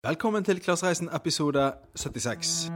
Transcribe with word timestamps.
Velkommen 0.00 0.40
til 0.46 0.56
Klassereisen 0.64 1.10
episode 1.12 1.60
76. 1.92 2.70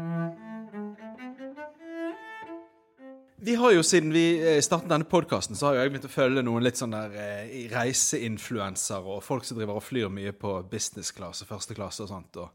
Vi 3.44 3.54
har 3.60 3.72
jo 3.72 3.82
Siden 3.84 4.10
vi 4.12 4.24
eh, 4.44 4.58
startet 4.64 4.90
denne 4.92 5.08
podkasten, 5.08 5.56
så 5.56 5.70
har 5.70 5.78
jeg 5.78 5.92
begynt 5.94 6.04
å 6.08 6.12
følge 6.12 6.42
noen 6.44 6.64
litt 6.66 6.76
sånn 6.80 6.92
der 6.92 7.14
eh, 7.16 7.54
reiseinfluensere 7.72 9.16
og 9.16 9.22
folk 9.24 9.44
som 9.48 9.56
driver 9.56 9.80
og 9.80 9.84
flyr 9.86 10.12
mye 10.12 10.34
på 10.36 10.52
business 10.68 11.12
class 11.16 11.40
og 11.44 11.48
første 11.54 11.76
klasse 11.78 12.04
og 12.04 12.10
sånt, 12.12 12.36
og 12.44 12.50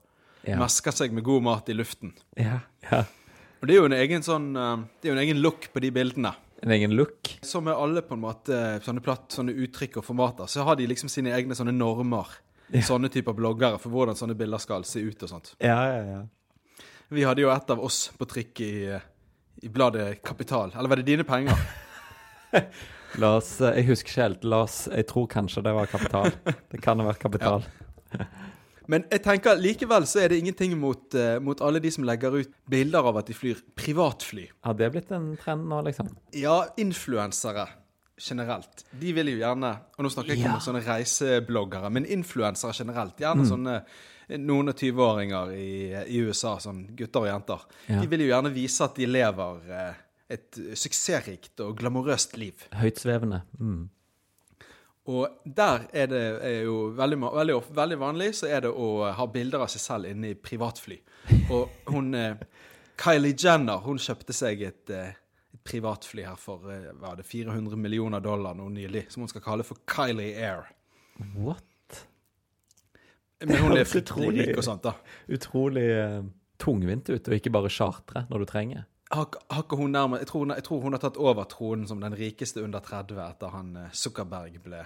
Ja. 0.48 0.56
mesker 0.62 0.94
seg 0.96 1.12
med 1.18 1.26
god 1.28 1.44
mat 1.44 1.70
i 1.70 1.74
luften. 1.76 2.14
Ja, 2.38 2.60
ja. 2.92 3.02
Og 3.60 3.68
det 3.68 3.74
er 3.74 3.80
jo 3.82 3.88
en 3.90 3.98
egen 3.98 4.22
sånn 4.24 4.54
eh, 4.56 4.86
Det 5.02 5.10
er 5.10 5.12
jo 5.14 5.18
en 5.18 5.24
egen 5.26 5.42
look 5.42 5.66
på 5.74 5.82
de 5.82 5.90
bildene. 5.92 6.36
En 6.62 6.72
egen 6.72 6.94
look. 6.94 7.28
Som 7.42 7.66
med 7.66 7.74
alle 7.74 8.02
på 8.06 8.14
en 8.14 8.22
måte 8.22 8.60
sånne 8.86 9.02
platt, 9.02 9.32
sånne 9.34 9.54
uttrykk 9.66 9.98
og 9.98 10.06
formater, 10.06 10.46
så 10.46 10.62
har 10.68 10.76
de 10.78 10.86
liksom 10.88 11.10
sine 11.10 11.34
egne 11.34 11.56
sånne 11.58 11.74
normer. 11.74 12.28
Sånne 12.86 13.10
typer 13.10 13.34
bloggere 13.34 13.80
for 13.82 13.94
hvordan 13.94 14.18
sånne 14.18 14.36
bilder 14.38 14.62
skal 14.62 14.86
se 14.86 15.02
ut 15.02 15.24
og 15.26 15.32
sånt. 15.32 15.56
Ja, 15.64 15.80
ja, 15.90 16.02
ja. 16.06 16.86
Vi 17.10 17.26
hadde 17.26 17.42
jo 17.42 17.50
et 17.50 17.72
av 17.74 17.82
oss 17.82 18.12
på 18.14 18.28
trikk 18.30 18.62
i, 18.62 18.74
i 19.66 19.72
bladet 19.74 20.22
Kapital. 20.22 20.76
Eller 20.78 20.92
var 20.92 21.02
det 21.02 21.08
dine 21.08 21.26
penger? 21.26 21.58
La 23.18 23.36
oss, 23.40 23.56
eh, 23.62 23.80
Jeg 23.80 23.90
husker 23.90 24.12
ikke 24.12 24.22
helt. 24.22 24.46
La 24.46 24.62
oss, 24.68 24.84
Jeg 24.94 25.08
tror 25.10 25.26
kanskje 25.32 25.64
det 25.66 25.74
var 25.74 25.90
kapital. 25.90 26.30
Det 26.70 26.82
kan 26.84 27.02
ha 27.02 27.08
vært 27.10 27.24
kapital. 27.24 27.66
Men 28.90 29.06
jeg 29.10 29.22
tenker 29.26 29.58
likevel 29.58 30.06
så 30.10 30.24
er 30.24 30.32
det 30.32 30.40
ingenting 30.42 30.74
mot, 30.82 31.04
uh, 31.14 31.38
mot 31.42 31.60
alle 31.62 31.82
de 31.82 31.92
som 31.94 32.06
legger 32.06 32.40
ut 32.42 32.54
bilder 32.70 33.06
av 33.06 33.20
at 33.22 33.28
de 33.30 33.36
flyr 33.38 33.60
privatfly. 33.78 34.48
Har 34.66 34.78
det 34.78 34.90
blitt 34.96 35.12
en 35.14 35.36
trend 35.38 35.68
nå, 35.70 35.82
liksom? 35.86 36.10
Ja, 36.34 36.64
influensere 36.82 37.68
generelt. 38.20 38.86
De 39.00 39.14
vil 39.16 39.28
jo 39.34 39.38
gjerne 39.40 39.72
Og 39.98 40.06
nå 40.06 40.10
snakker 40.14 40.34
jeg 40.34 40.40
ikke 40.42 40.50
Ja. 40.50 40.56
om 40.60 40.62
sånne 40.66 40.82
reisebloggere, 40.86 41.90
men 41.92 42.06
influensere 42.06 42.74
generelt. 42.78 43.18
Gjerne 43.20 43.46
sånne 43.48 43.84
noen 44.38 44.70
og 44.70 44.76
20-åringer 44.78 45.54
i, 45.58 45.70
i 46.14 46.20
USA, 46.22 46.58
sånn 46.62 46.84
gutter 46.96 47.24
og 47.26 47.28
jenter. 47.32 47.64
Ja. 47.88 48.02
De 48.02 48.08
vil 48.12 48.22
jo 48.28 48.28
gjerne 48.34 48.52
vise 48.54 48.84
at 48.86 48.96
de 49.00 49.08
lever 49.10 49.72
eh, 49.74 49.94
et 50.30 50.60
suksessrikt 50.78 51.60
og 51.66 51.78
glamorøst 51.80 52.38
liv. 52.38 52.68
Høytsvevende. 52.78 53.42
Mm. 53.60 53.88
Og 55.10 55.40
der 55.46 55.88
er 55.94 56.10
det 56.12 56.22
er 56.46 56.60
jo 56.68 56.92
veldig, 56.94 57.18
veldig, 57.34 57.56
veldig 57.74 57.98
vanlig 57.98 58.28
så 58.38 58.50
er 58.54 58.62
det 58.68 58.70
å 58.70 58.90
ha 59.18 59.26
bilder 59.26 59.64
av 59.66 59.72
seg 59.74 59.82
selv 59.82 60.10
inne 60.12 60.36
i 60.36 60.38
privatfly. 60.38 61.00
Og 61.50 61.90
hun 61.90 62.14
eh, 62.14 62.36
Kylie 63.00 63.34
Jenner 63.34 63.82
hun 63.86 63.98
kjøpte 63.98 64.36
seg 64.38 64.62
et, 64.68 64.90
eh, 64.94 65.16
privatfly 65.70 66.26
her 66.28 66.36
for 66.42 66.66
eh, 66.74 66.90
hva 67.00 67.14
er 67.14 67.22
det, 67.22 67.28
400 67.30 67.78
millioner 67.80 68.24
dollar 68.26 68.58
nå 68.58 68.68
nylig, 68.74 69.06
som 69.14 69.24
hun 69.24 69.32
skal 69.32 69.46
kalle 69.46 69.66
for 69.68 69.80
Kylie 69.90 70.34
Air. 70.42 70.68
What? 71.38 71.66
Men 73.46 73.56
hun 73.64 73.78
er 73.78 73.88
fryktelig 73.94 74.34
rik 74.50 74.58
og 74.60 74.66
sånt, 74.68 74.84
da. 74.90 74.96
Utrolig 75.32 75.86
eh, 75.96 76.22
tungvint 76.60 77.08
ut, 77.14 77.28
og 77.30 77.38
ikke 77.38 77.54
bare 77.56 77.72
chartre 77.72 78.26
når 78.32 78.44
du 78.44 78.50
trenger. 78.50 78.86
Har, 79.10 79.26
ikke- 79.26 79.42
har 79.56 79.64
ikke 79.66 79.78
hun 79.80 79.92
nærmere, 79.96 80.20
jeg, 80.22 80.28
tror 80.30 80.44
hun, 80.46 80.52
jeg 80.54 80.64
tror 80.68 80.82
hun 80.84 80.94
har 80.94 81.02
tatt 81.02 81.16
over 81.18 81.48
tronen 81.50 81.88
som 81.90 82.02
den 82.04 82.14
rikeste 82.20 82.62
under 82.62 82.84
30 82.86 83.18
etter 83.26 83.54
han 83.56 83.72
eh, 83.86 83.94
Zuckerberg 83.96 84.60
ble 84.66 84.84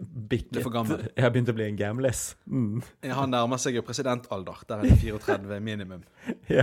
Bikket. 0.00 0.62
Jeg 1.18 1.24
har 1.24 1.32
begynt 1.34 1.48
å 1.50 1.54
bli 1.56 1.64
en 1.66 1.74
gamlis. 1.76 2.20
Mm. 2.46 2.76
Han 3.10 3.32
nærmer 3.34 3.58
seg 3.58 3.74
jo 3.74 3.82
presidentalder. 3.82 4.60
Der 4.68 4.84
er 4.84 4.86
det 4.86 5.00
34 5.02 5.58
minimum. 5.66 6.04
Ja. 6.48 6.62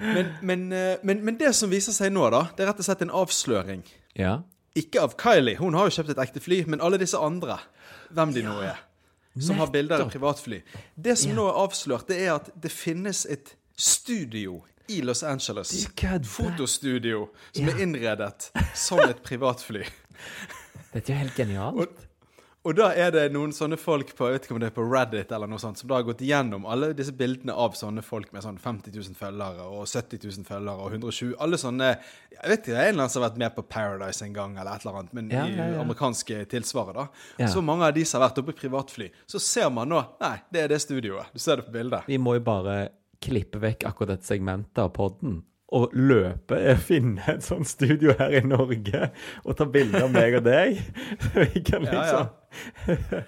Men, 0.00 0.32
men, 0.42 0.72
eh, 0.72 0.96
men, 1.02 1.20
men 1.24 1.36
det 1.38 1.52
som 1.54 1.70
viser 1.70 1.92
seg 1.94 2.10
nå, 2.12 2.26
da, 2.34 2.48
det 2.56 2.64
er 2.64 2.72
rett 2.72 2.80
og 2.82 2.84
slett 2.88 3.02
en 3.06 3.10
avsløring. 3.14 3.84
ja. 4.18 4.40
Ikke 4.74 4.98
av 5.04 5.12
Kylie, 5.14 5.54
hun 5.60 5.74
har 5.78 5.86
jo 5.86 5.92
kjøpt 6.02 6.08
et 6.10 6.18
ekte 6.18 6.40
fly, 6.42 6.56
men 6.66 6.80
alle 6.82 6.98
disse 6.98 7.14
andre, 7.22 7.60
hvem 8.10 8.32
de 8.34 8.42
nå 8.42 8.56
er, 8.66 8.80
som 9.38 9.60
har 9.62 9.68
bilder 9.70 10.02
av 10.02 10.08
privatfly. 10.10 10.62
Det 10.98 11.14
som 11.18 11.30
Ja. 11.30 11.36
nå 11.36 11.44
er 11.46 11.60
avslørt, 11.62 12.08
det 12.08 12.16
er 12.24 12.32
at 12.34 12.50
det 12.60 12.72
finnes 12.74 13.24
et 13.30 13.54
studio 13.78 14.64
i 14.90 14.98
Los 15.00 15.22
Angeles. 15.22 15.86
Fotostudio 16.26 17.28
som 17.52 17.68
Ja. 17.68 17.72
er 17.76 17.82
innredet 17.86 18.50
som 18.74 18.98
et 18.98 19.22
privatfly. 19.22 19.84
Dette 20.92 21.12
er 21.12 21.14
jo 21.14 21.20
helt 21.22 21.36
genialt. 21.38 21.74
Og, 21.78 21.88
og 22.64 22.76
da 22.78 22.86
er 22.96 23.10
det 23.12 23.22
noen 23.34 23.50
sånne 23.52 23.76
folk 23.76 24.14
på 24.16 24.28
jeg 24.30 24.38
vet 24.38 24.46
ikke 24.46 24.54
om 24.56 24.60
det 24.62 24.68
er 24.70 24.76
på 24.76 24.84
Reddit 24.88 25.32
eller 25.36 25.50
noe 25.50 25.60
sånt, 25.60 25.76
som 25.80 25.90
da 25.90 25.98
har 25.98 26.06
gått 26.06 26.22
igjennom 26.24 26.64
alle 26.70 26.92
disse 26.96 27.12
bildene 27.16 27.52
av 27.52 27.76
sånne 27.76 28.00
folk 28.04 28.30
med 28.32 28.44
sånn 28.46 28.56
50 28.60 28.94
000 28.94 29.18
følgere 29.18 29.66
og 29.68 29.84
70 29.84 30.22
000 30.24 30.48
følgere 30.48 30.86
og 30.86 30.96
120 30.96 31.34
Alle 31.44 31.60
sånne 31.60 31.90
Jeg 31.92 32.40
vet 32.40 32.62
ikke, 32.62 32.72
det 32.72 32.78
er 32.78 32.88
en 32.88 32.94
eller 32.94 33.04
annen 33.04 33.12
som 33.12 33.20
har 33.20 33.28
vært 33.28 33.42
med 33.44 33.54
på 33.58 33.66
Paradise 33.76 34.24
en 34.24 34.36
gang, 34.36 34.56
eller 34.56 34.72
et 34.72 34.86
eller 34.86 35.00
annet, 35.02 35.14
men 35.20 35.30
Ja, 35.34 35.44
ja, 35.44 35.68
i 35.68 35.76
ja. 35.76 35.84
amerikanske 35.84 36.40
tilsvaret, 36.54 36.96
da. 36.96 37.06
Ja. 37.44 37.52
Så 37.52 37.60
mange 37.64 37.84
av 37.84 37.96
de 37.96 38.04
som 38.08 38.20
har 38.20 38.30
vært 38.30 38.40
oppe 38.40 38.56
i 38.56 38.60
privatfly, 38.64 39.10
så 39.28 39.42
ser 39.42 39.68
man 39.74 39.92
nå 39.92 40.00
Nei, 40.24 40.36
det 40.48 40.64
er 40.64 40.72
det 40.72 40.80
studioet. 40.84 41.34
Du 41.36 41.42
ser 41.42 41.60
det 41.60 41.68
på 41.68 41.76
bildet. 41.76 42.08
Vi 42.08 42.16
må 42.22 42.38
jo 42.38 42.46
bare 42.48 42.78
klippe 43.24 43.60
vekk 43.60 43.84
akkurat 43.88 44.16
dette 44.16 44.28
segmentet 44.28 44.80
av 44.80 44.92
podden. 44.96 45.42
Og 45.74 45.94
løpe, 45.98 46.58
finne 46.78 47.24
et 47.32 47.42
sånt 47.42 47.66
studio 47.66 48.14
her 48.18 48.36
i 48.38 48.44
Norge 48.46 49.08
og 49.42 49.56
ta 49.58 49.66
bilder 49.66 50.06
av 50.06 50.12
meg 50.14 50.36
og 50.38 50.44
deg. 50.46 50.78
Så 51.24 51.46
vi 51.50 51.64
kan 51.66 51.86
Ja, 51.88 52.04
liksom 52.04 53.24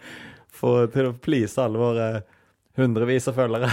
få 0.56 0.72
til 0.94 1.10
å 1.10 1.16
please 1.20 1.58
alle 1.60 1.80
våre 1.80 2.06
hundrevis 2.78 3.26
av 3.28 3.36
følgere. 3.40 3.70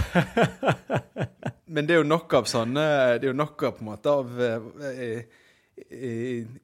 Men 1.73 1.88
det 1.88 1.95
er 1.95 2.01
jo 2.01 2.07
nok 2.07 2.34
av 2.38 2.47
sånne 2.50 2.84
Det 3.17 3.28
er 3.28 3.31
jo 3.31 3.38
nok 3.38 3.63
av 3.66 3.78
på 3.78 3.84
en 3.84 3.88
måte 3.88 4.11
av 4.11 4.41
eh, 4.44 5.23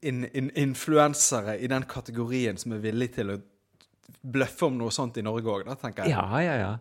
in, 0.05 0.25
in, 0.33 0.51
influensere 0.55 1.57
i 1.57 1.69
den 1.71 1.85
kategorien 1.89 2.59
som 2.61 2.75
er 2.75 2.83
villig 2.83 3.13
til 3.15 3.33
å 3.33 3.39
bløffe 4.21 4.67
om 4.67 4.77
noe 4.77 4.93
sånt 4.93 5.17
i 5.17 5.23
Norge 5.25 5.49
òg, 5.49 5.69
tenker 5.79 6.05
jeg. 6.05 6.13
Ja, 6.13 6.41
ja, 6.43 6.55
ja. 6.59 6.71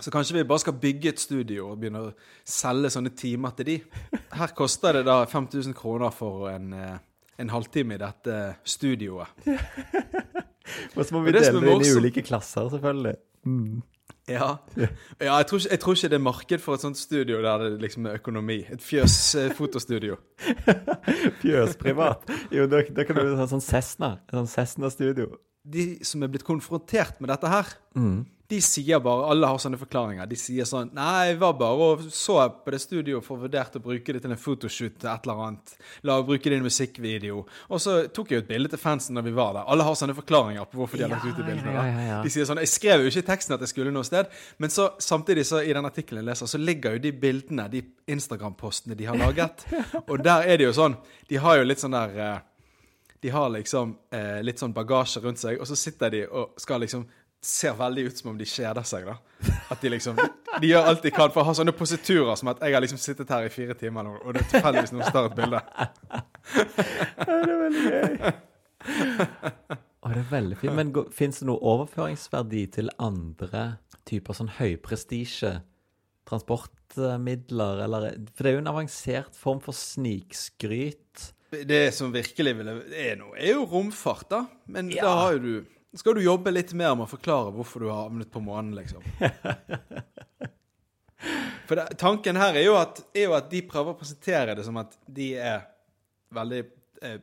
Så 0.00 0.12
kanskje 0.12 0.36
vi 0.36 0.44
bare 0.44 0.60
skal 0.60 0.76
bygge 0.80 1.08
et 1.08 1.20
studio 1.20 1.70
og 1.70 1.80
begynne 1.80 2.02
å 2.04 2.12
selge 2.44 2.90
sånne 2.92 3.14
timer 3.16 3.54
til 3.56 3.68
de. 3.70 3.76
Her 4.36 4.52
koster 4.56 4.98
det 4.98 5.06
da 5.08 5.22
5000 5.24 5.76
kroner 5.76 6.12
for 6.12 6.50
en, 6.50 6.72
eh, 6.76 6.98
en 7.40 7.52
halvtime 7.52 7.96
i 7.96 8.02
dette 8.02 8.40
studioet. 8.64 9.32
Og 10.96 11.04
så 11.04 11.14
må 11.14 11.22
vi 11.22 11.32
det 11.32 11.46
dele 11.46 11.62
det 11.62 11.72
inn 11.72 11.84
i 11.86 11.94
ulike 11.96 12.24
klasser, 12.26 12.68
selvfølgelig. 12.72 13.14
Ja, 14.26 14.56
ja 15.20 15.36
jeg, 15.38 15.46
tror 15.46 15.60
ikke, 15.60 15.70
jeg 15.70 15.80
tror 15.80 15.94
ikke 15.94 16.08
det 16.10 16.18
er 16.18 16.24
marked 16.24 16.62
for 16.64 16.74
et 16.74 16.82
sånt 16.82 16.98
studio 16.98 17.38
der 17.44 17.62
det 17.62 17.72
liksom 17.80 18.06
er 18.10 18.18
økonomi. 18.18 18.58
Et 18.72 18.82
fjøs-fotostudio. 18.82 20.18
Fjøsprivat. 21.42 22.26
Jo, 22.52 22.66
da, 22.66 22.82
da 22.96 23.06
kan 23.06 23.20
du 23.20 23.36
ha 23.38 23.46
sånn 23.48 23.62
Cessna. 23.64 24.16
Sånn 24.32 24.50
Cessna-studio. 24.50 25.30
De 25.66 25.84
som 26.06 26.22
er 26.22 26.30
blitt 26.30 26.46
konfrontert 26.46 27.18
med 27.20 27.32
dette 27.32 27.50
her, 27.50 27.72
de 28.48 28.58
sier 28.62 29.00
bare 29.02 29.26
Alle 29.32 29.48
har 29.50 29.58
sånne 29.58 29.78
forklaringer. 29.80 30.28
De 30.30 30.36
sier 30.38 30.66
sånn 30.68 30.92
Nei, 30.94 31.32
jeg 31.32 31.38
var 31.40 31.56
bare 31.58 31.86
og 31.88 32.04
så 32.14 32.36
på 32.62 32.70
det 32.74 32.78
studioet 32.82 33.24
for 33.26 33.34
å 33.38 33.46
vurdere 33.46 33.80
å 33.80 33.82
bruke 33.82 34.14
det 34.14 34.20
til 34.22 34.34
en 34.34 34.38
fotoshoot 34.38 35.00
til 35.02 35.10
et 35.10 35.26
eller 35.26 35.42
annet. 35.46 35.74
La 36.06 36.20
oss 36.20 36.28
bruke 36.28 36.46
det 36.46 36.54
i 36.58 36.60
en 36.60 36.66
musikkvideo. 36.68 37.40
Og 37.74 37.82
så 37.82 37.96
tok 38.14 38.30
jeg 38.30 38.38
jo 38.38 38.44
et 38.44 38.50
bilde 38.52 38.70
til 38.70 38.78
fansen 38.82 39.18
når 39.18 39.26
vi 39.26 39.34
var 39.34 39.56
der. 39.58 39.66
Alle 39.66 39.86
har 39.88 39.98
sånne 39.98 40.14
forklaringer 40.14 40.70
på 40.70 40.78
hvorfor 40.78 41.00
de 41.00 41.06
har 41.08 41.14
lagt 41.16 41.26
ut 41.26 41.34
de 41.40 41.46
bildene. 41.48 41.74
ja, 41.74 41.86
ja, 41.90 42.06
ja. 42.12 42.22
De 42.22 42.34
sier 42.36 42.46
sånn 42.46 42.62
Jeg 42.62 42.70
skrev 42.76 43.02
jo 43.02 43.10
ikke 43.10 43.24
i 43.24 43.30
teksten 43.32 43.58
at 43.58 43.66
jeg 43.66 43.74
skulle 43.74 43.94
noe 43.94 44.06
sted, 44.06 44.30
men 44.62 44.70
så 44.70 44.92
samtidig 45.02 45.46
så 45.50 45.64
i 45.66 45.74
den 45.74 45.90
artikkelen 45.90 46.22
jeg 46.22 46.30
leser, 46.30 46.52
så 46.54 46.62
ligger 46.62 46.96
jo 46.96 47.02
de 47.08 47.16
bildene, 47.26 47.66
de 47.72 47.82
Instagram-postene 48.14 48.94
de 48.94 49.10
har 49.10 49.18
laget, 49.18 49.66
og 50.10 50.20
der 50.22 50.46
er 50.46 50.60
det 50.60 50.68
jo 50.68 50.76
sånn 50.76 50.94
De 51.26 51.40
har 51.42 51.58
jo 51.58 51.66
litt 51.66 51.82
sånn 51.82 51.96
der 51.96 52.14
eh, 52.22 52.36
de 53.22 53.30
har 53.32 53.52
liksom 53.54 53.96
eh, 54.14 54.40
litt 54.44 54.60
sånn 54.60 54.74
bagasje 54.76 55.22
rundt 55.24 55.40
seg, 55.40 55.60
og 55.60 55.68
så 55.68 55.78
sitter 55.78 56.12
de 56.12 56.26
og 56.26 56.58
skal 56.60 56.84
liksom 56.84 57.06
Ser 57.46 57.76
veldig 57.78 58.06
ut 58.08 58.18
som 58.18 58.30
om 58.32 58.38
de 58.40 58.46
kjeder 58.48 58.82
seg, 58.88 59.04
da. 59.06 59.52
At 59.70 59.82
de 59.84 59.90
liksom 59.92 60.16
De 60.16 60.70
gjør 60.70 60.88
alt 60.88 61.04
de 61.04 61.12
kan 61.14 61.30
for 61.30 61.44
å 61.44 61.46
ha 61.46 61.52
sånne 61.54 61.74
positurer 61.76 62.34
som 62.40 62.48
at 62.50 62.62
jeg 62.64 62.74
har 62.74 62.82
liksom 62.82 62.98
sittet 62.98 63.30
her 63.30 63.46
i 63.46 63.52
fire 63.52 63.76
timer 63.78 64.06
nå, 64.06 64.14
og 64.24 64.34
det 64.34 64.40
er 64.40 64.48
tilfeldigvis 64.54 64.94
noen 64.96 65.04
som 65.04 65.14
tar 65.14 65.28
et 65.28 65.36
bilde. 65.36 65.60
Det 67.26 67.36
er 67.36 67.60
veldig 67.60 67.84
gøy. 67.92 68.32
Å, 70.06 70.10
det 70.12 70.20
er 70.20 70.28
veldig 70.30 70.58
fint. 70.60 70.74
Men 70.78 70.92
fins 71.14 71.40
det 71.42 71.48
noe 71.48 71.58
overføringsverdi 71.74 72.64
til 72.78 72.90
andre 73.02 73.64
typer 74.08 74.36
sånn 74.38 74.52
høyprestisje 74.58 75.56
transportmidler, 76.26 77.82
eller 77.86 78.08
For 78.32 78.46
det 78.46 78.50
er 78.50 78.56
jo 78.56 78.62
en 78.64 78.72
avansert 78.72 79.38
form 79.38 79.62
for 79.62 79.76
snikskryt. 79.76 81.30
Det 81.50 81.94
som 81.94 82.12
virkelig 82.12 82.52
ville 82.58 82.72
er 82.98 83.16
noe, 83.20 83.36
er 83.38 83.52
jo 83.54 83.66
romfart, 83.70 84.28
da. 84.32 84.40
Men 84.66 84.90
Ja. 84.90 85.02
da 85.06 85.14
har 85.22 85.32
jo 85.36 85.38
du 85.38 85.66
skal 85.96 86.14
du 86.14 86.20
jobbe 86.20 86.50
litt 86.52 86.74
mer 86.76 86.94
med 86.94 87.06
å 87.06 87.08
forklare 87.08 87.52
hvorfor 87.54 87.80
du 87.80 87.86
har 87.88 88.02
havnet 88.08 88.28
på 88.30 88.40
månen, 88.44 88.74
liksom. 88.76 89.00
For 91.66 91.74
det, 91.78 91.86
tanken 91.98 92.36
her 92.38 92.54
er 92.54 92.66
jo, 92.68 92.74
at, 92.78 93.00
er 93.16 93.24
jo 93.26 93.32
at 93.38 93.48
de 93.50 93.62
prøver 93.66 93.94
å 93.94 93.98
presentere 93.98 94.54
det 94.58 94.64
som 94.66 94.76
at 94.78 94.92
de 95.10 95.32
er 95.40 95.64
veldig 96.36 96.60
eh, 97.02 97.16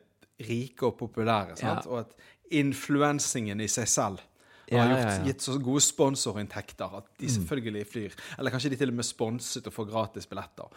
rike 0.44 0.88
og 0.88 0.98
populære, 0.98 1.54
sant? 1.56 1.86
Ja. 1.86 1.90
og 1.90 2.00
at 2.02 2.16
influensingen 2.52 3.62
i 3.64 3.68
seg 3.72 3.88
selv 3.88 4.20
Ja, 4.74 4.84
har 4.84 5.02
gjort, 5.02 5.26
gitt 5.28 5.44
så 5.46 5.54
gode 5.62 5.80
sponsorinntekter 5.84 6.96
at 6.98 7.06
de 7.20 7.30
selvfølgelig 7.30 7.86
flyr. 7.90 8.16
Eller 8.38 8.50
kanskje 8.54 8.70
de 8.74 8.78
til 8.80 8.92
og 8.92 8.98
med 8.98 9.06
sponset 9.08 9.66
og 9.70 9.72
får 9.76 9.88
gratis 9.90 10.26
billetter. 10.30 10.68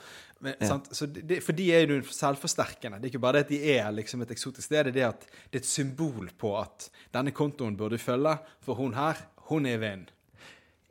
Men, 0.42 0.56
Ja. 0.62 0.68
sant? 0.68 0.90
Så 0.96 1.06
det, 1.12 1.42
for 1.44 1.52
de 1.58 1.70
er 1.74 1.88
jo 1.88 2.02
selvforsterkende. 2.04 3.00
Det 3.02 3.10
er 3.10 3.14
ikke 3.14 3.20
bare 3.24 3.40
det 3.40 3.46
at 3.46 3.50
de 3.50 3.62
er 3.78 3.92
liksom 3.92 4.22
et 4.22 4.32
eksotisk 4.32 4.66
sted, 4.70 4.86
det 4.86 4.96
er 4.96 5.00
det 5.00 5.08
at 5.08 5.28
det 5.52 5.60
er 5.62 5.64
et 5.66 5.70
symbol 5.70 6.30
på 6.38 6.54
at 6.60 6.90
denne 7.14 7.32
kontoen 7.32 7.78
burde 7.78 7.98
følge, 7.98 8.38
for 8.62 8.74
hun 8.76 8.94
her, 8.94 9.16
hun 9.50 9.66
er 9.66 9.78
i 9.78 9.82
vinden. 9.82 10.10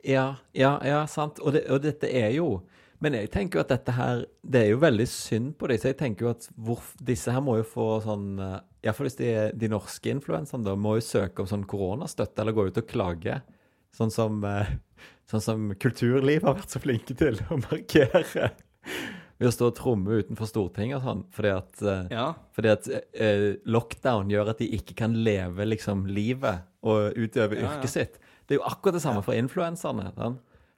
Ja, 0.05 0.35
ja, 0.53 0.77
ja, 0.85 1.05
sant. 1.05 1.39
Og, 1.39 1.53
det, 1.53 1.65
og 1.69 1.81
dette 1.83 2.07
er 2.13 2.29
jo 2.35 2.61
Men 3.03 3.13
jeg 3.13 3.29
tenker 3.29 3.59
jo 3.59 3.61
at 3.61 3.69
dette 3.69 3.93
her 3.93 4.23
Det 4.41 4.61
er 4.63 4.69
jo 4.71 4.79
veldig 4.81 5.05
synd 5.07 5.51
på 5.59 5.67
dem. 5.69 5.77
Så 5.77 5.91
jeg 5.91 5.97
tenker 5.99 6.25
jo 6.25 6.31
at 6.31 6.47
hvor, 6.57 6.79
disse 7.05 7.29
her 7.31 7.43
må 7.45 7.57
jo 7.59 7.65
få 7.69 7.85
sånn 8.01 8.39
eh, 8.41 8.55
Iallfall 8.87 9.05
hvis 9.09 9.19
de, 9.19 9.29
de 9.53 9.69
norske 9.69 10.09
influenserne 10.09 10.65
da, 10.65 10.73
må 10.75 10.95
jo 10.97 11.03
søke 11.05 11.43
om 11.43 11.49
sånn 11.49 11.65
koronastøtte 11.69 12.41
eller 12.41 12.55
gå 12.57 12.67
ut 12.71 12.79
og 12.81 12.87
klage. 12.89 13.41
Sånn 13.93 14.09
som, 14.13 14.39
eh, 14.47 14.71
sånn 15.29 15.43
som 15.43 15.67
kulturlivet 15.77 16.45
har 16.47 16.55
vært 16.57 16.73
så 16.73 16.81
flinke 16.81 17.13
til 17.17 17.37
å 17.53 17.59
markere. 17.67 18.23
Ved 19.37 19.49
å 19.49 19.53
stå 19.53 19.67
og 19.69 19.75
tromme 19.77 20.15
utenfor 20.23 20.49
Stortinget 20.49 20.97
og 20.97 21.03
sånn. 21.05 21.19
Fordi 21.35 21.51
at, 21.53 21.81
eh, 21.85 22.07
Ja. 22.15 22.27
fordi 22.55 22.71
at 22.73 22.87
eh, 23.13 23.43
lockdown 23.69 24.31
gjør 24.33 24.49
at 24.55 24.57
de 24.63 24.71
ikke 24.79 24.95
kan 25.03 25.13
leve 25.27 25.67
liksom 25.69 26.07
livet 26.09 26.63
og 26.81 27.13
utøve 27.13 27.59
Ja, 27.59 27.61
ja. 27.61 27.67
yrket 27.75 27.93
sitt. 27.93 28.17
Det 28.47 28.55
er 28.55 28.61
jo 28.61 28.65
akkurat 28.71 28.93
det 28.97 29.03
samme 29.03 29.21
for 29.21 29.35
influenserne. 29.37 30.09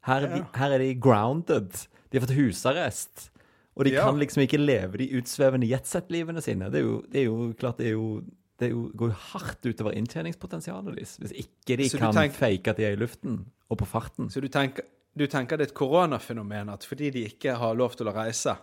Her, 0.04 0.26
er 0.26 0.46
her 0.58 0.72
er 0.76 0.80
de 0.84 0.94
grounded. 0.96 1.86
De 2.12 2.18
har 2.20 2.26
fått 2.28 2.36
husarrest. 2.38 3.30
Og 3.78 3.86
de 3.86 3.92
Ja. 3.94 4.04
kan 4.04 4.18
liksom 4.20 4.42
ikke 4.44 4.58
leve 4.60 4.98
de 4.98 5.08
utsvevende 5.22 5.68
jetsett-livene 5.70 6.42
sine. 6.42 6.70
Det 6.72 6.80
er 6.82 6.86
jo, 6.86 7.02
det 7.10 7.20
er 7.22 7.26
jo 7.26 7.54
klart 7.58 7.78
det 7.78 7.88
er 7.88 7.92
jo 7.96 8.24
det 8.60 8.72
går 8.74 9.08
jo 9.08 9.16
hardt 9.32 9.64
utover 9.66 9.94
inntjeningspotensialet 9.96 10.96
deres. 10.98 11.14
Hvis 11.18 11.32
ikke 11.32 11.78
de 11.78 11.90
kan 11.98 12.14
tenker- 12.14 12.36
fake 12.36 12.68
at 12.68 12.76
de 12.78 12.84
er 12.84 12.92
i 12.92 12.96
luften 13.00 13.46
og 13.72 13.78
på 13.78 13.86
farten. 13.88 14.28
Så 14.30 14.42
du 14.42 14.50
tenker, 14.50 14.84
du 15.16 15.28
tenker 15.28 15.56
det 15.58 15.68
er 15.68 15.72
et 15.72 15.74
koronafenomen 15.74 16.70
at 16.70 16.84
fordi 16.84 17.10
de 17.10 17.24
ikke 17.30 17.56
har 17.58 17.74
lov 17.76 17.96
til 17.96 18.08
å 18.08 18.14
reise, 18.14 18.58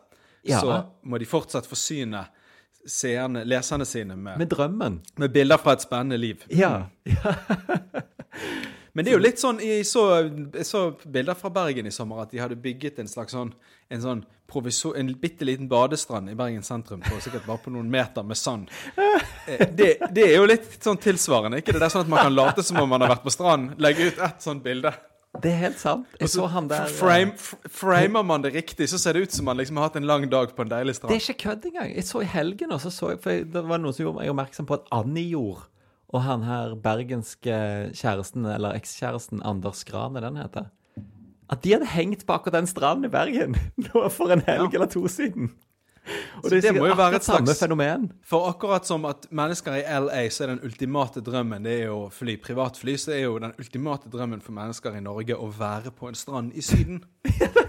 Ja. 0.44 0.60
så 0.60 0.86
må 1.06 1.18
de 1.18 1.24
fortsatt 1.24 1.64
forsyne 1.66 2.26
seerne, 2.86 3.42
leserne 3.46 3.86
sine 3.86 4.16
med, 4.16 4.36
Med 4.38 4.48
drømmen. 4.50 5.00
med 5.16 5.32
bilder 5.32 5.56
fra 5.56 5.72
et 5.72 5.80
spennende 5.80 6.18
liv. 6.20 6.44
Ja. 6.50 6.88
Ja. 7.06 7.34
Men 8.96 9.04
det 9.04 9.12
er 9.12 9.18
jo 9.18 9.22
litt 9.26 9.40
sånn 9.42 9.58
Jeg 9.60 9.84
så, 9.84 10.02
jeg 10.56 10.64
så 10.64 10.80
bilder 11.04 11.36
fra 11.36 11.50
Bergen 11.52 11.86
i 11.86 11.92
sommer 11.92 12.22
at 12.24 12.30
de 12.32 12.40
hadde 12.40 12.56
bygget 12.56 13.02
en 13.02 13.10
slags 13.10 13.34
sånn 13.36 13.50
en 13.92 14.00
sånn 14.02 14.22
provisor, 14.50 14.96
en 14.98 15.12
bitte 15.20 15.46
liten 15.46 15.68
badestrand 15.70 16.30
i 16.32 16.34
Bergen 16.38 16.64
sentrum 16.66 17.02
på 17.04 17.18
sikkert 17.22 17.44
bare 17.46 17.60
på 17.62 17.70
noen 17.74 17.90
meter 17.92 18.24
med 18.26 18.38
sand. 18.40 18.70
Eh, 18.96 19.66
Det, 19.70 19.90
det 20.10 20.24
er 20.24 20.40
jo 20.40 20.46
litt 20.48 20.78
sånn 20.82 20.98
tilsvarende. 20.98 21.60
ikke 21.60 21.76
det? 21.76 21.82
Er 21.86 21.92
sånn 21.94 22.06
at 22.06 22.10
man 22.10 22.24
kan 22.24 22.34
late 22.34 22.64
som 22.66 22.80
om 22.82 22.88
man 22.90 23.04
har 23.04 23.12
vært 23.14 23.22
på 23.26 23.34
stranden. 23.34 23.76
Legge 23.78 24.08
ut 24.08 24.18
ett 24.26 24.42
sånt 24.42 24.64
bilde. 24.64 24.90
Det 25.42 25.52
er 25.52 25.58
helt 25.66 25.78
sant. 25.78 26.06
Jeg 26.18 26.30
så 26.32 26.46
han 26.50 26.66
der 26.70 26.86
eh, 26.88 26.94
Frame, 26.96 27.34
framer 27.70 28.24
man 28.26 28.42
det 28.42 28.54
riktig, 28.56 28.88
så 28.90 28.98
ser 28.98 29.14
det 29.18 29.26
ut 29.28 29.32
som 29.36 29.44
man 29.50 29.58
liksom 29.60 29.76
har 29.78 29.90
hatt 29.90 29.98
en 30.00 30.06
lang 30.08 30.26
dag 30.32 30.54
på 30.56 30.64
en 30.64 30.70
deilig 30.72 30.96
strand. 30.96 31.12
Det 31.12 31.20
er 31.20 31.26
ikke 31.34 31.42
kødd 31.50 31.66
engang. 31.70 31.90
Jeg 31.94 32.06
så 32.08 32.22
i 32.24 32.28
helgen 32.32 32.72
også, 32.72 32.90
så 32.94 33.10
jeg, 33.12 33.20
for 33.22 33.44
det 33.54 33.64
var 33.68 33.82
noen 33.82 33.94
som 33.96 34.06
gjorde 34.06 34.22
meg 34.22 34.32
oppmerksom 34.32 34.68
på 34.70 34.78
at 34.80 34.88
Annie 34.96 35.28
gjorde, 35.34 35.66
og 36.08 36.22
han 36.22 36.42
her 36.46 36.74
bergenske 36.78 37.90
kjæresten, 37.94 38.46
eller 38.46 38.76
ekskjæresten, 38.78 39.42
Anders 39.44 39.84
Gran, 39.84 40.16
er 40.16 40.20
den 40.28 40.36
heter, 40.36 40.64
at 41.50 41.64
de 41.64 41.72
hadde 41.72 41.86
hengt 41.86 42.26
på 42.26 42.32
akkurat 42.32 42.60
den 42.60 42.66
stranden 42.66 43.04
i 43.04 43.08
Bergen 43.08 43.54
for 44.16 44.30
en 44.34 44.42
helg 44.46 44.72
Ja. 44.72 44.74
eller 44.74 44.86
to 44.86 45.08
siden. 45.08 45.50
Og 46.44 46.50
det 46.50 46.62
det 46.62 46.74
må 46.76 46.86
jo 46.86 46.94
være 46.94 47.16
et 47.16 47.24
samme 47.24 47.50
fenomen. 47.58 48.12
For 48.22 48.46
akkurat 48.48 48.86
som 48.86 49.04
at 49.04 49.26
mennesker 49.30 49.74
i 49.74 49.82
LA, 49.82 50.28
så 50.30 50.44
er 50.44 50.52
den 50.52 50.60
ultimate 50.62 51.20
drømmen 51.20 51.64
det 51.66 51.80
er 51.82 51.90
å 51.90 52.06
fly 52.14 52.36
privatfly, 52.38 52.94
så 52.96 53.10
er 53.12 53.24
jo 53.24 53.38
den 53.42 53.52
ultimate 53.58 54.06
drømmen 54.12 54.40
for 54.40 54.54
mennesker 54.54 54.94
i 54.94 55.02
Norge 55.02 55.34
å 55.34 55.50
være 55.50 55.90
på 55.90 56.06
en 56.08 56.14
strand 56.14 56.54
i 56.54 56.62
Syden. 56.62 57.02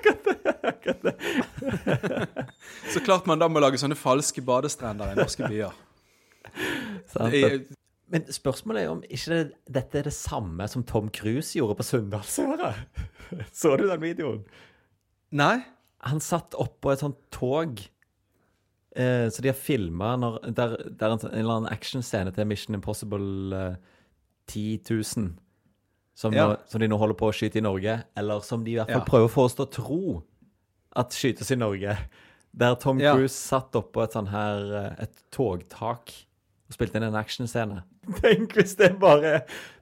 så 2.93 2.99
klart 3.05 3.25
man 3.27 3.39
da 3.41 3.47
må 3.49 3.61
lage 3.63 3.79
sånne 3.81 3.97
falske 3.97 4.43
badestrender 4.45 5.13
i 5.13 5.17
norske 5.17 5.47
byer. 5.49 5.73
Sant? 7.09 7.33
Det 7.33 7.76
Men 8.09 8.23
spørsmålet 8.31 8.83
er 8.85 8.89
om 8.93 9.01
ikke 9.03 9.29
det, 9.33 9.39
dette 9.75 9.99
er 9.99 10.03
det 10.07 10.13
samme 10.15 10.63
som 10.71 10.83
Tom 10.87 11.09
Cruise 11.11 11.51
gjorde 11.57 11.75
på 11.75 11.83
Sunndalsøra. 11.83 12.69
Så 13.51 13.73
du 13.77 13.83
den 13.89 13.99
videoen? 14.01 14.45
Nei? 15.35 15.57
Han 16.07 16.21
satt 16.23 16.55
oppå 16.55 16.93
et 16.93 17.01
sånt 17.01 17.17
tog 17.33 17.81
eh, 18.95 19.27
Så 19.33 19.41
de 19.43 19.49
har 19.49 19.57
filma 19.57 20.13
der, 20.45 20.77
der 20.87 21.15
en, 21.15 21.19
en 21.25 21.33
eller 21.33 21.55
annen 21.57 21.71
actionscene 21.73 22.31
til 22.35 22.47
Mission 22.47 22.77
Impossible 22.77 23.57
eh, 23.57 23.75
10 24.47 24.79
000. 24.87 25.33
Som, 26.15 26.33
Ja. 26.33 26.47
nå, 26.47 26.55
som 26.71 26.79
de 26.81 26.87
nå 26.87 26.97
holder 27.01 27.17
på 27.19 27.27
å 27.27 27.35
skyte 27.35 27.59
i 27.59 27.65
Norge. 27.65 27.97
Eller 28.17 28.39
som 28.45 28.63
de 28.63 28.71
i 28.71 28.77
hvert 28.79 28.87
fall 28.93 29.03
Ja. 29.03 29.09
prøver 29.09 29.27
å 29.27 29.33
få 29.35 29.49
oss 29.49 29.57
til 29.59 29.67
å 29.67 29.73
tro 29.75 29.99
at 30.97 31.11
skytes 31.17 31.51
i 31.51 31.59
Norge. 31.59 31.97
Der 32.57 32.79
Tom 32.81 33.01
Ja. 33.03 33.11
Cruise 33.17 33.35
satt 33.35 33.75
oppå 33.77 34.05
et 34.07 34.15
sånn 34.15 34.31
her 34.31 34.63
eh, 34.79 35.03
Et 35.03 35.19
togtak 35.35 36.13
og 36.67 36.75
spilte 36.75 36.99
inn 36.99 37.07
en 37.07 37.15
actionscene. 37.19 37.81
Tenk 38.21 38.55
hvis 38.57 38.75
det 38.79 38.91
er 38.91 38.99
bare 39.01 39.33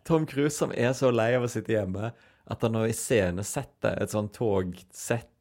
Tom 0.07 0.25
Cruise 0.29 0.55
som 0.57 0.73
er 0.75 0.93
så 0.97 1.11
lei 1.13 1.31
av 1.37 1.45
å 1.47 1.51
sitte 1.51 1.73
hjemme 1.75 2.11
at 2.45 2.61
han 2.61 2.75
nå 2.77 2.83
iscenesetter 2.91 3.97
et 4.03 4.11
sånt 4.13 4.35
togsett 4.37 5.31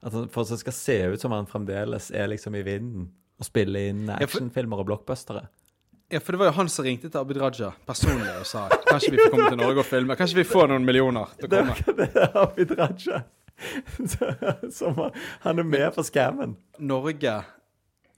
at 0.00 0.14
han, 0.14 0.28
for 0.32 0.46
skal 0.48 0.72
se 0.72 0.96
ut 1.12 1.20
som 1.20 1.34
han 1.34 1.48
fremdeles 1.50 2.10
er 2.14 2.30
liksom 2.30 2.54
i 2.56 2.62
vinden 2.64 3.08
og 3.38 3.46
spiller 3.46 3.90
inn 3.92 4.08
actionfilmer 4.10 4.80
og 4.80 4.88
blockbustere. 4.88 5.44
Ja, 6.08 6.22
for 6.24 6.32
det 6.32 6.40
var 6.40 6.48
jo 6.48 6.54
han 6.56 6.70
som 6.72 6.86
ringte 6.86 7.10
til 7.12 7.20
Abid 7.20 7.36
Raja 7.42 7.68
personlig 7.86 8.30
og 8.40 8.46
sa 8.48 8.62
kanskje 8.88 9.10
vi 9.12 9.18
får 9.20 9.32
komme 9.34 9.50
til 9.52 9.60
Norge 9.60 9.82
og 9.82 9.86
filme. 9.90 10.16
Kanskje 10.16 10.38
vi 10.40 10.46
får 10.48 10.70
noen 10.72 10.86
millioner 10.88 11.34
til 11.36 11.50
å 11.50 11.50
komme. 11.52 11.96
det 11.98 12.06
er 12.16 12.38
Abid 12.40 12.72
Raja. 12.78 13.20
Så- 14.08 14.30
Som 14.78 14.96
han 15.44 15.58
er 15.60 15.66
med 15.66 15.90
på 15.98 16.04
skammen. 16.06 16.56
Norge 16.78 17.34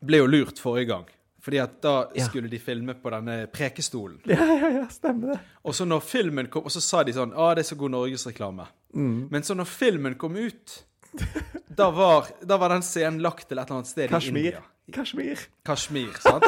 ble 0.06 0.20
jo 0.22 0.28
lurt 0.30 0.60
forrige 0.62 0.92
gang. 0.92 1.08
Fordi 1.40 1.58
at 1.62 1.78
da 1.82 1.94
Ja. 2.14 2.26
skulle 2.28 2.48
de 2.52 2.58
filme 2.60 2.94
på 2.94 3.10
denne 3.10 3.46
prekestolen. 3.52 4.18
Ja, 4.28 4.44
ja, 4.44 4.68
ja, 4.80 4.86
stemmer 4.92 5.34
det. 5.34 5.38
Og 5.64 5.74
så 5.74 5.84
når 5.88 6.00
filmen 6.04 6.46
kom, 6.52 6.64
og 6.68 6.70
så 6.74 6.80
sa 6.84 7.02
de 7.04 7.12
sånn 7.16 7.32
Å, 7.32 7.54
det 7.56 7.64
er 7.64 7.68
så 7.70 7.78
god 7.80 7.90
norgesreklame. 7.96 8.66
Men 8.94 9.42
så 9.46 9.54
når 9.56 9.68
filmen 9.70 10.14
kom 10.20 10.36
ut, 10.36 10.82
da 11.76 11.90
var, 11.90 12.28
da 12.44 12.56
var 12.60 12.68
den 12.74 12.82
scenen 12.86 13.20
lagt 13.22 13.48
til 13.48 13.58
et 13.58 13.64
eller 13.66 13.80
annet 13.80 13.88
sted 13.90 14.10
i 14.12 14.28
India. 14.28 14.60
Kashmir. 14.92 15.38
Kashmir, 15.66 16.16
sant? 16.20 16.44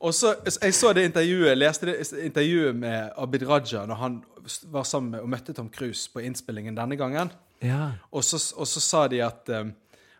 Og 0.00 0.14
så, 0.14 0.34
Jeg 0.62 0.74
så 0.74 0.92
det 0.94 1.04
intervjuet, 1.08 1.56
leste 1.58 1.86
det 1.88 1.96
intervjuet 2.28 2.76
med 2.78 3.12
Abid 3.18 3.42
Raja 3.48 3.84
når 3.86 3.98
han 4.02 4.18
var 4.70 4.84
sammen 4.86 5.10
med 5.16 5.24
og 5.24 5.28
møtte 5.32 5.54
Tom 5.56 5.68
Cruise 5.74 6.06
på 6.12 6.22
innspillingen 6.22 6.76
denne 6.78 6.96
gangen. 6.98 7.32
Ja. 7.62 7.92
Og 8.14 8.22
så, 8.24 8.38
og 8.58 8.66
så 8.70 8.80
sa 8.80 9.06
de 9.10 9.18
at 9.26 9.48
um, 9.50 9.72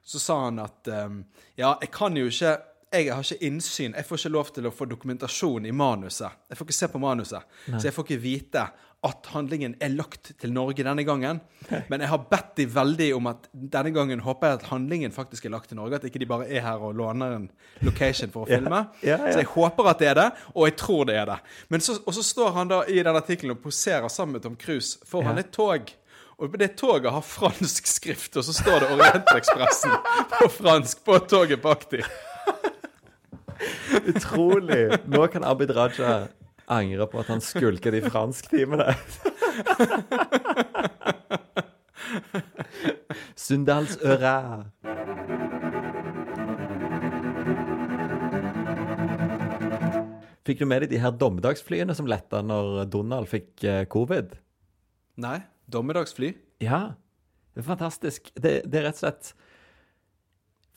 Så 0.02 0.18
sa 0.18 0.40
han 0.48 0.58
at 0.58 0.88
um, 0.90 1.20
Ja, 1.56 1.76
jeg 1.80 1.92
kan 1.94 2.16
jo 2.18 2.26
ikke 2.26 2.56
Jeg 2.92 3.12
har 3.12 3.22
ikke 3.22 3.44
innsyn. 3.46 3.94
Jeg 3.96 4.06
får 4.08 4.16
ikke 4.22 4.32
lov 4.32 4.50
til 4.56 4.66
å 4.68 4.72
få 4.74 4.86
dokumentasjon 4.88 5.66
i 5.68 5.72
manuset. 5.76 6.30
Jeg 6.48 6.56
får 6.58 6.66
ikke 6.68 6.76
se 6.78 6.88
på 6.94 7.00
manuset. 7.02 7.42
Så 7.76 7.82
jeg 7.88 7.94
får 7.96 8.06
ikke 8.08 8.22
vite 8.22 8.62
at 9.06 9.28
handlingen 9.30 9.76
er 9.84 9.92
lagt 9.94 10.32
til 10.42 10.50
Norge 10.50 10.82
denne 10.82 11.04
gangen. 11.06 11.38
Men 11.86 12.00
jeg 12.02 12.08
har 12.10 12.24
bedt 12.30 12.48
de 12.58 12.64
veldig 12.74 13.10
om 13.14 13.28
at 13.30 13.44
denne 13.52 13.92
gangen 13.94 14.24
håper 14.24 14.48
jeg 14.50 14.58
at 14.58 14.64
handlingen 14.72 15.12
faktisk 15.14 15.46
er 15.46 15.52
lagt 15.54 15.68
til 15.70 15.78
Norge. 15.78 16.00
At 16.00 16.08
ikke 16.08 16.18
de 16.18 16.26
bare 16.26 16.48
er 16.50 16.64
her 16.64 16.82
og 16.82 16.96
låner 16.98 17.36
en 17.36 17.44
location 17.86 18.32
for 18.34 18.42
å 18.42 18.50
filme. 18.50 18.80
Ja, 19.06 19.20
ja. 19.20 19.30
Så 19.36 19.44
jeg 19.44 19.52
håper 19.52 19.92
at 19.92 20.02
det 20.02 20.08
er 20.10 20.18
det, 20.18 20.26
og 20.54 20.66
jeg 20.66 20.76
tror 20.82 21.04
det 21.12 21.20
er 21.20 21.30
det. 21.30 21.38
Men 21.70 21.84
så, 21.84 21.94
og 22.02 22.16
så 22.16 22.24
står 22.26 22.50
han 22.56 22.72
da 22.72 22.80
i 22.90 22.98
den 22.98 23.14
artikkelen 23.20 23.54
og 23.54 23.62
poserer 23.68 24.08
sammen 24.10 24.40
med 24.40 24.48
Tom 24.48 24.56
Cruise 24.58 24.98
foran 25.06 25.36
Ja. 25.38 25.44
et 25.46 25.52
tog. 25.54 25.92
Og 26.38 26.52
det 26.58 26.76
toget 26.78 27.10
har 27.10 27.22
fransk 27.26 27.86
skrift, 27.90 28.36
og 28.38 28.44
så 28.46 28.52
står 28.54 28.80
det 28.84 28.90
Orientekspressen 28.94 29.90
på 30.38 30.46
fransk 30.54 31.00
på 31.06 31.16
toget 31.26 31.58
bak 31.62 31.86
de. 31.90 32.02
Utrolig. 34.08 34.82
Nå 35.10 35.26
kan 35.32 35.44
Abid 35.44 35.70
Raja 35.76 36.28
angre 36.68 37.06
på 37.08 37.20
at 37.22 37.30
han 37.32 37.40
skulket 37.44 37.94
de 37.96 38.02
fransktimene. 38.04 38.94
Sunndalsøra. 43.38 44.36
Fikk 50.48 50.62
du 50.62 50.68
med 50.68 50.84
deg 50.84 50.94
de 50.94 51.00
her 51.02 51.12
dommedagsflyene 51.12 51.92
som 51.96 52.08
letta 52.08 52.40
når 52.44 52.86
Donald 52.88 53.28
fikk 53.28 53.64
eh, 53.68 53.84
covid? 53.92 54.38
Nei, 55.20 55.42
dommedagsfly. 55.68 56.32
Ja, 56.64 56.94
det 57.52 57.60
er 57.64 57.68
fantastisk. 57.68 58.30
Det, 58.32 58.62
det 58.64 58.80
er 58.80 58.88
rett 58.88 58.96
og 58.96 59.02
slett 59.02 59.32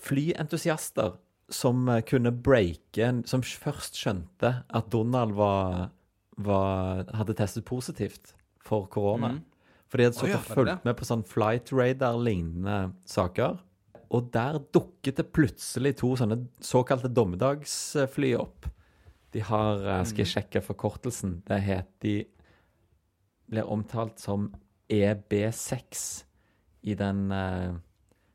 flyentusiaster 0.01 1.15
som 1.53 1.87
eh, 1.89 2.03
kunne 2.07 2.31
breake 2.31 3.11
Som 3.29 3.43
først 3.43 3.99
skjønte 3.99 4.53
at 4.67 4.91
Donald 4.93 5.35
var, 5.37 5.89
var 6.37 7.05
hadde 7.15 7.35
testet 7.37 7.65
positivt 7.67 8.35
for 8.61 8.87
korona. 8.91 9.35
For 9.91 9.99
de 9.99 10.07
hadde 10.07 10.19
sittet 10.19 10.39
og 10.39 10.55
fulgt 10.55 10.85
med 10.87 10.95
på 10.97 11.07
sånn 11.07 11.25
flight 11.27 11.73
radar-lignende 11.75 12.93
saker. 13.09 13.59
Og 14.11 14.27
der 14.33 14.59
dukket 14.75 15.19
det 15.19 15.31
plutselig 15.35 15.97
to 16.01 16.13
sånne 16.19 16.37
såkalte 16.63 17.11
dommedagsfly 17.11 18.33
opp. 18.39 18.67
De 19.31 19.43
har 19.47 19.83
eh, 19.83 20.03
Skal 20.07 20.25
jeg 20.25 20.33
sjekke 20.33 20.63
forkortelsen? 20.63 21.39
Det 21.47 21.59
het 21.63 21.91
de 22.03 22.15
blir 23.51 23.67
omtalt 23.67 24.19
som 24.19 24.49
EB6 24.91 26.03
i 26.87 26.95
den 26.99 27.31
eh, 27.35 27.71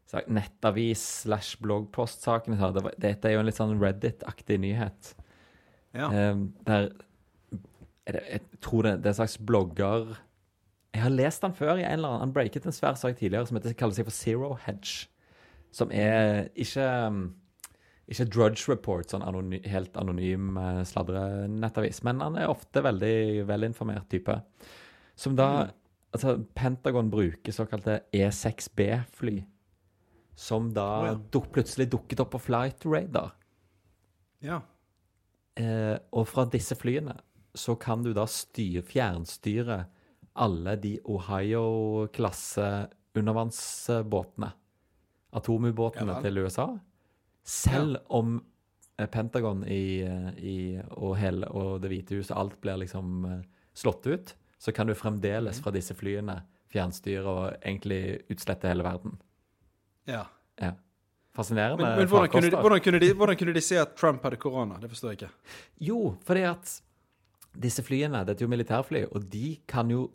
sak- 0.07 0.29
nettavis 0.31 1.03
slash 1.25 1.57
bloggpost-saken. 1.63 2.57
Dette 2.99 3.29
er 3.29 3.35
jo 3.37 3.41
en 3.43 3.49
litt 3.49 3.59
sånn 3.59 3.79
Reddit-aktig 3.81 4.59
nyhet. 4.63 5.15
Ja. 5.97 6.11
Eh, 6.13 6.37
der 6.67 6.91
er 8.07 8.13
det, 8.13 8.23
Jeg 8.31 8.41
tror 8.61 8.83
det, 8.83 8.99
det 9.03 9.07
er 9.07 9.15
en 9.15 9.21
slags 9.27 9.39
blogger 9.39 10.17
Jeg 10.95 11.03
har 11.03 11.11
lest 11.11 11.43
den 11.43 11.55
før 11.57 11.79
i 11.79 11.83
en 11.87 11.97
eller 11.97 12.09
annen 12.09 12.21
Han 12.27 12.33
breaket 12.37 12.67
en 12.69 12.73
svær 12.77 12.95
sak 13.01 13.17
tidligere 13.17 13.47
som 13.49 13.57
heter, 13.57 13.73
kaller 13.75 13.97
seg 13.97 14.05
for 14.07 14.15
Zero 14.15 14.51
Hedge. 14.67 15.09
Som 15.73 15.91
er 15.91 16.49
ikke 16.55 16.85
um, 17.09 17.35
ikke 18.07 18.29
Drudge 18.31 18.69
Report, 18.71 19.09
sånn 19.11 19.25
anony 19.27 19.59
helt 19.67 19.97
anonym 19.99 20.55
uh, 20.61 20.85
sladrenettavis, 20.87 22.05
men 22.07 22.21
han 22.23 22.37
er 22.39 22.53
ofte 22.53 22.85
veldig 22.87 23.47
velinformert 23.49 24.07
type. 24.13 24.39
Som 25.19 25.35
da 25.39 25.71
Altså, 26.15 26.39
Pentagon 26.57 27.11
bruker 27.13 27.53
såkalte 27.53 27.99
E6B-fly, 28.15 29.35
som 30.37 30.69
da 30.75 30.87
oh, 31.01 31.07
ja. 31.09 31.19
duk, 31.33 31.49
plutselig 31.53 31.89
dukket 31.91 32.21
opp 32.21 32.35
på 32.37 32.43
Flight 32.51 32.85
Radar. 32.87 33.33
Ja. 34.45 34.61
Eh, 35.57 35.97
og 36.13 36.29
fra 36.29 36.45
disse 36.53 36.77
flyene 36.77 37.17
så 37.57 37.73
kan 37.81 38.03
du 38.05 38.13
da 38.13 38.27
styr, 38.29 38.83
fjernstyre 38.85 39.87
alle 40.37 40.75
de 40.77 40.99
Ohio-klasse 41.09 42.69
undervannsbåtene. 43.17 44.51
Atomubåtene 45.37 46.19
Ja 46.19 46.21
til 46.25 46.45
USA. 46.45 46.67
Selv 47.47 48.03
om 48.13 48.37
eh, 48.99 49.09
Pentagon 49.09 49.65
i, 49.65 50.05
i, 50.37 50.59
og, 50.97 51.17
hele, 51.17 51.49
og 51.49 51.81
Det 51.81 51.93
hvite 51.93 52.21
huset, 52.21 52.37
alt 52.37 52.61
blir 52.61 52.83
liksom 52.85 53.25
eh, 53.31 53.41
slått 53.73 54.07
ut, 54.07 54.35
så 54.59 54.73
kan 54.73 54.89
du 54.89 54.95
fremdeles 54.97 55.61
fra 55.65 55.73
disse 55.73 55.97
flyene 55.97 56.43
fjernstyre 56.73 57.25
og 57.25 57.45
egentlig 57.63 58.21
utslette 58.33 58.69
hele 58.69 58.85
verden. 58.85 59.17
Ja. 60.09 60.25
Ja. 60.61 60.73
Fascinerende. 61.37 61.85
Men, 61.85 61.99
men 62.01 62.09
hvordan, 62.09 62.31
kunne 62.33 62.51
de, 62.51 62.57
hvordan, 62.57 62.81
kunne 62.81 63.01
de, 63.03 63.13
hvordan 63.13 63.37
kunne 63.37 63.55
de 63.57 63.63
se 63.65 63.79
at 63.81 63.97
Trump 63.99 64.25
hadde 64.25 64.39
korona? 64.41 64.79
Det 64.81 64.89
forstår 64.93 65.13
jeg 65.13 65.21
ikke. 65.21 65.33
Jo, 65.91 66.01
fordi 66.25 66.47
at 66.49 66.73
disse 67.57 67.85
flyene, 67.85 68.25
dette 68.25 68.45
er 68.45 68.49
jo 68.49 68.53
militærfly, 68.53 69.05
og 69.11 69.29
de 69.33 69.57
kan 69.69 69.91
jo 69.93 70.07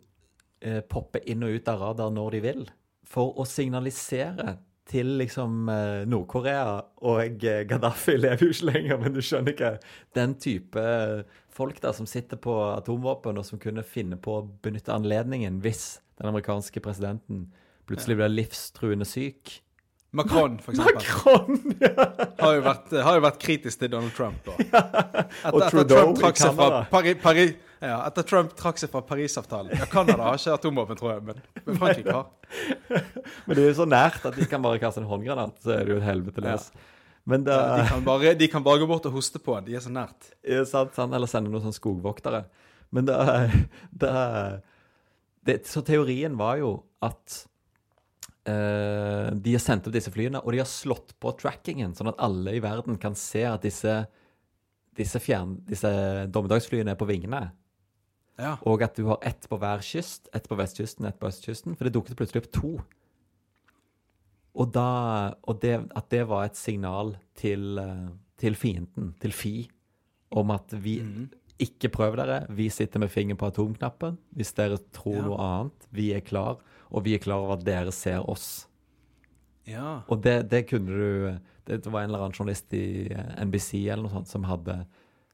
eh, 0.62 0.82
poppe 0.82 1.22
inn 1.30 1.44
og 1.46 1.54
ut 1.58 1.70
av 1.70 1.80
radar 1.82 2.12
når 2.14 2.36
de 2.36 2.42
vil, 2.48 2.66
for 3.06 3.38
å 3.38 3.46
signalisere 3.46 4.56
til 4.88 5.14
liksom 5.20 5.68
eh, 5.70 6.02
Nord-Korea 6.10 6.74
og 7.06 7.44
eh, 7.46 7.62
Gaddafi 7.68 8.16
lever 8.18 8.46
jo 8.46 8.54
ikke 8.54 8.68
lenger, 8.72 9.00
men 9.02 9.14
du 9.14 9.20
skjønner 9.24 9.54
ikke. 9.54 9.72
Den 10.16 10.36
type 10.42 10.82
eh, 10.82 11.42
folk 11.52 11.78
der 11.84 11.94
som 11.96 12.08
sitter 12.10 12.40
på 12.42 12.56
atomvåpen, 12.72 13.38
og 13.38 13.46
som 13.46 13.62
kunne 13.62 13.86
finne 13.86 14.18
på 14.20 14.38
å 14.40 14.46
benytte 14.64 14.94
anledningen 14.94 15.60
hvis 15.62 16.00
den 16.18 16.32
amerikanske 16.32 16.82
presidenten 16.82 17.46
plutselig 17.88 18.18
blir 18.18 18.32
livstruende 18.32 19.06
syk. 19.08 19.60
Macron, 20.12 20.58
for 20.60 20.74
eksempel, 20.74 20.94
Macron! 20.94 21.74
Ja. 21.80 22.06
har 22.42 22.56
jo, 22.58 22.62
vært, 22.66 22.90
har 23.06 23.16
jo 23.16 23.22
vært 23.24 23.38
kritisk 23.40 23.80
til 23.80 23.90
Donald 23.94 24.12
Trump. 24.16 24.48
Og, 24.52 24.60
etter, 24.60 25.54
Og 25.56 25.62
Trudeau 25.72 26.02
Trump 26.02 26.18
trakk 26.20 26.40
seg 26.40 26.52
fra 26.52 26.66
Canada. 26.66 26.80
Pari, 26.92 27.14
Pari, 27.22 27.46
ja, 27.80 27.96
etter 28.10 28.26
Trump 28.28 28.52
trakk 28.58 28.80
seg 28.82 28.92
fra 28.92 29.00
Parisavtalen. 29.08 29.72
Ja, 29.80 29.88
Canada 29.90 30.26
har 30.28 30.36
ikke 30.36 30.56
atomvåpen, 30.58 30.98
tror 31.00 31.14
jeg, 31.14 31.24
men, 31.30 31.40
men 31.64 31.78
Frankrike 31.80 32.16
har. 32.18 32.28
Men 33.46 33.56
det 33.56 33.62
er 33.62 33.70
jo 33.70 33.76
så 33.78 33.86
nært 33.88 34.26
at 34.28 34.36
de 34.36 34.44
kan 34.50 34.60
bare 34.62 34.80
kaste 34.82 35.00
en 35.00 35.08
håndgranat, 35.08 35.54
så 35.64 35.72
er 35.78 35.86
det 35.88 35.94
jo 35.94 36.00
et 36.02 36.04
helvete 36.04 36.44
løs. 36.44 36.66
Men 37.24 37.46
da 37.46 37.56
Ja, 37.56 37.78
de, 37.78 37.86
kan 37.88 38.04
bare, 38.04 38.34
de 38.36 38.48
kan 38.52 38.64
bare 38.66 38.82
gå 38.82 38.88
bort 38.90 39.06
og 39.08 39.14
hoste 39.16 39.40
på. 39.42 39.54
De 39.64 39.76
er 39.78 39.82
så 39.84 39.92
nært. 39.94 40.28
Ja, 40.44 40.66
sant, 40.68 40.92
sant, 40.98 41.14
Eller 41.16 41.30
sende 41.30 41.50
noen 41.52 41.64
sånne 41.64 41.78
skogvoktere. 41.78 42.42
Men 42.92 43.08
da, 43.08 43.46
da 44.04 44.12
det, 45.46 45.62
Så 45.70 45.80
teorien 45.86 46.36
var 46.38 46.58
jo 46.60 46.74
at 47.02 47.38
eh, 47.38 47.51
de 48.42 49.52
har 49.54 49.60
sendt 49.62 49.86
opp 49.86 49.94
disse 49.94 50.10
flyene, 50.10 50.40
og 50.42 50.50
de 50.50 50.58
har 50.58 50.66
slått 50.66 51.12
på 51.22 51.30
trackingen, 51.38 51.92
sånn 51.94 52.10
at 52.10 52.18
alle 52.22 52.56
i 52.56 52.62
verden 52.64 52.96
kan 52.98 53.14
se 53.14 53.44
at 53.46 53.62
disse, 53.62 53.92
disse, 54.98 55.20
fjern, 55.22 55.60
disse 55.68 55.92
dommedagsflyene 56.34 56.96
er 56.96 56.98
på 56.98 57.06
vingene. 57.06 57.44
Ja. 58.40 58.56
Og 58.66 58.82
at 58.84 58.96
du 58.96 59.06
har 59.10 59.20
ett 59.26 59.46
på 59.48 59.58
hver 59.60 59.82
kyst. 59.84 60.28
Ett 60.34 60.48
på 60.48 60.58
vestkysten, 60.58 61.06
ett 61.08 61.20
på 61.20 61.28
østkysten. 61.28 61.76
For 61.76 61.86
det 61.86 61.94
dukket 61.96 62.18
plutselig 62.18 62.44
opp 62.44 62.52
to. 62.54 62.72
Og, 64.52 64.66
da, 64.74 64.88
og 65.48 65.60
det, 65.62 65.78
at 65.96 66.10
det 66.12 66.24
var 66.28 66.46
et 66.46 66.58
signal 66.58 67.14
til, 67.38 67.78
eh, 67.80 68.10
til 68.40 68.56
fienden, 68.58 69.14
til 69.20 69.32
Fi, 69.32 69.54
om 70.32 70.52
at 70.52 70.74
vi 70.76 70.98
ikke 71.64 71.90
prøv 71.94 72.16
dere. 72.18 72.40
Vi 72.50 72.68
sitter 72.72 73.00
med 73.02 73.10
fingeren 73.12 73.38
på 73.40 73.48
atomknappen. 73.50 74.18
Hvis 74.36 74.52
dere 74.58 74.78
tror 74.92 75.16
Ja. 75.20 75.22
noe 75.28 75.38
annet, 75.46 75.88
vi 75.92 76.10
er 76.16 76.20
klar. 76.26 76.58
Og 76.92 77.04
vi 77.06 77.14
er 77.14 77.22
klar 77.24 77.40
over 77.44 77.54
at 77.56 77.64
dere 77.64 77.92
ser 77.92 78.20
oss. 78.28 78.66
ja. 79.66 80.02
Og 80.08 80.20
det, 80.22 80.48
det 80.50 80.64
kunne 80.68 80.86
du 80.90 81.38
Det 81.64 81.86
var 81.86 82.02
en 82.02 82.10
eller 82.10 82.24
annen 82.24 82.34
journalist 82.34 82.72
i 82.74 83.06
eh, 83.12 83.44
NBC 83.44 83.86
eller 83.88 84.02
noe 84.02 84.10
sånt 84.16 84.28
som 84.28 84.42
hadde 84.44 84.80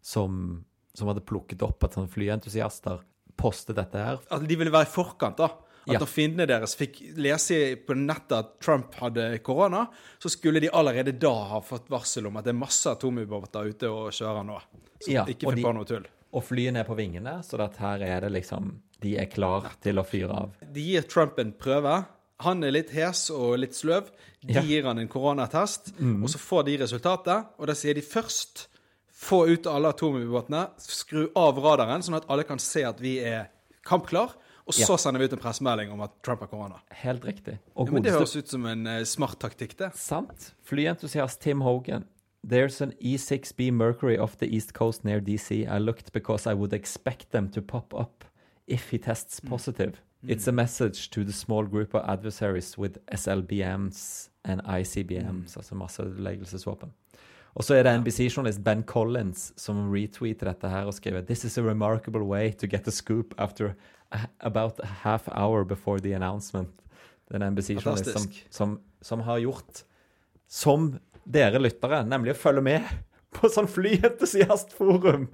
som, 0.05 0.65
som 0.95 1.09
hadde 1.09 1.25
plukket 1.25 1.63
opp 1.65 1.83
at 1.85 1.95
sånne 1.97 2.11
flyentusiaster 2.13 3.01
postet 3.39 3.77
dette 3.79 3.97
her. 3.97 4.19
At 4.31 4.45
de 4.47 4.57
ville 4.61 4.71
være 4.73 4.87
i 4.87 4.93
forkant, 4.93 5.37
da. 5.41 5.49
At 5.89 5.95
Ja. 5.95 5.99
når 6.03 6.07
fiendene 6.13 6.47
deres 6.47 6.75
fikk 6.77 6.99
lese 7.17 7.77
på 7.87 7.97
nettet 7.97 8.33
at 8.37 8.61
Trump 8.61 8.93
hadde 9.01 9.39
korona, 9.43 9.87
så 10.21 10.29
skulle 10.29 10.61
de 10.61 10.69
allerede 10.69 11.15
da 11.19 11.33
ha 11.55 11.61
fått 11.65 11.89
varsel 11.89 12.27
om 12.29 12.37
at 12.37 12.45
det 12.45 12.53
er 12.53 12.59
masse 12.61 12.85
atomubåter 12.93 13.71
ute 13.73 13.89
og 13.89 14.11
kjører 14.13 14.45
nå. 14.45 14.59
Så 15.01 15.13
Ja, 15.15 15.25
ikke 15.25 15.49
finn 15.55 15.65
på 15.65 15.73
noe 15.75 15.85
tull. 15.89 16.05
Og 16.33 16.45
flyene 16.45 16.81
er 16.81 16.85
på 16.85 16.97
vingene, 16.99 17.39
så 17.43 17.59
at 17.65 17.77
her 17.81 18.03
er 18.05 18.21
det 18.27 18.33
liksom 18.33 18.75
De 19.01 19.17
er 19.17 19.27
klar 19.31 19.71
til 19.81 19.97
å 19.99 20.05
fyre 20.05 20.31
av. 20.35 20.51
De 20.75 20.81
gir 20.83 21.03
Trump 21.09 21.39
en 21.39 21.53
prøve. 21.53 22.05
Han 22.41 22.63
er 22.65 22.71
litt 22.73 22.91
hes 22.91 23.31
og 23.31 23.59
litt 23.59 23.73
sløv. 23.75 24.11
De 24.43 24.55
Ja. 24.55 24.61
Mm. 24.61 24.67
gir 24.69 24.83
han 24.85 24.99
en 24.99 25.09
koronatest, 25.09 25.93
og 26.01 26.29
så 26.31 26.39
får 26.39 26.65
de 26.67 26.77
resultatet. 26.79 27.47
Og 27.59 27.67
da 27.67 27.75
sier 27.75 27.95
de 27.95 28.01
først 28.03 28.67
få 29.13 29.49
ut 29.49 29.67
alle 29.67 29.89
atomubåtene, 29.93 30.69
skru 30.79 31.29
av 31.37 31.57
radaren, 31.59 32.03
sånn 32.03 32.17
at 32.17 32.27
alle 32.29 32.45
kan 32.45 32.59
se 32.59 32.83
at 32.85 32.99
vi 33.01 33.19
er 33.21 33.49
kampklar. 33.85 34.35
Og 34.67 34.75
så 34.75 34.91
Ja. 34.91 34.97
sender 34.97 35.19
vi 35.21 35.25
ut 35.25 35.33
en 35.33 35.39
pressemelding 35.39 35.91
om 35.93 36.01
at 36.03 36.23
Trump 36.23 36.41
har 36.41 36.49
korona. 36.49 36.81
Helt 36.91 37.23
riktig. 37.25 37.59
Ja, 37.77 37.85
men 37.85 38.03
Det 38.03 38.13
høres 38.13 38.37
ut 38.37 38.49
som 38.49 38.67
en 38.67 38.87
eh, 38.87 39.03
smart 39.05 39.39
taktikk, 39.39 39.77
det. 39.77 39.95
Sant. 39.97 40.53
Flyentusiast 40.65 41.41
Tim 41.41 41.61
Hogan. 41.63 42.05
There's 42.45 42.80
an 42.80 42.92
E6B 43.02 43.73
Mercury 43.73 44.16
off 44.18 44.38
the 44.38 44.47
east 44.47 44.73
coast 44.73 45.04
near 45.04 45.21
DC. 45.21 45.68
I 45.68 45.78
looked 45.78 46.12
because 46.12 46.47
I 46.47 46.54
would 46.54 46.73
expect 46.73 47.30
them 47.30 47.49
to 47.50 47.61
pop 47.61 47.92
up 47.95 48.25
if 48.66 48.90
he 48.90 48.99
tests 48.99 49.40
positive. 49.40 50.00
It's 50.26 50.49
a 50.49 50.52
message 50.52 51.11
to 51.11 51.25
the 51.25 51.33
small 51.33 51.64
group 51.64 51.95
of 51.95 52.09
adversaries 52.09 52.76
with 52.76 52.99
SLBMs 53.07 54.28
and 54.45 54.62
ICBMs, 54.64 55.57
altså 55.57 55.75
masseødeleggelsesvåpen. 55.75 56.92
Og 57.54 57.64
så 57.64 57.75
er 57.75 57.83
det 57.83 58.00
NBC-journalist 58.00 58.64
Ben 58.64 58.83
Collins 58.83 59.52
som 59.57 59.90
retweeter 59.90 60.47
dette 60.47 60.68
her 60.68 60.85
og 60.85 60.95
skriver 60.95 61.21
This 61.21 61.45
is 61.45 61.59
a 61.59 61.62
remarkable 61.62 62.23
way 62.23 62.52
to 62.52 62.66
get 62.66 62.88
a 62.88 62.90
scoop 62.90 63.35
after 63.38 63.75
about 64.40 64.80
a 64.83 64.87
half 64.87 65.28
hour 65.28 65.64
before 65.64 65.99
the 65.99 66.14
announcement. 66.14 66.68
Det 67.28 67.35
er 67.37 67.47
en 67.47 67.52
NBC-journalist 67.52 68.12
som, 68.12 68.33
som, 68.50 68.80
som 69.02 69.21
har 69.21 69.38
gjort 69.38 69.85
som 70.49 70.99
dere 71.29 71.61
lyttere, 71.61 72.03
nemlig 72.09 72.33
å 72.35 72.41
følge 72.41 72.65
med 72.65 72.89
på 73.37 73.49
sånn 73.53 73.69
flyentusiastforum 73.69 75.27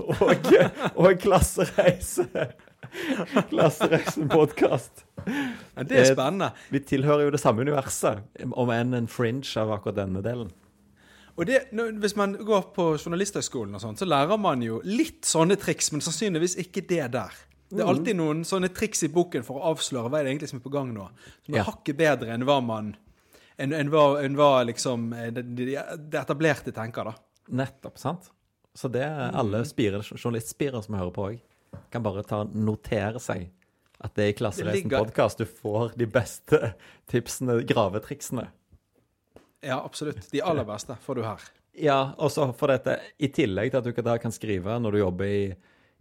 og, 0.00 0.46
og 0.96 1.18
klassereise. 1.20 2.24
Klassereisen-podkast. 3.50 5.04
Ja, 5.24 5.82
det 5.82 5.96
er 5.98 6.04
Eh, 6.04 6.12
spennende. 6.14 6.50
Vi 6.70 6.80
tilhører 6.80 7.26
jo 7.26 7.30
det 7.34 7.40
samme 7.42 7.64
universet, 7.64 8.22
om 8.52 8.70
enn 8.70 8.94
en 8.94 9.08
fringe 9.10 9.48
av 9.60 9.72
akkurat 9.76 9.96
denne 10.02 10.22
delen. 10.24 10.50
Og 11.36 11.46
det, 11.46 11.64
Hvis 11.72 12.14
man 12.16 12.36
går 12.38 12.68
på 12.76 12.84
Journalisthøgskolen, 12.98 13.74
og 13.74 13.80
sånt, 13.82 13.98
så 13.98 14.06
lærer 14.06 14.38
man 14.38 14.62
jo 14.62 14.80
litt 14.84 15.24
sånne 15.26 15.56
triks, 15.58 15.90
men 15.92 16.00
sannsynligvis 16.00 16.56
ikke 16.62 16.84
det 16.86 17.10
der. 17.12 17.32
Det 17.74 17.80
er 17.82 17.88
alltid 17.90 18.14
noen 18.16 18.44
sånne 18.46 18.68
triks 18.70 19.02
i 19.02 19.08
boken 19.10 19.42
for 19.42 19.58
å 19.58 19.72
avsløre 19.72 20.08
hva 20.08 20.20
er 20.20 20.24
det 20.28 20.34
egentlig 20.34 20.48
som 20.52 20.60
er 20.60 20.62
på 20.68 20.70
gang 20.76 20.92
nå. 20.94 21.08
Som 21.44 21.54
er 21.54 21.58
Ja. 21.58 21.64
hakket 21.64 21.96
bedre 21.98 22.30
enn 22.30 22.44
hva 22.46 22.60
man 22.62 22.94
enn, 23.56 23.72
en, 23.72 23.90
hva, 23.92 24.04
en 24.22 24.38
var, 24.38 24.64
liksom 24.68 25.12
eh, 25.12 25.30
det, 25.34 25.42
de, 25.58 25.66
det 25.98 26.20
etablerte 26.20 26.72
tenker, 26.74 27.10
da. 27.10 27.14
Nettopp, 27.54 27.98
sant? 28.00 28.30
Så 28.74 28.90
det 28.90 29.04
er 29.06 29.34
alle 29.36 29.62
spirer, 29.68 30.02
journalistspirer 30.02 30.82
som 30.82 30.96
hører 30.98 31.12
på 31.14 31.28
òg, 31.28 31.42
kan 31.94 32.02
bare 32.02 32.24
ta 32.26 32.42
notere 32.44 33.22
seg 33.22 33.48
at 34.04 34.14
det 34.18 34.24
er 34.24 34.32
i 34.32 34.36
Klassereisen 34.36 34.90
podkast 34.90 35.40
du 35.40 35.46
får 35.48 35.94
de 35.98 36.06
beste 36.10 36.74
tipsene, 37.10 37.60
gravetriksene. 37.68 38.48
Ja, 39.64 39.78
absolutt. 39.78 40.26
De 40.32 40.42
aller 40.44 40.66
beste 40.68 40.96
får 41.00 41.20
du 41.20 41.22
her. 41.24 41.44
Ja, 41.80 42.14
og 42.18 42.30
så 42.30 42.50
for 42.54 42.70
dette, 42.70 42.98
i 43.16 43.30
tillegg 43.34 43.72
til 43.72 43.80
at 43.80 43.86
du 43.88 44.18
kan 44.22 44.34
skrive 44.34 44.76
når 44.82 44.94
du 44.94 45.00
jobber 45.00 45.30
i, 45.30 45.44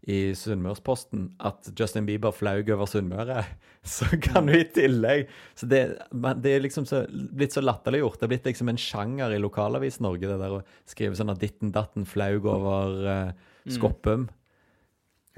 i 0.09 0.33
Sunnmørsposten 0.35 1.29
at 1.47 1.69
Justin 1.79 2.07
Bieber 2.07 2.33
flaug 2.35 2.67
over 2.75 2.89
Sunnmøre, 2.89 3.45
så 3.95 4.07
kan 4.23 4.49
du 4.49 4.57
i 4.57 4.65
tillegg 4.67 5.29
Så 5.55 5.67
det, 5.71 5.81
det 6.43 6.51
er 6.51 6.63
liksom 6.63 6.87
så, 6.87 7.03
blitt 7.07 7.55
så 7.55 7.63
latterliggjort. 7.63 8.19
Det 8.19 8.27
er 8.27 8.33
blitt 8.35 8.49
liksom 8.51 8.71
en 8.71 8.79
sjanger 8.79 9.35
i 9.35 9.41
lokalavis 9.41 10.01
Norge, 10.03 10.27
det 10.27 10.39
der 10.41 10.57
å 10.59 10.63
skrive 10.89 11.19
sånn 11.19 11.31
at 11.33 11.41
ditten 11.43 11.71
datten 11.75 12.07
flaug 12.09 12.47
over 12.51 12.99
uh, 13.07 13.51
Skoppum. 13.71 14.27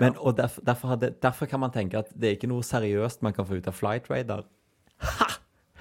Men, 0.02 0.18
og 0.20 0.36
derf, 0.40 0.58
derfor, 0.66 0.96
hadde, 0.96 1.14
derfor 1.24 1.48
kan 1.48 1.62
man 1.62 1.72
tenke 1.72 2.02
at 2.02 2.10
det 2.12 2.28
er 2.28 2.38
ikke 2.40 2.52
noe 2.52 2.66
seriøst 2.66 3.24
man 3.24 3.36
kan 3.38 3.48
få 3.48 3.62
ut 3.62 3.70
av 3.70 3.78
Flight 3.78 4.10
Radar. 4.12 4.44
Ha! 5.06 5.30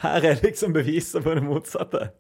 Her 0.05 0.29
er 0.29 0.45
liksom 0.45 0.75
beviset 0.77 1.25
på 1.25 1.35
det 1.35 1.43
motsatte. 1.47 2.11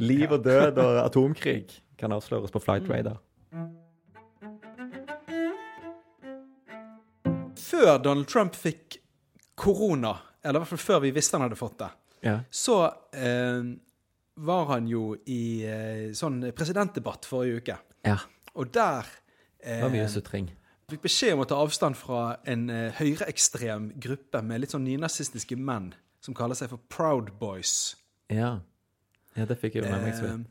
Liv 0.00 0.30
og 0.30 0.46
død 0.46 0.78
og 0.80 1.02
atomkrig 1.08 1.66
kan 2.00 2.14
avsløres 2.14 2.54
på 2.54 2.62
Flight 2.62 2.88
Radar. 2.88 3.18
Før 7.70 7.98
Donald 8.02 8.26
Trump 8.30 8.56
fikk 8.58 8.98
korona, 9.60 10.14
eller 10.42 10.58
i 10.58 10.62
hvert 10.64 10.72
fall 10.72 10.82
før 10.82 11.02
vi 11.04 11.12
visste 11.14 11.36
han 11.38 11.44
hadde 11.46 11.58
fått 11.60 11.78
det, 11.82 11.90
Ja. 12.26 12.38
så 12.50 12.76
eh, 13.16 13.62
var 14.40 14.64
han 14.72 14.86
jo 14.88 15.14
i 15.26 15.62
eh, 15.68 16.10
sånn 16.16 16.40
presidentdebatt 16.56 17.28
forrige 17.28 17.60
uke. 17.62 17.78
ja. 18.08 18.18
Og 18.58 18.66
der 18.74 19.06
Det 19.62 19.76
var 19.84 19.90
mye 19.92 20.02
eh, 20.02 20.08
sutring. 20.10 20.48
fikk 20.90 21.02
beskjed 21.04 21.34
om 21.36 21.44
å 21.44 21.46
ta 21.46 21.54
avstand 21.62 21.94
fra 21.96 22.36
en 22.50 22.64
eh, 22.70 22.90
høyreekstrem 22.98 23.92
gruppe 24.02 24.40
med 24.42 24.60
litt 24.64 24.72
sånn 24.74 24.82
nynazistiske 24.84 25.54
menn 25.56 25.92
som 26.20 26.34
kaller 26.34 26.58
seg 26.58 26.68
for 26.72 26.80
Proud 26.90 27.30
Boys. 27.38 27.94
Ja. 28.28 28.58
ja, 29.36 29.44
det 29.46 29.56
fikk 29.60 29.74
jeg 29.78 29.84
jo 29.84 29.90
med 29.92 30.02
meg. 30.02 30.48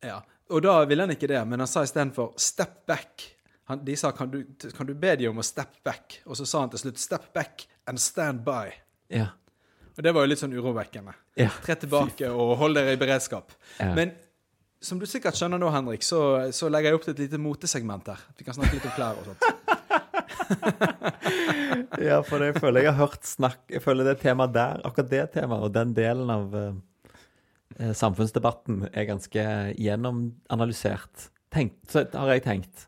Eh, 0.00 0.08
ja. 0.08 0.22
Og 0.50 0.62
da 0.64 0.78
ville 0.88 1.04
han 1.04 1.12
ikke 1.12 1.28
det, 1.28 1.42
men 1.46 1.60
han 1.60 1.68
sa 1.68 1.82
istedenfor 1.84 2.32
'step 2.40 2.86
back'. 2.88 3.28
Han, 3.70 3.84
de 3.86 3.96
sa 3.96 4.10
kan 4.16 4.30
du, 4.30 4.42
'kan 4.76 4.86
du 4.86 4.94
be 4.94 5.14
de 5.16 5.28
om 5.30 5.38
å 5.38 5.44
step 5.46 5.78
back'? 5.86 6.20
Og 6.26 6.36
så 6.36 6.46
sa 6.46 6.60
han 6.64 6.70
til 6.70 6.82
slutt 6.84 6.98
'step 6.98 7.32
back 7.34 7.66
and 7.86 8.00
stand 8.00 8.42
by'. 8.46 8.72
Ja. 9.08 9.28
Og 9.96 10.02
det 10.04 10.12
var 10.14 10.24
jo 10.24 10.30
litt 10.32 10.40
sånn 10.40 10.54
urovekkende. 10.56 11.14
Ja. 11.36 11.50
Tre 11.62 11.74
tilbake 11.74 12.30
og 12.30 12.56
hold 12.60 12.78
dere 12.78 12.94
i 12.94 13.00
beredskap. 13.00 13.52
Ja. 13.78 13.94
Men 13.94 14.14
som 14.80 14.98
du 14.98 15.06
sikkert 15.08 15.36
skjønner 15.36 15.60
nå, 15.60 15.68
Henrik, 15.74 16.04
så, 16.06 16.50
så 16.56 16.70
legger 16.72 16.90
jeg 16.90 16.98
opp 16.98 17.04
til 17.04 17.14
et 17.14 17.24
lite 17.26 17.40
motesegment 17.42 18.06
her. 18.08 18.22
Vi 18.38 18.46
kan 18.46 18.56
snakke 18.56 18.78
litt 18.78 18.86
om 18.88 18.94
klær 18.96 19.20
og 19.20 19.28
sånt. 19.28 19.42
Ja, 22.00 22.20
for 22.26 22.42
jeg 22.42 22.56
føler 22.58 22.84
jeg 22.84 22.94
har 22.94 22.98
hørt 23.06 23.26
snakk 23.28 23.60
Jeg 23.70 23.82
føler 23.84 24.06
det 24.08 24.20
temaet 24.22 24.54
der, 24.54 24.80
akkurat 24.86 25.10
det 25.10 25.24
temaet, 25.34 25.66
og 25.66 25.74
den 25.74 25.92
delen 25.94 26.30
av 26.32 26.54
eh, 26.56 26.78
eh, 27.78 27.92
samfunnsdebatten 27.96 28.88
er 28.90 29.08
ganske 29.10 29.44
gjennomanalysert. 29.76 31.28
Tenkt, 31.52 31.78
så 31.90 32.04
har 32.14 32.32
jeg 32.34 32.44
tenkt. 32.46 32.86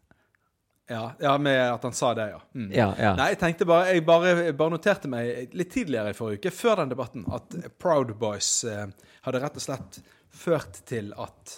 Ja, 0.91 1.13
ja, 1.21 1.39
med 1.39 1.61
at 1.73 1.83
han 1.87 1.93
sa 1.95 2.15
det, 2.15 2.29
ja. 2.31 2.41
Mm. 2.55 2.71
Ja, 2.75 2.89
ja. 2.99 3.13
Nei, 3.17 3.29
jeg 3.33 3.39
tenkte 3.41 3.67
bare 3.69 3.93
Jeg 3.95 4.05
bare, 4.07 4.53
bare 4.59 4.75
noterte 4.75 5.09
meg 5.11 5.55
litt 5.57 5.71
tidligere 5.73 6.11
i 6.11 6.17
forrige 6.17 6.43
uke, 6.43 6.55
før 6.55 6.83
den 6.83 6.91
debatten, 6.93 7.27
at 7.33 7.55
Proud 7.81 8.15
Boys 8.21 8.65
eh, 8.69 8.89
hadde 9.27 9.43
rett 9.45 9.61
og 9.61 9.65
slett 9.65 10.01
ført 10.33 10.83
til 10.89 11.13
at 11.21 11.55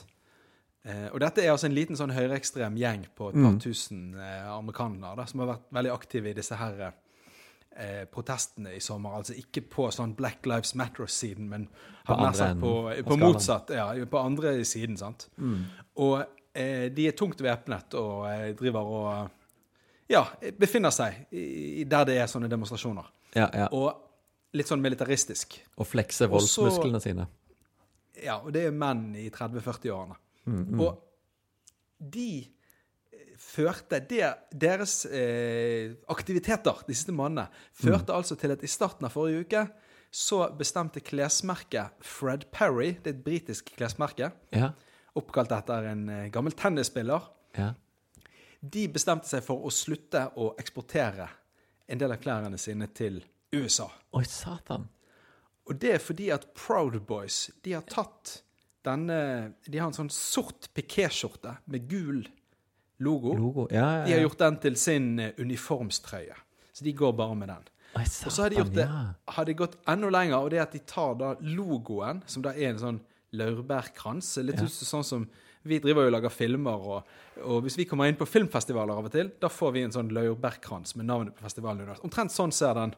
eh, 0.85 1.09
Og 1.13 1.21
dette 1.25 1.43
er 1.45 1.55
altså 1.55 1.71
en 1.71 1.77
liten 1.77 1.99
sånn 1.99 2.13
høyreekstrem 2.15 2.77
gjeng 2.81 3.09
på 3.17 3.31
et 3.33 3.41
par 3.41 3.57
tusen 3.65 4.13
eh, 4.19 4.45
amerikanere 4.53 5.17
da, 5.23 5.27
som 5.31 5.43
har 5.45 5.55
vært 5.55 5.73
veldig 5.81 5.95
aktive 5.97 6.31
i 6.31 6.37
disse 6.37 6.61
her 6.61 6.85
eh, 6.85 8.05
protestene 8.13 8.77
i 8.77 8.81
sommer. 8.85 9.17
Altså 9.19 9.37
ikke 9.41 9.65
på 9.73 9.89
sånn 9.95 10.15
Black 10.19 10.47
Lives 10.47 10.75
Matter-siden, 10.79 11.49
men 11.49 11.69
På 12.05 12.19
på, 12.61 12.73
på 13.09 13.17
motsatt. 13.17 13.71
Ja, 13.73 13.89
på 14.11 14.21
andre 14.21 14.59
siden, 14.69 14.99
sant. 15.01 15.31
Og 15.97 16.19
eh, 16.21 16.27
de 16.95 17.07
er 17.09 17.17
tungt 17.19 17.41
væpnet 17.43 17.95
og 17.99 18.27
eh, 18.31 18.53
driver 18.59 18.91
og 18.99 19.31
ja, 20.09 20.25
befinner 20.61 20.93
seg 20.95 21.25
der 21.89 22.05
det 22.07 22.19
er 22.21 22.27
sånne 22.31 22.49
demonstrasjoner. 22.53 23.07
ja, 23.35 23.49
ja. 23.55 23.69
Og 23.73 24.01
litt 24.55 24.69
sånn 24.71 24.83
militaristisk. 24.85 25.57
Og 25.81 25.87
flekse 25.89 26.29
Og 26.29 26.41
så- 26.43 26.63
voldsmusklene 26.63 27.01
sine. 27.03 27.25
Ja, 28.23 28.37
og 28.39 28.53
det 28.55 28.67
er 28.69 28.71
menn 28.71 29.09
i 29.19 29.29
30-40-årene. 29.35 30.15
Og 30.79 31.01
de 31.99 32.29
eh, 32.45 33.33
førte 33.41 33.99
det, 34.07 34.29
Deres 34.53 35.07
eh, 35.07 35.95
aktiviteter 36.13 36.85
de 36.87 36.95
siste 36.95 37.13
månedene 37.17 37.49
førte 37.75 38.15
altså 38.15 38.37
til 38.39 38.53
at 38.55 38.63
i 38.63 38.71
starten 38.71 39.09
av 39.09 39.11
forrige 39.17 39.47
uke 39.49 39.65
så 40.15 40.45
bestemte 40.55 41.01
klesmerket 41.03 41.97
Fred 42.07 42.45
Perry, 42.55 42.93
det 43.03 43.09
er 43.11 43.17
et 43.17 43.25
britisk 43.25 43.73
klesmerke, 43.75 44.31
Ja. 44.55 44.71
Oppkalt 45.19 45.53
etter 45.55 45.91
en 45.93 46.09
eh, 46.09 46.27
gammel 46.35 46.55
tennisspiller, 46.59 47.29
ja. 47.59 47.71
de 48.61 48.85
bestemte 48.93 49.31
seg 49.31 49.45
for 49.47 49.67
å 49.67 49.73
slutte 49.73 50.27
å 50.41 50.53
eksportere 50.61 51.29
en 51.87 52.01
del 52.01 52.15
av 52.15 52.21
klærne 52.23 52.59
sine 52.59 52.89
til 52.97 53.21
USA. 53.55 53.89
Oi, 54.17 54.25
satan. 54.29 54.89
Og 55.65 55.79
det 55.81 55.95
er 55.97 56.03
fordi 56.03 56.31
at 56.35 56.51
Proud 56.57 56.97
Boys 57.09 57.49
de 57.65 57.77
har 57.77 57.85
tatt 57.89 58.41
denne 58.85 59.55
De 59.65 59.79
har 59.81 59.89
en 59.89 59.97
sånn 59.97 60.11
sort 60.13 60.67
pikéskjorte 60.77 61.55
med 61.73 61.87
gul 61.89 62.19
logo. 63.01 63.33
Logo. 63.39 63.69
Ja, 63.73 63.87
ja, 64.01 64.03
De 64.05 64.13
har 64.13 64.27
gjort 64.27 64.43
den 64.43 64.59
til 64.61 64.77
sin 64.77 65.15
eh, 65.19 65.33
uniformstrøye. 65.41 66.37
Så 66.75 66.85
de 66.85 66.93
går 66.93 67.15
bare 67.17 67.39
med 67.39 67.49
den. 67.49 67.71
Oi, 67.95 68.03
Og 68.05 68.33
så 68.33 68.43
har 68.43 68.51
de 68.53 68.59
gjort 68.59 68.75
det 68.75 68.85
ja. 68.91 69.01
har 69.37 69.47
de 69.47 69.55
gått 69.55 69.77
enda 69.89 70.11
lenger, 70.11 70.37
og 70.43 70.51
det 70.51 70.59
er 70.59 70.67
at 70.67 70.75
de 70.75 70.83
tar 70.85 71.15
da 71.21 71.35
logoen, 71.47 72.25
som 72.27 72.43
da 72.43 72.53
er 72.53 72.73
en 72.73 72.81
sånn 72.83 73.01
laurbærkrans. 73.39 74.37
Litt 74.45 74.63
ja. 74.63 74.69
sånn 74.69 75.07
som 75.07 75.27
Vi 75.65 75.79
driver 75.81 76.05
jo 76.05 76.11
og 76.11 76.13
lager 76.13 76.29
filmer, 76.29 76.83
og, 76.85 77.13
og 77.41 77.63
hvis 77.65 77.79
vi 77.81 77.87
kommer 77.89 78.11
inn 78.11 78.19
på 78.21 78.27
filmfestivaler 78.29 78.99
av 79.01 79.07
og 79.09 79.13
til, 79.15 79.31
da 79.41 79.49
får 79.49 79.71
vi 79.73 79.85
en 79.87 79.95
sånn 79.95 80.11
laurbærkrans 80.13 80.93
med 81.01 81.09
navnet 81.09 81.33
på 81.39 81.47
festivalen. 81.47 81.89
Omtrent 82.05 82.35
sånn 82.35 82.53
ser 82.53 82.75
den. 82.77 82.93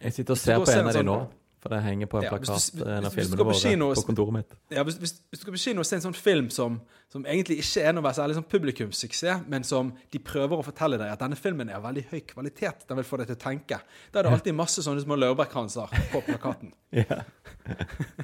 Jeg 0.00 0.16
sitter 0.16 0.34
og 0.34 0.40
ser 0.42 0.58
på 0.58 0.66
en 0.72 0.80
en 0.80 0.88
av 0.88 0.92
de 0.92 0.98
sånn- 0.98 1.06
nå, 1.06 1.18
for 1.64 1.72
det 1.72 1.78
henger 1.80 2.08
på 2.12 2.18
en 2.20 2.26
Ja, 2.26 2.30
hvis 2.36 2.70
du- 2.70 2.82
plakat, 2.82 2.98
en 2.98 3.06
av 3.08 3.14
filmene 3.14 3.44
våre 3.48 3.56
kino 3.56 3.86
på 3.94 4.02
kontoret 4.04 4.32
mitt. 4.36 4.50
Ja, 4.70 4.82
hvis, 4.84 4.98
hvis, 5.00 5.14
hvis 5.30 5.40
du 5.40 5.44
skal 5.46 5.54
på 5.54 5.60
kino 5.62 5.80
og 5.80 5.86
se 5.88 5.96
en 5.96 6.02
sånn 6.04 6.16
film 6.18 6.50
som, 6.52 6.76
som 7.08 7.24
egentlig 7.24 7.56
ikke 7.62 7.86
er 7.88 7.94
noe 7.96 8.12
særlig 8.12 8.36
sånn 8.36 8.44
publikumssuksess, 8.52 9.46
men 9.48 9.64
som 9.64 9.94
de 10.12 10.20
prøver 10.20 10.60
å 10.60 10.66
fortelle 10.66 10.98
deg 11.00 11.08
at 11.14 11.24
denne 11.24 11.38
filmen 11.40 11.70
er 11.72 11.78
av 11.78 11.86
veldig 11.86 12.04
høy 12.10 12.20
kvalitet, 12.28 12.84
den 12.86 13.00
vil 13.00 13.08
få 13.08 13.16
deg 13.22 13.30
til 13.32 13.38
å 13.38 13.42
tenke, 13.46 13.80
da 14.12 14.20
er 14.20 14.28
det 14.28 14.34
alltid 14.36 14.58
masse 14.60 14.84
sånne 14.84 15.00
små 15.06 15.16
laurbærkranser 15.16 15.88
på 16.12 16.20
plakaten. 16.28 16.74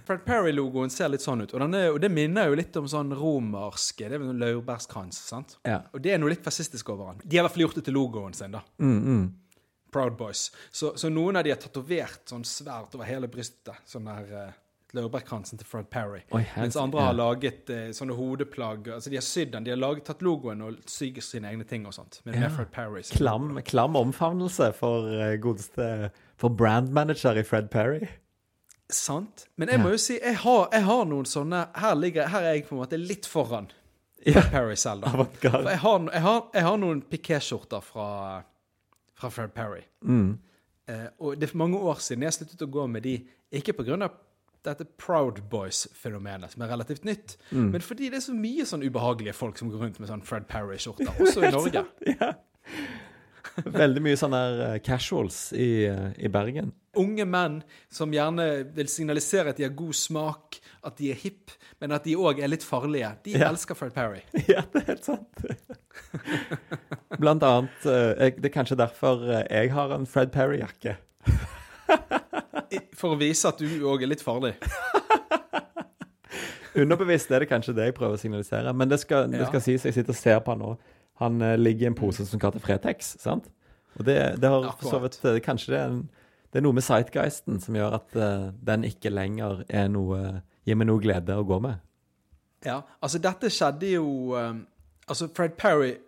Fred 0.06 0.20
Perry-logoen 0.26 0.92
ser 0.92 1.08
litt 1.08 1.24
sånn 1.24 1.40
ut, 1.46 1.54
og, 1.54 1.60
den 1.64 1.74
er, 1.78 1.88
og 1.94 2.00
det 2.04 2.10
minner 2.12 2.50
jo 2.50 2.58
litt 2.60 2.76
om 2.76 2.84
sånn 2.90 3.14
romerske 3.16 4.04
Det 4.04 4.18
er 4.18 4.20
vel 4.20 4.34
en 4.34 4.42
laurbærskrans, 4.42 5.16
sant? 5.30 5.56
Ja. 5.64 5.80
Og 5.96 6.04
det 6.04 6.12
er 6.12 6.20
noe 6.20 6.34
litt 6.34 6.44
fascistisk 6.44 6.92
over 6.92 7.14
den. 7.14 7.24
De 7.24 7.38
har 7.38 7.44
i 7.44 7.48
hvert 7.48 7.56
fall 7.56 7.64
gjort 7.64 7.80
det 7.80 7.86
til 7.88 7.96
logoen 7.96 8.36
sin, 8.36 8.52
da. 8.52 8.60
Mm, 8.78 9.00
mm. 9.00 9.24
Proud 9.92 10.16
Boys. 10.18 10.50
Så, 10.72 10.92
så 10.96 11.08
noen 11.12 11.36
av 11.36 11.44
de 11.44 11.50
har 11.54 11.60
tatovert 11.62 12.22
sånn 12.30 12.44
svært 12.46 12.94
over 12.94 13.04
hele 13.08 13.28
brystet, 13.30 13.74
sånn 13.86 14.06
der 14.10 14.30
uh, 14.32 14.50
laurbærkransen 14.94 15.58
til 15.60 15.66
Fred 15.70 15.86
Perry. 15.90 16.20
Oi, 16.34 16.42
Mens 16.56 16.74
andre 16.80 17.04
har 17.06 17.14
laget 17.14 17.70
eh, 17.70 17.90
sånne 17.94 18.16
hodeplagg. 18.18 18.88
Altså 18.96 19.10
De 19.12 19.16
har 19.20 19.22
sydd 19.22 19.52
den. 19.54 19.62
De 19.68 19.70
har 19.70 19.78
laget, 19.78 20.02
tatt 20.08 20.22
logoen 20.26 20.64
og 20.66 20.80
sydd 20.90 21.20
sine 21.22 21.46
egne 21.52 21.62
ting 21.70 21.84
og 21.86 21.94
sånt. 21.94 22.18
Men 22.24 22.34
Ja. 22.34 22.40
med 22.48 22.56
Fred 22.56 22.72
Perry. 22.74 23.02
Klam, 23.14 23.52
klam 23.62 23.94
omfavnelse 24.00 24.72
for 24.74 25.06
uh, 25.06 25.36
godeste 25.38 26.10
For 26.40 26.50
brandmanager 26.50 27.38
i 27.38 27.44
Fred 27.46 27.70
Perry. 27.70 28.08
Sant. 28.90 29.46
Men 29.56 29.68
jeg 29.68 29.78
Ja. 29.78 29.84
må 29.84 29.90
jo 29.92 29.98
si, 30.02 30.16
jeg 30.18 30.36
har, 30.42 30.68
jeg 30.72 30.82
har 30.82 31.04
noen 31.06 31.24
sånne 31.28 31.68
Her, 31.78 31.94
ligger, 31.94 32.26
her 32.26 32.40
er 32.42 32.54
jeg 32.56 32.64
på 32.66 32.74
en 32.74 32.80
måte 32.82 32.98
litt 32.98 33.26
foran 33.30 33.68
Ja, 34.26 34.42
Perry 34.50 34.74
selv. 34.74 35.02
da. 35.06 35.10
For 35.40 35.68
jeg 35.70 35.78
har, 35.78 36.00
jeg 36.12 36.20
har, 36.26 36.40
jeg 36.54 36.62
har 36.66 36.76
noen 36.82 37.02
pikéskjorter 37.02 37.80
fra, 37.86 38.08
fra 39.20 39.30
Fred 39.30 39.52
Perry. 39.54 39.82
Mm. 40.04 40.38
Eh, 40.88 41.06
og 41.20 41.36
det 41.40 41.50
er 41.50 41.56
mange 41.60 41.78
år 41.78 42.00
siden 42.02 42.22
jeg 42.26 42.32
sluttet 42.38 42.64
å 42.66 42.70
gå 42.72 42.86
med 42.90 43.02
de, 43.06 43.18
ikke 43.52 43.72
pga. 43.78 44.10
dette 44.64 44.84
Proud 45.00 45.38
Boys-fenomenet, 45.48 46.50
som 46.52 46.62
er 46.62 46.68
relativt 46.68 47.04
nytt, 47.08 47.36
Mm. 47.50 47.70
men 47.72 47.80
fordi 47.80 48.10
det 48.10 48.18
er 48.18 48.26
så 48.26 48.34
mye 48.36 48.66
sånn 48.68 48.82
ubehagelige 48.84 49.32
folk 49.34 49.56
som 49.56 49.70
går 49.70 49.78
rundt 49.80 50.00
med 50.00 50.08
sånn 50.10 50.22
Fred 50.22 50.44
Perry-skjorter, 50.48 51.06
også 51.20 51.46
i 51.46 51.50
Norge. 51.50 51.84
Ja. 52.06 52.32
Veldig 53.64 54.02
mye 54.04 54.16
sånne 54.20 54.36
her, 54.40 54.60
eh, 54.74 54.78
casuals 54.84 55.52
i, 55.56 55.84
eh, 55.88 56.12
i 56.18 56.28
Bergen. 56.28 56.72
Unge 57.00 57.24
menn 57.26 57.62
som 57.88 58.10
gjerne 58.12 58.46
vil 58.74 58.86
signalisere 58.88 59.48
at 59.50 59.56
de 59.56 59.64
har 59.64 59.72
god 59.76 59.94
smak, 59.96 60.60
at 60.84 60.96
de 61.00 61.10
er 61.10 61.18
hipp, 61.22 61.50
men 61.80 61.92
at 61.92 62.04
de 62.04 62.14
òg 62.16 62.40
er 62.42 62.48
litt 62.48 62.62
farlige. 62.66 63.14
De 63.24 63.30
Ja. 63.38 63.48
elsker 63.50 63.74
Fred 63.74 63.92
Perry. 63.94 64.22
Ja, 64.48 64.60
det 64.72 64.82
er 64.82 64.86
helt 64.92 65.04
sant. 65.04 65.44
Blant 67.20 67.42
annet 67.44 67.86
eh, 67.86 68.12
jeg, 68.24 68.36
Det 68.40 68.48
er 68.50 68.54
kanskje 68.54 68.78
derfor 68.80 69.24
eh, 69.28 69.42
jeg 69.50 69.72
har 69.74 69.92
en 69.96 70.06
Fred 70.08 70.32
Perry-jakke. 70.34 70.96
For 72.96 73.14
å 73.14 73.18
vise 73.20 73.48
at 73.50 73.60
du 73.60 73.66
òg 73.90 74.04
er 74.04 74.10
litt 74.12 74.24
farlig. 74.24 74.54
Underbevisst 76.80 77.32
er 77.34 77.42
det 77.42 77.48
kanskje 77.50 77.74
det 77.74 77.88
jeg 77.88 77.96
prøver 77.96 78.14
å 78.14 78.20
signalisere. 78.20 78.70
Men 78.76 78.90
det 78.92 79.00
skal, 79.02 79.26
det 79.32 79.48
skal 79.48 79.62
sies, 79.64 79.84
jeg 79.88 79.96
sitter 79.96 80.14
og 80.14 80.18
ser 80.20 80.38
på 80.44 80.54
han 80.54 80.60
nå. 80.62 80.74
Han 81.20 81.40
eh, 81.44 81.56
ligger 81.58 81.88
i 81.88 81.90
en 81.90 81.98
pose 81.98 82.24
som 82.28 82.40
kalles 82.40 82.62
Fretex, 82.64 83.14
sant? 83.20 83.50
Og 83.98 84.06
det, 84.06 84.16
det 84.40 84.48
har 84.48 84.68
for 84.78 84.86
så 84.86 85.00
vidt 85.02 85.16
Kanskje 85.42 85.72
det 85.74 85.78
er, 85.80 85.88
en, 85.90 86.04
det 86.52 86.60
er 86.60 86.64
noe 86.64 86.76
med 86.76 86.84
sightgeisten 86.86 87.58
som 87.60 87.74
gjør 87.74 87.96
at 87.98 88.12
uh, 88.14 88.44
den 88.62 88.84
ikke 88.86 89.10
lenger 89.10 89.64
er 89.66 89.88
noe 89.90 90.20
Gir 90.68 90.76
meg 90.78 90.86
noe 90.86 91.00
glede 91.02 91.34
å 91.34 91.42
gå 91.48 91.56
med. 91.64 91.80
Ja, 92.62 92.76
altså 93.02 93.18
dette 93.18 93.50
skjedde 93.50 93.88
jo 93.96 94.06
um, 94.36 94.60
Altså 95.10 95.26
Fred 95.34 95.56
Perry 95.58 95.96
s- 95.96 95.98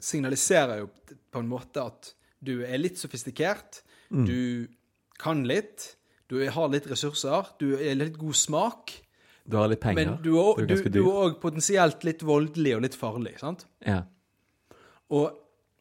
signaliserer 0.00 0.78
jo 0.82 0.88
på 1.32 1.42
en 1.42 1.48
måte 1.50 1.82
at 1.84 2.12
du 2.40 2.60
er 2.64 2.78
litt 2.78 2.98
sofistikert, 3.00 3.82
Mm. 4.10 4.24
du 4.24 4.68
kan 5.20 5.42
litt, 5.44 5.96
du 6.30 6.38
har 6.48 6.68
litt 6.72 6.86
ressurser, 6.88 7.44
du 7.60 7.74
er 7.76 7.94
litt 7.94 8.14
god 8.16 8.34
smak, 8.34 8.92
Du 9.44 9.56
har 9.58 9.68
litt 9.68 9.80
penger. 9.80 10.14
men 10.14 10.22
du 10.22 10.30
er 10.40 10.66
du 10.66 10.74
du, 10.76 10.88
du 10.88 11.02
er 11.10 11.18
òg 11.28 11.40
potensielt 11.42 12.04
litt 12.04 12.22
voldelig 12.24 12.74
og 12.76 12.82
litt 12.86 12.94
farlig, 12.96 13.34
sant? 13.38 13.66
Ja. 13.84 14.02
Og 15.10 15.36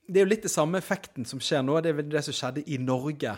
det 0.09 0.17
er 0.21 0.25
jo 0.25 0.29
litt 0.31 0.43
det 0.43 0.51
samme 0.51 0.77
effekten 0.79 1.25
som 1.27 1.39
skjer 1.39 1.63
nå. 1.63 1.81
Det 1.83 1.89
er 1.91 1.97
vel 2.01 2.09
det 2.09 2.23
som 2.23 2.33
skjedde 2.35 2.63
i 2.67 2.77
Norge 2.79 3.37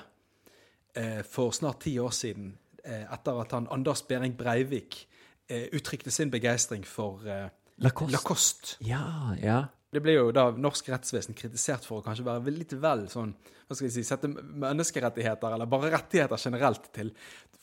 eh, 0.95 1.21
for 1.25 1.51
snart 1.51 1.79
ti 1.81 1.95
år 1.99 2.11
siden, 2.13 2.51
eh, 2.83 3.05
etter 3.13 3.41
at 3.41 3.51
han 3.51 3.67
Anders 3.73 4.01
Behring 4.09 4.35
Breivik 4.37 5.07
eh, 5.49 5.67
uttrykte 5.73 6.11
sin 6.11 6.29
begeistring 6.31 6.85
for 6.85 7.21
eh, 7.25 7.49
Lacoste. 7.79 8.11
Lacoste. 8.11 8.75
Ja, 8.85 9.35
ja. 9.41 9.63
Det 9.89 10.01
blir 10.05 10.19
jo 10.19 10.31
da 10.35 10.49
norsk 10.53 10.91
rettsvesen 10.93 11.33
kritisert 11.37 11.85
for 11.87 11.99
å 11.99 12.05
kanskje 12.05 12.25
være 12.27 12.53
litt 12.53 12.75
vel 12.77 13.07
sånn 13.09 13.31
hva 13.69 13.77
skal 13.77 13.85
vi 13.85 13.93
si, 13.93 14.03
Sette 14.05 14.29
menneskerettigheter, 14.29 15.53
eller 15.53 15.69
bare 15.69 15.91
rettigheter 15.93 16.41
generelt, 16.41 16.87
til 16.93 17.11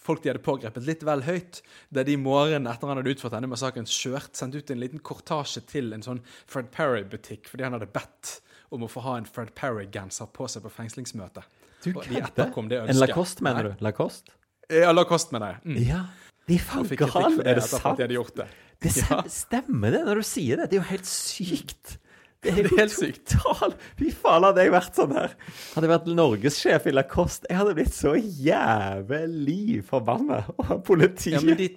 folk 0.07 0.23
de 0.23 0.31
hadde 0.31 0.43
pågrepet 0.47 0.87
litt 0.87 1.03
vel 1.07 1.25
høyt. 1.27 1.61
Da 1.91 2.05
de 2.07 2.15
morgenen 2.21 2.69
etter 2.71 2.87
han 2.91 3.01
hadde 3.01 3.11
utført 3.15 3.35
denne 3.35 3.51
massakren, 3.51 3.89
kjørt, 3.91 4.37
sendt 4.39 4.55
ut 4.55 4.71
en 4.71 4.79
liten 4.83 5.03
kortasje 5.03 5.65
til 5.67 5.91
en 5.97 6.05
sånn 6.07 6.23
Fred 6.47 6.71
Parry-butikk 6.75 7.51
fordi 7.51 7.67
han 7.67 7.75
hadde 7.75 7.91
bedt 7.91 8.37
om 8.75 8.87
å 8.87 8.91
få 8.91 9.03
ha 9.07 9.17
en 9.19 9.27
Fred 9.27 9.51
Parry-genser 9.59 10.31
på 10.35 10.47
seg 10.51 10.62
på 10.67 10.71
fengslingsmøte. 10.79 11.43
Du 11.83 11.91
Og 11.93 12.03
de 12.03 12.09
kødder? 12.09 12.31
etterkom 12.31 12.71
det 12.71 12.81
En. 12.83 13.03
Lacoste, 13.03 13.43
mener 13.47 13.67
Nei. 13.67 13.75
du? 13.75 13.85
Lacoste? 13.87 14.35
Ja, 14.71 14.95
Lacoste, 14.95 15.35
mener 15.35 15.57
jeg. 15.57 15.62
Mm. 15.67 15.83
Ja. 15.87 16.01
De 16.47 16.59
faen 16.62 16.87
fikk 16.87 17.03
kritikk 17.03 17.19
gal, 17.19 17.35
for 17.35 17.43
det 17.43 17.51
er 17.51 17.61
det 17.61 17.67
sant? 17.67 17.99
de 17.99 18.25
det. 18.39 18.49
Det 18.83 18.93
stemmer 19.33 19.95
det, 19.95 20.03
når 20.07 20.23
du 20.23 20.27
sier 20.27 20.61
det. 20.61 20.71
Det 20.71 20.79
er 20.79 20.83
jo 20.85 20.91
helt 20.91 21.11
sykt. 21.11 21.97
Det 22.44 22.53
er, 22.53 22.68
helt 22.79 22.92
sykt. 22.94 23.22
Total. 23.33 23.72
Fy 23.99 24.11
faen, 24.14 24.44
hadde 24.46 24.66
jeg 24.66 24.75
vært 24.75 24.99
sånn 24.99 25.14
her. 25.16 25.33
Hadde 25.75 25.88
jeg 25.88 25.92
vært 25.94 26.11
norgessjef 26.18 26.87
i 26.87 26.92
Lacoste, 26.94 27.49
jeg 27.51 27.59
hadde 27.61 27.75
blitt 27.79 27.96
så 27.96 28.12
jævlig 28.18 29.81
forbanna. 29.87 30.42
Og 30.66 30.85
politiet 30.87 31.40
Ja, 31.40 31.57
de, 31.59 31.70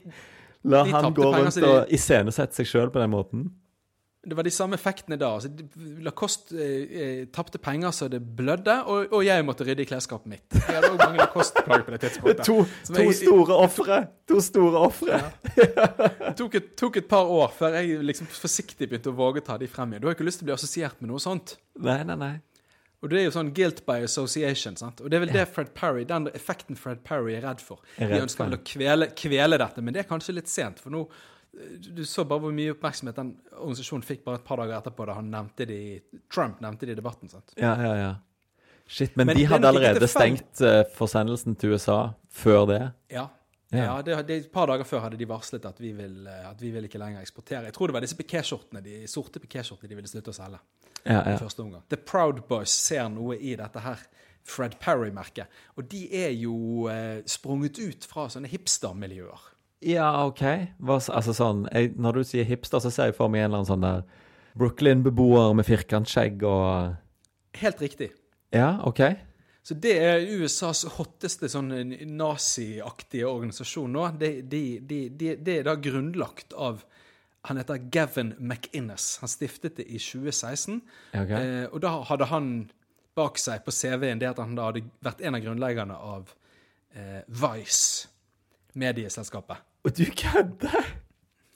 La 0.68 0.84
de 0.84 0.92
han 0.92 1.14
gå 1.16 1.24
rundt 1.32 1.56
penger, 1.56 1.70
og 1.70 1.94
iscenesette 1.96 2.60
seg 2.60 2.68
sjøl 2.68 2.92
på 2.94 3.02
den 3.02 3.14
måten. 3.14 3.50
Det 4.28 4.36
var 4.36 4.44
de 4.44 4.52
samme 4.52 4.76
effektene 4.76 5.16
da. 5.16 5.30
Altså, 5.38 5.48
Lacoste 6.04 6.58
eh, 6.60 6.96
eh, 7.02 7.22
tapte 7.32 7.60
penger 7.64 7.94
så 7.96 8.10
det 8.12 8.20
blødde, 8.36 8.76
og, 8.92 9.14
og 9.16 9.24
jeg 9.24 9.46
måtte 9.48 9.64
rydde 9.64 9.86
i 9.86 9.88
klesskapet 9.88 10.28
mitt. 10.34 10.44
Jeg 10.58 10.76
hadde 10.76 10.90
også 10.92 11.06
mange 11.06 11.22
Lacoste-plagg 11.22 11.86
på 11.88 11.94
det 11.96 12.02
tidspunktet. 12.04 12.44
To, 12.50 12.58
to 12.90 13.06
jeg- 13.06 13.16
store 13.22 13.56
ofre. 13.64 14.02
To 14.28 14.42
store 14.44 14.84
ofre. 14.90 15.22
Det 15.56 16.34
tok 16.42 16.60
et, 16.60 16.68
tok 16.80 17.00
et 17.00 17.08
par 17.10 17.32
år 17.32 17.54
før 17.56 17.80
jeg 17.80 18.04
liksom 18.12 18.28
forsiktig 18.34 18.90
begynte 18.92 19.14
å 19.14 19.16
våge 19.16 19.40
å 19.40 19.48
ta 19.54 19.58
de 19.62 19.72
frem 19.72 19.96
igjen. 19.96 20.04
Du 20.04 20.12
har 20.12 20.20
ikke 20.20 20.28
lyst 20.28 20.44
til 20.44 20.50
å 20.50 20.52
bli 20.52 20.58
assosiert 20.60 21.00
med 21.00 21.14
noe 21.14 21.24
sånt. 21.24 21.56
Nei, 21.80 22.02
nei, 22.04 22.20
nei. 22.20 22.36
Og 23.00 23.08
det 23.14 23.22
er 23.22 23.28
jo 23.30 23.34
sånn 23.38 23.54
guilt 23.56 23.86
by 23.88 24.02
association. 24.04 24.76
sant? 24.76 25.00
Og 25.00 25.08
det 25.08 25.16
er 25.16 25.24
vel 25.24 25.32
det 25.32 25.48
Fred 25.56 25.72
Parry, 25.80 26.04
den 26.04 26.28
effekten 26.36 26.76
Fred 26.76 27.00
Parry 27.08 27.38
er 27.38 27.46
redd 27.48 27.64
for. 27.64 27.80
Er 27.96 28.12
De 28.12 28.20
ønsker 28.26 28.44
vel 28.50 28.58
å 28.60 28.64
kvele, 28.68 29.08
kvele 29.16 29.60
dette, 29.62 29.80
men 29.80 29.96
det 29.96 30.04
er 30.04 30.10
kanskje 30.12 30.36
litt 30.36 30.52
sent. 30.52 30.84
For 30.84 30.92
nå 30.92 31.06
Du 31.52 32.04
så 32.06 32.24
bare 32.30 32.44
hvor 32.44 32.54
mye 32.56 32.76
oppmerksomhet 32.76 33.18
den 33.18 33.34
organisasjonen 33.58 34.06
fikk 34.06 34.22
bare 34.28 34.40
et 34.40 34.46
par 34.46 34.62
dager 34.62 34.78
etterpå 34.78 35.08
da 35.10 35.16
han 35.18 35.32
nevnte 35.34 35.66
det 35.70 35.78
i 35.82 36.20
Trump 36.32 36.62
nevnte 36.64 36.86
det 36.86 36.94
i 36.94 37.00
debatten. 37.00 37.32
sant? 37.32 37.56
Ja, 37.58 37.74
ja, 37.82 37.96
ja. 37.98 38.12
Shit, 38.90 39.16
men, 39.18 39.28
Men 39.30 39.38
de 39.38 39.46
hadde 39.46 39.70
allerede 39.70 40.08
stengt 40.10 40.62
uh, 40.66 40.82
forsendelsen 40.98 41.58
til 41.60 41.76
USA 41.76 42.00
før 42.34 42.66
det. 42.70 42.80
Ja. 43.14 43.28
Ja. 43.70 43.84
Ja, 43.84 44.02
det, 44.02 44.16
det, 44.26 44.36
Et 44.36 44.52
par 44.52 44.66
dager 44.66 44.88
før 44.88 45.04
hadde 45.04 45.18
de 45.18 45.28
varslet 45.30 45.66
at 45.70 45.78
vi 45.78 45.92
vil, 45.94 46.24
eh, 46.26 46.46
at 46.50 46.62
vi 46.62 46.72
vil 46.74 46.88
ikke 46.88 46.98
lenger 46.98 47.22
eksportere. 47.22 47.68
Jeg 47.70 47.76
tror 47.76 47.92
det 47.92 47.94
var 48.00 48.02
disse 48.02 48.18
pikéskjortene, 48.18 48.82
de 48.82 49.04
sorte 49.06 49.42
pikéskjortene 49.44 49.92
de 49.92 50.00
ville 50.00 50.10
slutte 50.10 50.34
å 50.34 50.38
selge. 50.40 50.58
Ja, 51.04 51.22
i 51.22 51.36
første 51.38 51.62
omgang. 51.62 51.84
The 51.94 52.00
Proud 52.02 52.42
Boys 52.50 52.74
ser 52.74 53.06
noe 53.14 53.38
i 53.38 53.54
dette 53.60 53.84
her 53.86 54.02
Fred 54.50 54.80
Parry-merket. 54.82 55.54
Og 55.78 55.86
de 55.92 56.02
er 56.18 56.34
jo 56.34 56.90
uh, 56.90 57.22
sprunget 57.30 57.78
ut 57.78 58.10
fra 58.10 58.26
sånne 58.34 58.50
hipstermiljøer. 58.50 59.46
Ja 59.86 60.08
OK. 60.28 60.44
Hva, 60.84 60.98
altså 61.00 61.36
sånn, 61.36 61.64
jeg, 61.72 61.94
når 61.96 62.20
du 62.20 62.28
sier 62.28 62.48
hipster, 62.48 62.82
så 62.84 62.92
ser 62.92 63.12
jeg 63.12 63.18
for 63.20 63.32
meg 63.32 63.46
en 63.46 63.50
eller 63.50 63.62
annen 63.62 63.70
sånn 63.70 63.86
der 63.86 64.04
Brooklyn-beboer 64.60 65.54
med 65.56 65.68
firkantskjegg 65.68 66.44
og 66.48 66.98
Helt 67.60 67.82
riktig. 67.82 68.12
Ja, 68.54 68.78
OK. 68.86 69.02
Så 69.66 69.76
det 69.78 69.96
er 70.02 70.24
USAs 70.40 70.84
hotteste 70.96 71.50
sånn 71.52 71.72
naziaktige 72.18 73.28
organisasjon 73.30 73.92
nå. 73.94 74.06
Det 74.18 74.32
de, 74.50 74.62
de, 74.82 75.00
de, 75.10 75.34
er 75.60 75.68
da 75.68 75.76
grunnlagt 75.78 76.56
av 76.58 76.86
Han 77.48 77.58
heter 77.58 77.80
Gavin 77.92 78.34
McInnes. 78.38 79.20
Han 79.22 79.32
stiftet 79.32 79.78
det 79.78 79.86
i 79.88 80.00
2016. 80.02 80.82
Okay. 81.14 81.38
Eh, 81.40 81.66
og 81.72 81.80
da 81.86 81.94
hadde 82.10 82.28
han 82.28 82.50
bak 83.16 83.40
seg 83.40 83.64
på 83.64 83.72
CV-en 83.72 84.20
det 84.20 84.28
at 84.28 84.42
han 84.44 84.58
da 84.58 84.68
hadde 84.68 84.84
vært 85.06 85.24
en 85.24 85.38
av 85.38 85.46
grunnleggerne 85.46 85.96
av 85.96 86.34
eh, 86.94 87.22
Vice, 87.32 88.10
medieselskapet. 88.76 89.69
Og 89.88 89.96
du 89.96 90.06
kødder? 90.12 90.88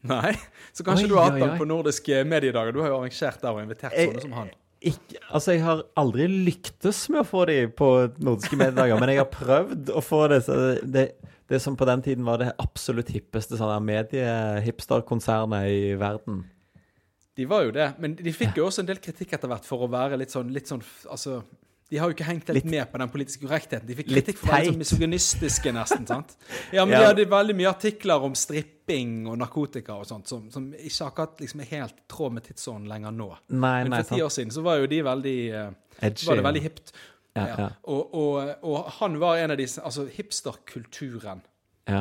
Nei, 0.07 0.33
så 0.75 0.83
kanskje 0.83 1.07
Oi, 1.07 1.11
du 1.11 1.15
har 1.15 1.31
hatt 1.31 1.43
ham 1.43 1.55
på 1.59 1.67
nordiske 1.67 2.23
mediedager. 2.27 2.75
Du 2.75 2.81
har 2.83 2.91
jo 2.91 2.99
arrangert 2.99 3.39
der 3.43 3.55
og 3.55 3.63
invitert 3.63 3.95
sånne 3.95 4.23
som 4.25 4.35
han. 4.35 4.51
Ikke, 4.83 5.19
altså, 5.29 5.53
jeg 5.55 5.63
har 5.63 5.83
aldri 5.99 6.25
lyktes 6.27 7.05
med 7.13 7.21
å 7.21 7.27
få 7.27 7.45
de 7.47 7.59
på 7.71 7.89
nordiske 8.19 8.57
mediedager, 8.59 8.99
men 8.99 9.13
jeg 9.13 9.21
har 9.21 9.29
prøvd 9.31 9.93
å 9.95 10.01
få 10.03 10.25
det. 10.33 10.41
Så 10.43 10.57
det, 10.83 11.05
det 11.51 11.61
som 11.63 11.77
på 11.79 11.87
den 11.87 12.03
tiden 12.03 12.27
var 12.27 12.41
det 12.41 12.51
absolutt 12.59 13.13
hippeste 13.15 13.59
sånn 13.59 13.87
medie-hipster-konsernet 13.87 15.69
i 15.71 15.93
verden. 15.99 16.43
De 17.39 17.47
var 17.49 17.63
jo 17.65 17.71
det, 17.73 17.87
men 18.03 18.17
de 18.19 18.35
fikk 18.35 18.59
jo 18.59 18.67
også 18.67 18.83
en 18.83 18.91
del 18.91 18.99
kritikk 19.01 19.37
etter 19.37 19.49
hvert 19.49 19.65
for 19.65 19.85
å 19.85 19.89
være 19.89 20.19
litt 20.21 20.35
sånn, 20.35 20.51
litt 20.53 20.69
sånn 20.69 20.83
Altså, 21.09 21.39
de 21.93 21.99
har 22.01 22.09
jo 22.09 22.15
ikke 22.17 22.25
hengt 22.25 22.47
helt 22.49 22.57
Litt- 22.57 22.71
med 22.73 22.89
på 22.91 22.97
den 23.03 23.09
politiske 23.13 23.45
korrektheten. 23.45 23.85
De 23.87 23.95
fikk 23.99 24.07
kritikk 24.09 24.39
for 24.41 24.49
å 24.49 24.55
være 24.55 24.71
sånn 24.71 24.79
misogynistiske, 24.81 25.73
nesten. 25.77 26.07
sant? 26.09 26.33
Ja, 26.73 26.85
men 26.89 26.95
Ja. 26.97 27.03
de 27.03 27.09
hadde 27.11 27.25
veldig 27.29 27.55
mye 27.59 27.69
artikler 27.69 28.25
om 28.25 28.33
stripping 28.39 29.27
og 29.29 29.37
narkotika 29.43 29.93
og 30.01 30.07
sånt, 30.09 30.27
som, 30.31 30.47
som 30.51 30.71
ikke 30.73 31.05
akkurat 31.11 31.39
liksom 31.45 31.61
er 31.61 31.69
helt 31.75 32.01
tråd 32.09 32.33
med 32.39 32.47
tidsånden 32.49 32.89
lenger 32.89 33.13
nå. 33.13 33.29
Nei, 33.53 33.83
Men 33.85 33.99
for 34.01 34.15
ti 34.17 34.21
år 34.25 34.33
siden 34.33 34.51
så 34.57 34.63
var 34.65 34.81
jo 34.81 34.87
de 34.89 35.01
veldig 35.05 35.37
eh, 35.53 35.69
Edgy. 36.09 36.25
var 36.31 36.41
det 36.41 36.47
veldig 36.49 36.63
hipt. 36.65 36.93
Ja, 37.35 37.45
Ja. 37.57 37.69
Og, 37.89 38.13
og, 38.13 38.51
og 38.63 38.89
han 38.99 39.15
var 39.21 39.37
en 39.41 39.51
av 39.51 39.57
de 39.57 39.65
Altså 39.81 40.03
hipsterkulturen 40.13 41.41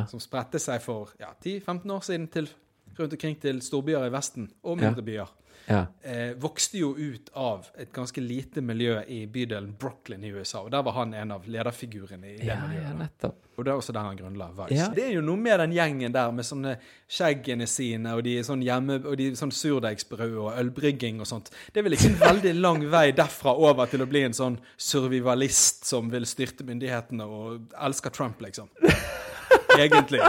som 0.09 0.21
spredte 0.23 0.61
seg 0.63 0.81
for 0.85 1.11
ja, 1.19 1.33
10-15 1.43 1.91
år 1.91 2.03
siden 2.07 2.27
til, 2.31 2.47
rundt 2.99 3.13
omkring 3.17 3.39
til 3.43 3.59
storbyer 3.65 4.05
i 4.07 4.13
Vesten, 4.15 4.45
og 4.63 4.77
mindre 4.79 5.03
byer, 5.03 5.31
ja. 5.69 5.85
eh, 6.03 6.33
vokste 6.41 6.79
jo 6.81 6.95
ut 6.97 7.31
av 7.39 7.69
et 7.79 7.93
ganske 7.95 8.21
lite 8.21 8.61
miljø 8.65 8.99
i 9.07 9.27
bydelen 9.27 9.75
Brooklyn 9.79 10.25
i 10.25 10.33
USA. 10.35 10.63
Og 10.65 10.71
der 10.75 10.83
var 10.83 10.93
han 10.99 11.15
en 11.15 11.33
av 11.37 11.47
lederfigurene 11.47 12.35
i 12.35 12.37
det 12.41 12.47
Ja, 12.51 12.57
miljøet. 12.67 13.11
ja. 13.23 13.31
Og 13.57 13.65
det 13.67 13.71
er 13.71 13.77
også 13.77 13.93
der 13.93 14.07
han 14.07 14.17
grunnla 14.17 14.47
Vice. 14.57 14.87
Det 14.97 15.03
er 15.05 15.11
jo 15.13 15.21
noe 15.21 15.37
med 15.37 15.59
den 15.61 15.75
gjengen 15.77 16.13
der 16.15 16.31
med 16.33 16.47
sånne 16.49 16.79
skjeggene 17.13 17.67
sine, 17.69 18.15
og 18.17 18.23
de 18.25 18.39
sånn 18.43 18.63
hjemme, 18.65 18.97
og 19.05 19.17
de 19.21 19.27
sånn 19.37 19.53
surdeigsbrød 19.53 20.39
og 20.41 20.57
ølbrygging 20.63 21.21
og 21.21 21.29
sånt. 21.29 21.51
Det 21.73 21.83
er 21.83 21.87
vel 21.87 21.99
ikke 21.99 22.15
en 22.15 22.21
veldig 22.23 22.55
lang 22.59 22.87
vei 22.91 23.11
derfra 23.13 23.53
over 23.53 23.87
til 23.93 24.03
å 24.03 24.09
bli 24.09 24.25
en 24.25 24.33
sånn 24.37 24.57
survivalist 24.81 25.85
som 25.85 26.09
vil 26.11 26.25
styrte 26.27 26.65
myndighetene 26.65 27.29
og 27.29 27.77
elsker 27.77 28.11
Trump, 28.17 28.41
liksom. 28.41 28.73
Egentlig. 29.79 30.21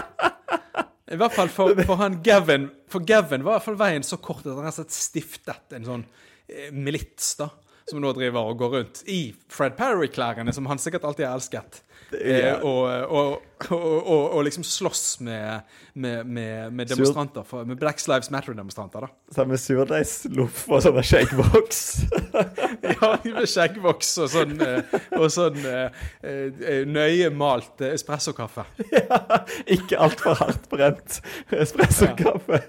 I 1.13 1.19
hvert 1.19 1.35
fall 1.35 1.51
for, 1.53 1.77
for 1.85 1.99
han 2.01 2.19
Gavin 2.25 2.69
For 2.91 3.05
Gavin 3.05 3.45
var 3.45 3.53
i 3.53 3.59
hvert 3.59 3.67
fall 3.67 3.79
veien 3.79 4.05
så 4.05 4.17
kort 4.21 4.45
at 4.47 4.57
han 4.57 4.65
har 4.65 4.93
stiftet 4.93 5.75
en 5.77 5.85
sånn 5.87 6.05
eh, 6.47 6.71
milits, 6.73 7.35
da. 7.39 7.51
Som 7.89 7.99
nå 8.01 8.13
driver 8.15 8.47
og 8.47 8.61
går 8.61 8.75
rundt 8.77 9.01
i 9.11 9.21
Fred 9.51 9.75
Parry-klærne, 9.75 10.53
som 10.55 10.69
han 10.71 10.79
sikkert 10.79 11.03
alltid 11.07 11.27
har 11.27 11.35
elsket. 11.35 11.81
Eh, 12.13 12.61
og, 12.61 12.85
og, 13.09 13.41
og, 13.71 14.33
og, 14.35 14.39
liksom 14.45 14.65
slåss 14.67 15.19
med, 15.23 15.61
med, 15.93 16.27
med, 16.27 16.87
demonstranter, 16.87 17.45
for, 17.47 17.65
med 17.65 17.79
Black 17.79 18.01
Lives 18.07 18.31
Matter-demonstranter, 18.33 19.07
da. 19.07 19.35
Sånn 19.35 19.51
med 19.51 19.61
surdeigsloff 19.61 20.63
og 20.69 20.83
sånn 20.85 21.01
skjeggvoks. 21.11 21.83
Ja, 22.83 23.13
med 23.23 23.45
skjeggvoks 23.49 24.09
og 24.23 24.31
sånn, 24.33 24.57
eh, 24.63 24.95
og 25.17 25.27
sånn 25.33 25.59
eh, 25.67 26.03
eh, 26.23 26.81
nøye 26.89 27.29
malt 27.33 27.81
espressokaffe. 27.87 28.65
ja, 28.91 29.19
Ikke 29.71 30.01
altfor 30.03 30.39
hardt 30.41 30.67
brent 30.71 31.21
espressokaffe. 31.53 32.61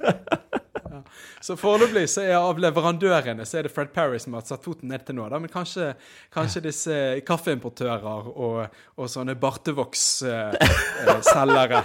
Så 1.45 1.53
foreløpig 1.61 2.07
så 2.09 2.23
er 2.25 2.39
av 2.39 2.59
leverandørene 2.61 3.45
så 3.47 3.59
er 3.59 3.63
det 3.67 3.73
Fred 3.75 3.91
Parry 3.95 4.19
som 4.23 4.35
har 4.37 4.43
satt 4.49 4.65
foten 4.65 4.89
ned 4.93 5.03
til 5.07 5.15
nå. 5.19 5.25
Da. 5.29 5.37
Men 5.43 5.51
kanskje, 5.53 5.87
kanskje 6.35 6.61
disse 6.65 6.95
kaffeimportører 7.29 8.23
og, 8.33 8.57
og 8.97 9.07
sånne 9.11 9.35
bartevox-selgere 9.41 11.81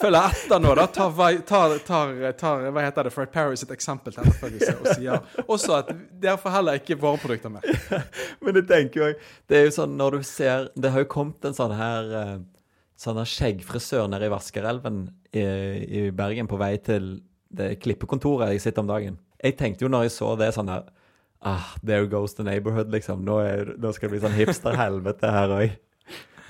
følger 0.00 0.24
etter 0.24 0.58
nå. 0.62 0.70
da, 0.78 0.86
tar, 0.90 1.10
tar, 1.46 1.68
tar, 1.86 2.06
tar 2.40 2.56
hva 2.70 2.80
heter 2.84 3.02
det, 3.06 3.12
Fred 3.14 3.30
Parry 3.34 3.56
sitt 3.60 3.74
eksempel 3.74 4.10
til 4.14 4.22
etterfølgelse 4.24 4.74
og 4.80 4.86
sier 4.94 5.16
også 5.46 5.70
at 5.80 5.88
dere 6.20 6.38
får 6.40 6.50
heller 6.58 6.74
ikke 6.80 7.00
våre 7.00 7.18
produkter 7.22 7.50
mer. 7.52 7.64
Men 8.44 8.52
jeg 8.60 8.66
tenker 8.70 8.96
jo 9.00 9.06
Det 9.48 9.54
er 9.56 9.64
jo 9.68 9.72
sånn 9.74 9.94
når 9.98 10.10
du 10.18 10.22
ser 10.26 10.58
Det 10.74 10.90
har 10.92 11.00
jo 11.04 11.08
kommet 11.10 11.44
en 11.46 11.56
sånn 11.56 11.74
her 11.76 12.02
eh, 12.16 12.38
Sånn 13.00 13.24
skjeggfrisør 13.24 14.06
nede 14.12 14.26
i 14.28 14.32
Vaskerelven 14.32 14.96
i, 15.32 15.40
i 15.40 16.10
Bergen 16.12 16.46
på 16.50 16.56
vei 16.60 16.76
til 16.84 17.22
det 17.50 17.74
klippekontoret 17.82 18.54
jeg 18.54 18.64
sitter 18.64 18.84
om 18.84 18.90
dagen. 18.90 19.18
Jeg 19.42 19.56
tenkte 19.58 19.86
jo 19.86 19.92
når 19.92 20.08
jeg 20.08 20.16
så 20.16 20.34
det 20.38 20.52
sånn 20.56 20.72
her 20.72 20.88
Ah, 21.40 21.70
there 21.82 22.04
goes 22.04 22.34
the 22.36 22.44
neighborhood, 22.44 22.90
liksom. 22.92 23.22
Nå, 23.24 23.38
er, 23.40 23.70
nå 23.80 23.94
skal 23.96 24.10
det 24.10 24.12
bli 24.12 24.18
sånn 24.20 24.34
hipster-helvete 24.36 25.30
her 25.32 25.54
òg. 25.56 25.78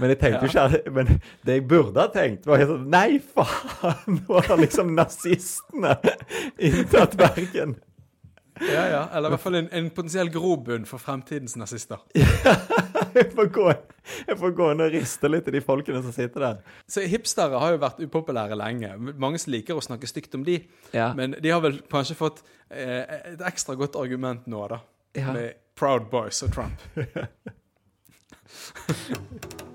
Men 0.01 0.11
jeg 0.15 0.19
tenkte 0.19 0.49
jo 0.49 0.51
ikke 0.51 0.91
Men 0.97 1.13
det 1.47 1.59
jeg 1.59 1.67
burde 1.69 2.01
ha 2.01 2.11
tenkt, 2.11 2.49
var 2.49 2.65
sånn 2.67 2.89
Nei, 2.91 3.21
faen! 3.21 4.19
Nå 4.19 4.43
har 4.49 4.59
liksom 4.59 4.91
nazistene 4.97 5.95
inntatt 6.59 7.15
Bergen. 7.21 7.77
Ja, 8.61 8.83
ja, 8.91 9.03
Eller 9.15 9.31
i 9.31 9.35
hvert 9.37 9.45
fall 9.45 9.61
en, 9.61 9.71
en 9.73 9.93
potensiell 9.95 10.33
grobunn 10.33 10.89
for 10.89 11.01
fremtidens 11.01 11.55
nazister. 11.57 12.03
jeg, 13.19 13.31
får 13.35 13.51
gå, 13.55 13.67
jeg 14.29 14.39
får 14.41 14.55
gå 14.59 14.69
inn 14.75 14.85
og 14.85 14.93
riste 14.95 15.31
litt 15.31 15.49
i 15.51 15.55
de 15.57 15.63
folkene 15.65 16.03
som 16.05 16.15
sitter 16.15 16.47
der. 16.47 16.61
Så 16.91 17.05
hipstere 17.09 17.61
har 17.63 17.75
jo 17.75 17.83
vært 17.83 18.03
upopulære 18.03 18.59
lenge. 18.59 18.93
Mange 19.21 19.41
liker 19.51 19.79
å 19.79 19.85
snakke 19.85 20.11
stygt 20.11 20.37
om 20.39 20.45
de. 20.47 20.61
Ja. 20.97 21.11
Men 21.17 21.39
de 21.39 21.55
har 21.55 21.63
vel 21.65 21.81
kanskje 21.91 22.19
fått 22.19 22.45
eh, 22.69 23.05
et 23.35 23.47
ekstra 23.51 23.79
godt 23.79 23.99
argument 24.01 24.47
nå, 24.51 24.67
da. 24.73 24.83
Ja. 25.19 25.33
Med 25.35 25.59
Proud 25.79 26.11
Boys 26.13 26.43
og 26.47 26.55
Trump. 26.55 26.79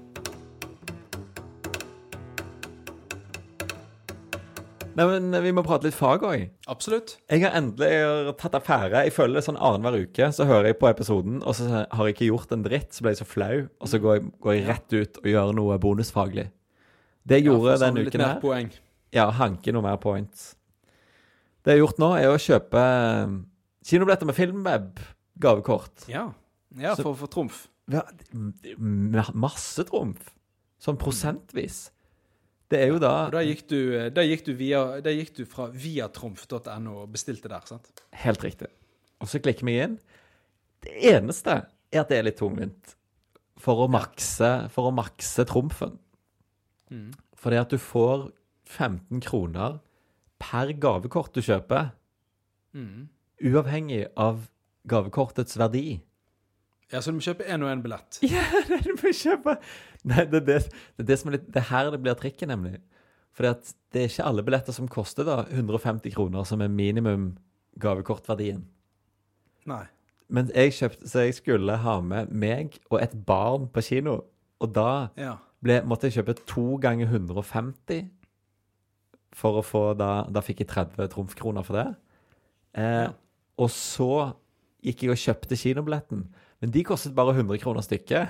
Nei, 4.95 5.05
men 5.19 5.43
Vi 5.43 5.51
må 5.51 5.63
prate 5.65 5.83
litt 5.89 5.95
fag 5.97 6.21
òg. 6.23 6.45
Absolutt. 6.71 7.17
Jeg 7.29 7.41
har 7.43 7.51
endelig 7.59 8.35
tatt 8.39 8.53
affære. 8.55 9.01
Jeg 9.03 9.11
føler 9.15 9.43
sånn 9.43 9.57
Annenhver 9.59 10.05
uke 10.05 10.29
så 10.31 10.45
hører 10.47 10.69
jeg 10.71 10.79
på 10.79 10.87
episoden, 10.89 11.41
og 11.43 11.55
så 11.57 11.67
har 11.83 12.05
jeg 12.07 12.15
ikke 12.15 12.29
gjort 12.29 12.51
en 12.55 12.63
dritt, 12.63 12.93
så 12.95 13.03
ble 13.03 13.11
jeg 13.11 13.19
så 13.19 13.27
flau, 13.27 13.65
og 13.81 13.87
så 13.91 13.99
går 13.99 14.15
jeg, 14.19 14.29
går 14.45 14.53
jeg 14.55 14.67
rett 14.69 14.93
ut 14.95 15.19
og 15.23 15.27
gjør 15.33 15.51
noe 15.57 15.77
bonusfaglig. 15.83 16.47
Det 17.27 17.41
jeg 17.41 17.47
gjorde 17.49 17.73
Ja, 17.75 17.81
denne 17.83 18.05
uken 18.07 18.21
her 18.23 18.39
poeng. 18.39 18.71
Ja, 19.15 19.25
hanke 19.31 19.73
noe 19.75 19.81
mer 19.83 19.97
points. 19.97 20.53
Det 21.65 21.73
jeg 21.73 21.79
har 21.81 21.87
gjort 21.87 21.99
nå, 21.99 22.09
er 22.21 22.29
å 22.29 22.39
kjøpe 22.39 22.81
eh, 22.85 23.35
kinobilletter 23.89 24.29
med 24.29 24.35
Filmweb 24.37 24.99
gavekort. 25.41 26.07
Ja, 26.07 26.27
ja 26.77 26.95
Så- 26.95 27.03
for, 27.03 27.15
få 27.15 27.27
trumf. 27.27 27.67
Ja, 27.91 28.01
masse 29.33 29.83
trumf. 29.85 30.31
Sånn 30.81 30.97
prosentvis. 31.01 31.89
Det 32.71 32.79
er 32.81 32.87
jo 32.89 32.97
da 33.01 33.11
ja, 33.27 33.29
da 33.35 33.41
gikk 33.45 33.65
du, 33.69 33.77
da 34.15 34.23
gikk 34.25 34.45
du, 34.47 34.53
via, 34.57 34.79
da 35.05 35.11
gikk 35.13 35.35
du 35.37 35.43
fra 35.45 35.67
viatromf.no 35.69 36.95
og 37.03 37.11
bestilte 37.13 37.51
der, 37.51 37.61
sant? 37.69 37.91
Helt 38.23 38.41
riktig. 38.43 38.71
Og 39.21 39.29
så 39.29 39.39
klikker 39.43 39.67
vi 39.67 39.75
inn. 39.83 39.99
Det 40.85 40.95
eneste 41.13 41.59
er 41.93 42.01
at 42.01 42.09
det 42.11 42.17
er 42.17 42.25
litt 42.27 42.39
tungvint 42.41 42.95
for 43.61 43.85
å 43.85 43.89
makse, 43.89 44.49
for 44.73 44.89
å 44.89 44.93
makse 44.97 45.45
trumfen. 45.47 45.93
Mm. 46.91 47.11
Fordi 47.39 47.59
at 47.61 47.71
du 47.71 47.77
får 47.81 48.27
15 48.65 49.21
kroner 49.23 49.77
per 50.41 50.73
gavekort 50.81 51.33
du 51.37 51.41
kjøper, 51.45 51.91
Mm. 52.75 53.05
uavhengig 53.39 54.01
av 54.19 54.41
gavekortets 54.91 55.55
verdi. 55.55 56.01
Ja, 56.91 56.99
så 56.99 57.13
du 57.13 57.15
må 57.17 57.23
kjøpe 57.23 57.45
én 57.47 57.63
og 57.63 57.69
én 57.71 57.79
billett. 57.85 58.17
Ja, 58.27 58.43
du 58.83 58.89
må 58.99 59.13
kjøpe. 59.15 59.55
Nei, 60.05 60.25
det 60.29 60.41
er 60.43 60.45
det, 60.45 60.57
det, 60.69 61.01
er 61.03 61.07
det 61.09 61.17
som 61.19 61.31
er 61.31 61.37
litt 61.39 61.47
Det 61.49 61.61
er 61.63 61.69
her 61.71 61.89
det 61.93 62.01
blir 62.03 62.17
trikket, 62.19 62.47
nemlig. 62.51 62.77
For 63.35 63.43
det 63.47 63.99
er 64.03 64.07
ikke 64.07 64.25
alle 64.29 64.43
billetter 64.47 64.75
som 64.75 64.87
koster 64.91 65.25
da 65.27 65.39
150 65.49 66.13
kroner, 66.15 66.45
som 66.47 66.61
er 66.63 66.69
minimum 66.71 67.31
gavekortverdien. 67.83 68.61
Nei. 69.67 69.83
Men 70.31 70.47
jeg 70.55 70.71
kjøpte, 70.77 71.09
så 71.09 71.25
jeg 71.25 71.35
skulle 71.37 71.75
ha 71.83 71.97
med 72.01 72.31
meg 72.33 72.77
og 72.89 73.01
et 73.03 73.13
barn 73.27 73.67
på 73.73 73.83
kino. 73.85 74.21
Og 74.63 74.71
da 74.73 75.09
Ja. 75.19 75.35
ble, 75.61 75.81
måtte 75.83 76.07
jeg 76.07 76.15
kjøpe 76.23 76.37
to 76.47 76.77
ganger 76.81 77.07
150 77.11 78.09
for 79.35 79.59
å 79.59 79.65
få 79.65 79.97
da 79.97 80.23
Da 80.31 80.39
fikk 80.41 80.59
jeg 80.63 80.67
30 80.71 81.09
trumfkroner 81.11 81.63
for 81.65 81.73
det. 81.81 81.95
Eh, 82.75 83.03
Ja. 83.05 83.11
Og 83.57 83.69
så 83.69 84.33
gikk 84.83 85.03
jeg 85.03 85.09
og 85.11 85.17
kjøpte 85.17 85.55
kinobilletten. 85.57 86.25
Men 86.61 86.71
de 86.71 86.83
kostet 86.83 87.15
bare 87.15 87.33
100 87.35 87.57
kroner 87.61 87.81
stykket. 87.81 88.29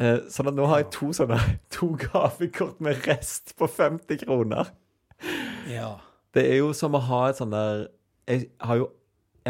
Eh, 0.00 0.22
sånn 0.32 0.48
at 0.48 0.56
nå 0.56 0.64
har 0.70 0.80
jeg 0.80 0.90
to 0.96 1.10
sånne 1.16 1.36
to 1.74 1.90
gavekort 2.00 2.78
med 2.84 3.02
rest 3.08 3.52
på 3.60 3.68
50 3.68 4.22
kroner. 4.26 4.72
ja. 5.68 5.98
Det 6.30 6.44
er 6.46 6.60
jo 6.60 6.68
som 6.78 6.94
å 6.94 7.00
ha 7.02 7.24
et 7.26 7.40
sånn 7.40 7.50
der 7.50 7.80
Jeg 8.30 8.44
har 8.62 8.76
jo 8.78 8.84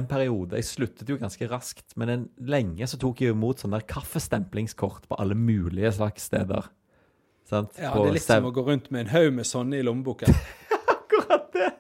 en 0.00 0.06
periode 0.08 0.56
Jeg 0.56 0.64
sluttet 0.64 1.10
jo 1.12 1.18
ganske 1.20 1.44
raskt, 1.50 1.92
men 2.00 2.08
en, 2.08 2.22
lenge 2.40 2.86
så 2.88 2.96
tok 2.96 3.20
jeg 3.20 3.34
imot 3.34 3.60
sånne 3.60 3.76
der 3.82 3.84
kaffestemplingskort 3.90 5.04
på 5.10 5.18
alle 5.20 5.36
mulige 5.36 5.90
slags 5.98 6.24
steder. 6.30 6.70
Sant? 7.44 7.76
ja 7.76 7.92
På 7.92 8.06
det 8.06 8.14
er 8.14 8.16
litt 8.16 8.24
som 8.24 8.48
å 8.48 8.54
gå 8.56 8.64
rundt 8.64 8.88
med 8.94 9.04
en 9.04 9.12
haug 9.12 9.28
med 9.36 9.48
sånne 9.50 9.76
i 9.76 9.84
lommeboken. 9.84 10.32
Akkurat 10.96 11.52
det! 11.52 11.70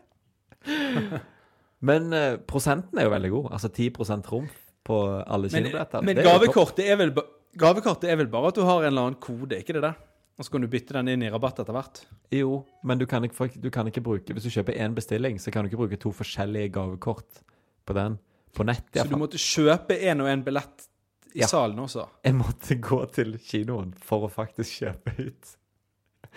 Men 1.80 2.12
eh, 2.12 2.36
prosenten 2.44 3.00
er 3.00 3.08
jo 3.08 3.14
veldig 3.14 3.30
god. 3.38 3.50
Altså 3.56 3.70
10% 3.72 4.26
trumf 4.26 4.56
på 4.84 5.00
alle 5.24 5.48
Men, 5.48 5.56
kinobilletter. 5.64 6.04
men 6.04 6.20
topp. 6.20 6.28
gavekortet 6.28 6.84
er, 6.92 7.00
vel, 7.00 7.14
gavekortet 7.58 8.10
er 8.10 8.16
vel 8.20 8.28
bare 8.30 8.48
at 8.52 8.54
du 8.58 8.62
har 8.66 8.82
en 8.82 8.90
eller 8.92 9.08
annen 9.08 9.20
kode, 9.22 9.58
ikke 9.58 9.74
det 9.78 9.82
der? 9.82 9.98
Og 10.40 10.44
så 10.46 10.52
kan 10.54 10.62
du 10.64 10.68
bytte 10.72 10.94
den 10.96 11.08
inn 11.12 11.22
i 11.26 11.28
rabatt 11.30 11.58
etter 11.60 11.74
hvert. 11.76 11.98
Jo, 12.32 12.62
men 12.86 12.98
du 12.98 13.04
kan, 13.06 13.24
ikke, 13.26 13.50
du 13.60 13.68
kan 13.70 13.86
ikke 13.90 14.00
bruke 14.00 14.32
Hvis 14.32 14.46
du 14.46 14.50
kjøper 14.54 14.72
én 14.80 14.94
bestilling, 14.96 15.36
så 15.42 15.50
kan 15.52 15.64
du 15.64 15.68
ikke 15.68 15.82
bruke 15.82 15.98
to 16.00 16.12
forskjellige 16.16 16.70
gavekort 16.72 17.42
på 17.84 17.96
den. 17.98 18.18
På 18.56 18.64
nett, 18.66 18.86
Så 18.96 19.04
du 19.06 19.16
måtte 19.20 19.38
kjøpe 19.38 19.98
en 20.10 20.20
og 20.24 20.28
en 20.32 20.42
billett 20.42 20.86
i 21.34 21.40
Ja. 21.42 21.46
salen 21.46 21.78
også. 21.78 22.06
Jeg 22.24 22.34
måtte 22.34 22.74
gå 22.80 23.04
til 23.12 23.36
kinoen 23.38 23.92
for 23.94 24.26
å 24.26 24.30
faktisk 24.32 24.80
kjøpe 24.80 25.14
ut. 25.28 25.52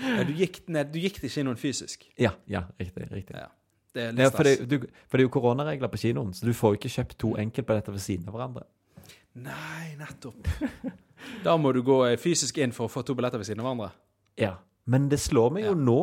Ja, 0.02 0.24
du, 0.24 0.34
gikk 0.34 0.68
ned, 0.68 0.92
du 0.94 1.00
gikk 1.00 1.20
til 1.22 1.30
kinoen 1.30 1.58
fysisk. 1.58 2.04
Ja, 2.20 2.32
ja, 2.48 2.66
riktig. 2.80 3.08
riktig. 3.12 3.36
Ja. 3.38 3.48
Det 3.94 4.04
er 4.10 4.12
litt 4.12 4.28
stas. 4.28 4.36
for, 4.36 4.44
det, 4.44 4.68
du, 4.70 4.88
for 5.08 5.18
det 5.18 5.24
er 5.24 5.28
jo 5.28 5.34
koronaregler 5.34 5.90
på 5.94 5.98
kinoen, 6.02 6.34
så 6.34 6.46
du 6.46 6.54
får 6.54 6.74
jo 6.74 6.80
ikke 6.82 6.94
kjøpt 6.98 7.18
to 7.22 7.34
enkeltbilletter 7.38 7.92
ved 7.94 8.02
siden 8.02 8.28
av 8.30 8.36
hverandre. 8.38 8.64
Nei, 9.34 9.96
nettopp. 9.98 10.48
Da 11.44 11.56
må 11.58 11.72
du 11.74 11.82
gå 11.86 12.02
eh, 12.06 12.18
fysisk 12.20 12.58
inn 12.62 12.74
for 12.76 12.90
å 12.90 12.92
få 12.92 13.02
to 13.08 13.16
billetter 13.18 13.42
ved 13.42 13.48
siden 13.48 13.64
av 13.64 13.70
hverandre. 13.70 13.92
Ja. 14.40 14.54
Men 14.86 15.08
det 15.10 15.22
slår 15.24 15.54
meg 15.56 15.66
jo 15.66 15.74
Ja. 15.74 15.80
nå 15.80 16.00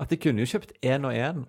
at 0.00 0.08
de 0.08 0.16
kunne 0.16 0.40
jo 0.42 0.48
kjøpt 0.48 0.72
én 0.80 1.04
og 1.04 1.12
én 1.12 1.44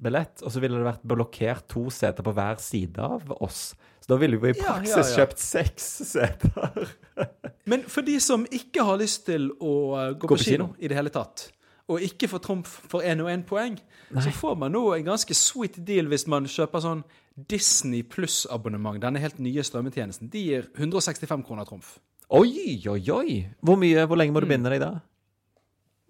billett, 0.00 0.40
og 0.42 0.50
så 0.54 0.62
ville 0.62 0.78
det 0.80 0.86
vært 0.86 1.04
blokkert 1.04 1.66
to 1.68 1.90
seter 1.92 2.24
på 2.24 2.32
hver 2.32 2.56
side 2.62 2.98
av 3.04 3.28
oss. 3.44 3.74
Så 4.00 4.14
da 4.14 4.16
ville 4.16 4.38
vi 4.40 4.54
i 4.54 4.56
praksis 4.56 4.96
ja, 4.96 5.04
ja. 5.04 5.16
kjøpt 5.20 5.42
seks 5.44 5.88
seter. 6.08 6.94
Men 7.70 7.84
for 7.84 8.06
de 8.06 8.16
som 8.24 8.46
ikke 8.48 8.86
har 8.88 8.96
lyst 9.02 9.26
til 9.28 9.50
å 9.60 9.74
gå, 10.16 10.24
gå, 10.24 10.32
på, 10.32 10.40
kino, 10.40 10.70
i 10.80 10.88
det 10.88 10.96
hele 10.96 11.12
tatt, 11.12 11.50
og 11.90 12.00
ikke 12.06 12.30
får 12.30 12.42
trumf 12.46 12.72
for 12.88 13.04
én 13.04 13.20
og 13.20 13.28
én 13.28 13.44
poeng, 13.44 13.76
så 14.10 14.32
får 14.34 14.56
man 14.58 14.72
nå 14.72 14.86
en 14.94 15.10
ganske 15.12 15.34
sweet 15.36 15.76
deal 15.86 16.08
hvis 16.10 16.24
man 16.30 16.48
kjøper 16.48 16.82
sånn 16.82 17.04
Disney 17.48 18.02
pluss-abonnement. 18.02 19.00
Denne 19.00 19.20
helt 19.22 19.38
nye 19.38 19.62
strømmetjenesten. 19.62 20.28
De 20.30 20.42
gir 20.44 20.68
165 20.76 21.44
kroner 21.46 21.64
trumf. 21.68 21.98
Oi, 22.30 22.80
oi, 22.88 23.00
oi! 23.10 23.38
Hvor, 23.62 23.76
mye, 23.80 24.04
hvor 24.06 24.16
lenge 24.20 24.32
må 24.34 24.40
du 24.40 24.46
Mm. 24.46 24.54
binde 24.56 24.70
deg 24.70 24.80
da? 24.80 25.00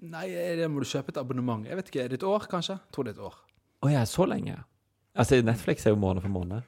Nei, 0.03 0.29
det 0.57 0.67
må 0.73 0.81
du 0.81 0.87
kjøpe 0.89 1.09
et 1.13 1.19
abonnement. 1.21 1.67
Jeg 1.67 1.77
vet 1.77 1.89
ikke, 1.91 2.05
Er 2.05 2.09
det 2.09 2.23
et 2.23 2.27
år, 2.27 2.47
kanskje? 2.49 2.79
Jeg 2.81 2.93
tror 2.93 3.05
det 3.05 3.17
er 3.17 3.21
et 3.21 3.27
år. 3.27 3.35
Å 3.83 3.91
ja, 3.93 4.03
så 4.05 4.27
lenge? 4.29 4.57
Altså, 5.17 5.43
Netflix 5.45 5.87
er 5.87 5.91
jo 5.91 5.97
måned 5.97 6.23
for 6.23 6.29
måned. 6.33 6.63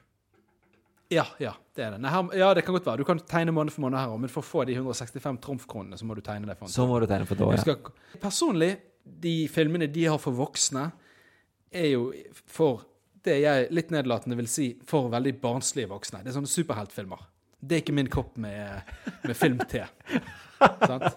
Ja, 1.11 1.25
ja, 1.39 1.51
det 1.75 1.83
er 1.85 1.91
det. 1.91 1.99
Nei, 2.01 2.09
her, 2.09 2.29
ja, 2.37 2.53
det 2.53 2.63
kan 2.65 2.73
godt 2.73 2.85
være. 2.85 2.97
Du 2.97 3.03
kan 3.03 3.19
tegne 3.19 3.51
måned 3.53 3.71
for 3.71 3.81
måned 3.81 3.97
her 3.99 4.07
òg, 4.09 4.19
men 4.19 4.29
for 4.29 4.41
å 4.41 4.45
få 4.45 4.65
de 4.65 4.73
165 4.75 5.37
trumfkronene, 5.41 5.97
så 5.99 6.05
må 6.05 6.15
du 6.15 6.21
tegne 6.21 6.45
det 6.47 6.57
for 6.57 6.65
en 6.65 6.71
Så 6.73 6.87
må 6.89 6.99
du 6.99 7.05
tegne 7.05 7.25
for 7.27 7.35
et 7.35 7.41
år, 7.45 7.53
ja. 7.53 7.61
skal, 7.61 7.75
personlig, 8.21 8.77
de 9.05 9.47
filmene 9.51 9.87
de 9.91 10.05
har 10.05 10.17
for 10.17 10.31
voksne, 10.33 10.91
er 11.73 11.89
jo 11.91 12.13
for 12.47 12.85
det 13.27 13.37
jeg 13.41 13.69
litt 13.73 13.91
nedlatende 13.93 14.37
vil 14.39 14.49
si 14.51 14.67
for 14.89 15.09
veldig 15.13 15.35
barnslige 15.41 15.91
voksne. 15.91 16.23
Det 16.23 16.31
er 16.31 16.37
sånne 16.37 16.51
superheltfilmer. 16.51 17.23
Det 17.63 17.77
er 17.77 17.83
ikke 17.85 17.95
min 17.95 18.11
kopp 18.11 18.37
med, 18.43 18.93
med 19.23 19.35
filmte. 19.39 19.85
Sant? 20.83 21.07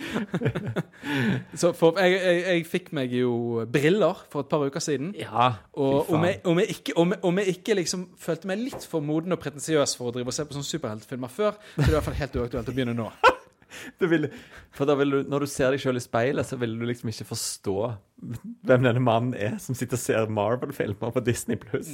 Så 1.60 1.72
for, 1.76 1.98
jeg, 2.00 2.16
jeg, 2.16 2.38
jeg 2.46 2.66
fikk 2.68 2.86
meg 2.96 3.12
jo 3.12 3.32
briller 3.70 4.22
for 4.32 4.44
et 4.44 4.50
par 4.52 4.64
uker 4.64 4.80
siden. 4.82 5.12
Ja, 5.18 5.50
Og 5.76 6.08
om 6.14 6.24
jeg, 6.24 6.40
om, 6.48 6.58
jeg 6.62 6.76
ikke, 6.76 6.96
om, 6.96 7.12
jeg, 7.12 7.20
om 7.28 7.40
jeg 7.42 7.56
ikke 7.56 7.76
liksom 7.80 8.06
følte 8.20 8.48
meg 8.50 8.62
litt 8.64 8.86
for 8.88 9.04
moden 9.04 9.36
og 9.36 9.42
pretensiøs 9.42 9.96
for 9.98 10.10
å 10.10 10.14
drive 10.16 10.32
og 10.32 10.36
se 10.36 10.46
på 10.48 10.56
sånne 10.56 10.70
superheltfilmer 10.70 11.34
før, 11.34 11.60
så 11.74 11.82
er 11.82 11.84
det 11.84 11.92
i 11.92 11.98
hvert 11.98 12.08
fall 12.08 12.20
helt 12.22 12.40
uaktuelt 12.40 12.72
å 12.72 12.76
begynne 12.76 12.96
nå. 12.96 13.10
Du 14.00 14.06
vil, 14.10 14.28
for 14.76 14.94
vil 15.00 15.10
du, 15.10 15.18
når 15.30 15.40
du 15.40 15.46
ser 15.46 15.70
deg 15.74 15.80
sjøl 15.82 15.96
i 15.96 16.04
speilet, 16.04 16.46
så 16.46 16.58
vil 16.60 16.78
du 16.78 16.86
liksom 16.88 17.08
ikke 17.12 17.26
forstå 17.28 17.76
hvem 18.66 18.82
denne 18.86 19.00
mannen 19.02 19.34
er 19.34 19.58
som 19.62 19.74
sitter 19.78 19.96
og 19.98 20.02
ser 20.02 20.26
Marvel-filmer 20.40 21.12
på 21.14 21.22
Disney 21.24 21.56
pluss. 21.60 21.90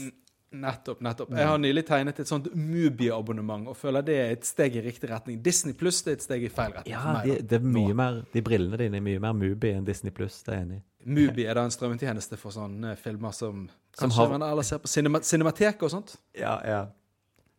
Nettopp. 0.56 1.00
nettopp. 1.02 1.30
Jeg 1.36 1.44
har 1.50 1.58
nylig 1.58 1.82
tegnet 1.88 2.20
et 2.22 2.28
sånt 2.30 2.46
Mubi-abonnement 2.54 3.66
og 3.68 3.76
føler 3.76 4.04
det 4.06 4.14
er 4.22 4.30
et 4.36 4.46
steg 4.46 4.76
i 4.78 4.82
riktig 4.84 5.10
retning. 5.10 5.40
Disney 5.44 5.74
pluss 5.76 5.98
er 6.06 6.14
et 6.16 6.22
steg 6.24 6.44
i 6.46 6.48
feil 6.52 6.72
retning 6.72 6.94
Ja, 6.94 7.02
for 7.02 7.18
meg. 7.18 7.26
de, 7.26 7.46
det 7.50 7.58
er 7.58 7.66
mye 7.66 7.90
Nå. 7.90 7.96
mer, 7.98 8.20
de 8.32 8.42
brillene 8.46 8.78
dine 8.80 9.00
er 9.00 9.04
mye 9.04 9.20
mer 9.20 9.34
Mubi 9.36 9.72
enn 9.74 9.84
Disney 9.84 10.14
pluss, 10.14 10.38
det 10.46 10.54
er 10.54 10.60
jeg 10.60 10.68
enig 10.68 10.78
i. 10.78 10.84
Mubi 11.06 11.44
er 11.46 11.58
da 11.58 11.66
en 11.66 11.74
strømmetjeneste 11.74 12.38
for 12.40 12.54
sånne 12.54 12.94
filmer 12.98 13.34
som, 13.36 13.66
Som 13.94 14.08
kanskje 14.08 14.22
har- 14.22 14.38
man 14.38 14.46
ellers 14.48 14.66
ser 14.72 14.78
på 14.82 14.88
cinema, 14.90 15.20
Cinemateket 15.22 15.82
og 15.82 15.90
sånt. 15.92 16.16
Ja, 16.34 16.56
ja. 16.64 16.80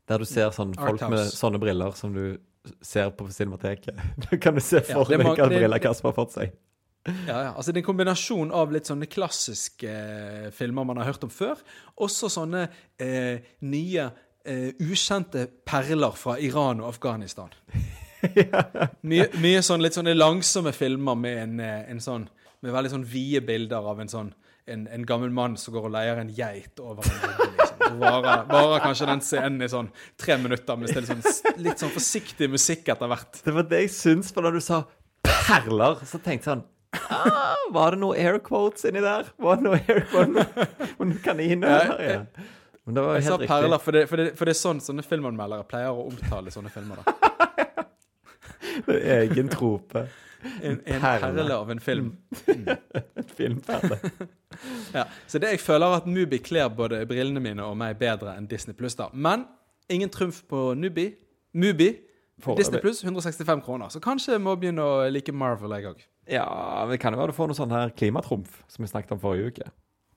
Der 0.08 0.18
du 0.20 0.26
ser 0.26 0.50
sånn 0.56 0.74
folk 0.76 1.02
med 1.12 1.28
sånne 1.36 1.60
briller 1.60 1.92
som 1.96 2.14
du 2.16 2.38
ser 2.82 3.12
på 3.16 3.28
Cinemateket. 3.34 3.98
Da 4.28 4.40
kan 4.42 4.58
du 4.58 4.62
se 4.64 4.82
for 4.88 5.10
deg 5.10 5.24
briller 5.24 5.84
Kasper 5.84 6.12
har 6.12 6.18
fått 6.18 6.38
seg. 6.38 6.56
Ja, 7.08 7.38
ja. 7.44 7.52
Altså 7.56 7.72
Det 7.72 7.80
er 7.80 7.84
en 7.86 7.88
kombinasjon 7.88 8.50
av 8.52 8.72
litt 8.76 8.90
sånne 8.90 9.08
klassiske 9.08 9.92
eh, 9.92 10.48
filmer 10.56 10.88
man 10.88 11.00
har 11.00 11.12
hørt 11.12 11.24
om 11.24 11.32
før, 11.32 11.60
også 12.04 12.30
sånne 12.34 12.66
eh, 13.00 13.46
nye 13.64 14.10
eh, 14.44 14.74
ukjente 14.84 15.46
perler 15.68 16.18
fra 16.20 16.36
Iran 16.44 16.84
og 16.84 16.92
Afghanistan. 16.92 17.54
Mye, 19.08 19.28
mye 19.38 19.62
sånn 19.62 19.84
litt 19.86 19.96
sånne 19.96 20.16
langsomme 20.18 20.72
filmer 20.74 21.16
med 21.16 21.36
en, 21.38 21.60
eh, 21.62 21.84
en 21.92 22.00
sånn 22.02 22.24
Med 22.66 22.74
veldig 22.74 22.90
sånn 22.90 23.04
vide 23.06 23.44
bilder 23.46 23.86
av 23.86 24.00
en 24.02 24.10
sånn 24.10 24.32
en, 24.68 24.88
en 24.90 25.06
gammel 25.06 25.30
mann 25.30 25.54
som 25.62 25.76
går 25.76 25.86
og 25.86 25.94
leier 25.94 26.18
en 26.18 26.32
geit 26.34 26.82
over 26.82 27.06
en 27.06 27.67
varer, 28.02 28.46
varer 28.50 28.84
kanskje 28.84 29.10
den 29.10 29.22
scenen 29.26 29.66
i 29.66 29.70
sånn 29.72 29.90
tre 30.20 30.38
minutter, 30.42 30.78
Med 30.80 30.92
litt 30.92 31.08
sånn, 31.10 31.24
litt 31.64 31.84
sånn 31.84 31.94
forsiktig 31.94 32.50
musikk 32.52 32.90
etter 32.94 33.12
hvert. 33.12 33.42
Det 33.46 33.54
var 33.56 33.68
det 33.72 33.84
jeg 33.86 33.94
syns, 33.96 34.34
for 34.36 34.46
da 34.46 34.52
du 34.54 34.60
sa 34.64 34.84
perler, 35.28 36.04
så 36.08 36.20
tenkte 36.20 36.38
jeg 36.38 36.50
sånn 36.52 36.66
ah, 37.14 37.56
Var 37.74 37.96
det 37.96 38.02
noe 38.04 38.20
air 38.20 38.40
quotes 38.44 38.86
inni 38.88 39.02
der? 39.04 39.32
Var 39.42 39.60
det 39.60 39.68
noe 39.68 39.80
air 39.82 40.06
quotes? 40.12 40.94
Noen 41.00 41.18
kaniner 41.24 41.68
der? 41.68 42.06
Ja. 42.08 42.22
Men 42.88 42.96
det 42.96 43.04
var 43.04 43.18
jo 43.18 43.20
Jeg 43.20 43.28
sa 43.28 43.36
helt 43.36 43.52
perler, 43.52 43.84
for 43.84 43.98
det, 43.98 44.06
for, 44.08 44.22
det, 44.22 44.30
for 44.40 44.48
det 44.48 44.54
er 44.56 44.62
sånn 44.62 44.80
sånne 44.84 45.04
filmanmeldere 45.04 45.68
pleier 45.68 45.92
å 45.92 46.08
omtale 46.08 46.54
sånne 46.54 46.72
filmer. 46.72 47.04
da. 47.04 47.16
Det 48.88 48.96
er 49.02 49.24
Egen 49.26 49.50
trope. 49.50 50.04
En, 50.44 50.78
en 50.86 51.02
Perle. 51.02 51.20
perle 51.34 51.56
av 51.56 51.72
en 51.72 51.80
film. 51.80 52.12
En 52.48 53.30
filmperle. 53.36 54.00
Ja. 54.94 55.04
Så 55.28 55.38
det 55.44 55.50
jeg 55.52 55.60
føler 55.62 55.92
at 56.00 56.06
Mubi 56.10 56.40
kler 56.42 56.70
både 56.74 57.02
brillene 57.06 57.42
mine 57.44 57.66
og 57.68 57.76
meg 57.78 57.98
bedre 58.00 58.32
enn 58.40 58.48
Disney 58.50 58.74
Pluss. 58.74 58.96
da. 58.98 59.10
Men 59.14 59.44
ingen 59.92 60.10
trumf 60.10 60.40
på 60.50 60.72
Nubi. 60.74 61.12
Mubi. 61.54 61.90
Disney 62.58 62.82
Pluss 62.82 63.04
165 63.04 63.62
kroner. 63.66 63.92
Så 63.94 64.00
kanskje 64.02 64.38
jeg 64.38 64.42
må 64.42 64.56
begynne 64.58 64.82
å 64.82 65.04
like 65.12 65.34
Marvel, 65.36 65.76
jeg 65.76 65.90
òg. 65.92 66.02
Ja, 66.32 66.48
det 66.90 67.00
kan 67.02 67.14
jo 67.14 67.20
være 67.20 67.34
du 67.34 67.38
får 67.38 67.52
noe 67.52 67.58
sånn 67.60 67.76
her 67.76 67.92
klimatrumf, 67.98 68.62
som 68.72 68.86
vi 68.86 68.90
snakket 68.92 69.14
om 69.18 69.22
forrige 69.22 69.52
uke. 69.52 69.70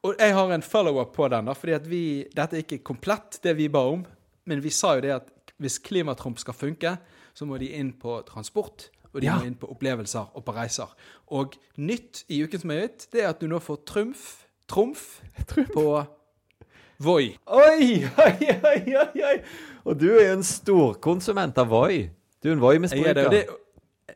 Og 0.06 0.16
jeg 0.20 0.33
har 0.37 0.54
en 0.54 0.64
follow-up 0.64 1.12
på 1.16 1.28
den, 1.33 1.50
da, 1.50 1.54
fordi 1.56 1.76
at 1.76 1.88
vi 1.90 2.02
Dette 2.33 2.56
er 2.56 2.64
ikke 2.64 2.80
komplett, 2.92 3.40
det 3.44 3.56
vi 3.59 3.68
ba 3.72 3.83
om. 3.90 4.06
Men 4.48 4.62
vi 4.64 4.72
sa 4.72 4.94
jo 4.96 5.04
det 5.04 5.12
at 5.18 5.52
hvis 5.61 5.76
klimatrumf 5.85 6.40
skal 6.40 6.56
funke, 6.56 6.94
så 7.37 7.46
må 7.48 7.59
de 7.61 7.68
inn 7.76 7.92
på 8.00 8.20
transport. 8.28 8.88
Og 9.14 9.20
de 9.20 9.27
Ja. 9.27 9.38
må 9.38 9.46
inn 9.46 9.57
på 9.59 9.66
opplevelser 9.73 10.29
og 10.37 10.44
på 10.46 10.55
reiser. 10.55 10.88
Og 11.35 11.57
nytt 11.79 12.25
i 12.31 12.42
uken 12.44 12.61
som 12.61 12.70
er 12.70 12.81
gitt, 12.87 13.09
det 13.12 13.25
er 13.25 13.29
at 13.33 13.40
du 13.40 13.46
nå 13.51 13.59
får 13.59 13.81
trumf, 13.87 14.46
trumf 14.70 15.20
på 15.75 16.07
Voi. 17.01 17.31
Oi, 17.46 18.05
oi, 18.05 18.37
oi, 18.44 18.94
oi, 19.01 19.23
oi! 19.25 19.37
Og 19.88 19.96
du 19.99 20.11
er 20.12 20.27
jo 20.29 20.33
en 20.37 20.42
storkonsument 20.44 21.57
av 21.62 21.70
Voi. 21.73 22.11
Du 22.42 22.51
er 22.51 22.53
en 22.53 22.59
er, 22.59 22.62
Voi-misbruker. 22.66 23.33
Jeg, 23.33 23.46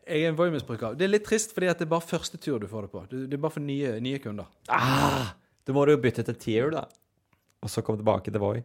jeg 0.05 0.21
er 0.23 0.29
en 0.29 0.37
Voi-misbruker. 0.37 0.95
Det 1.01 1.07
er 1.07 1.13
litt 1.15 1.25
trist, 1.25 1.55
fordi 1.57 1.71
det 1.73 1.87
er 1.87 1.91
bare 1.91 2.05
første 2.05 2.37
tur 2.41 2.61
du 2.61 2.67
får 2.69 2.87
det 2.87 2.91
på. 2.93 3.05
Det 3.09 3.23
er 3.33 3.41
bare 3.41 3.55
for 3.57 3.65
nye, 3.65 3.95
nye 4.05 4.21
kunder. 4.21 4.51
Ah, 4.69 5.33
da 5.65 5.73
må 5.77 5.87
du 5.89 5.95
jo 5.95 6.03
bytte 6.05 6.27
til 6.29 6.37
Tier, 6.37 6.71
da. 6.77 6.85
Og 7.65 7.73
så 7.73 7.81
komme 7.81 8.03
tilbake 8.03 8.29
til 8.31 8.43
Voi. 8.43 8.59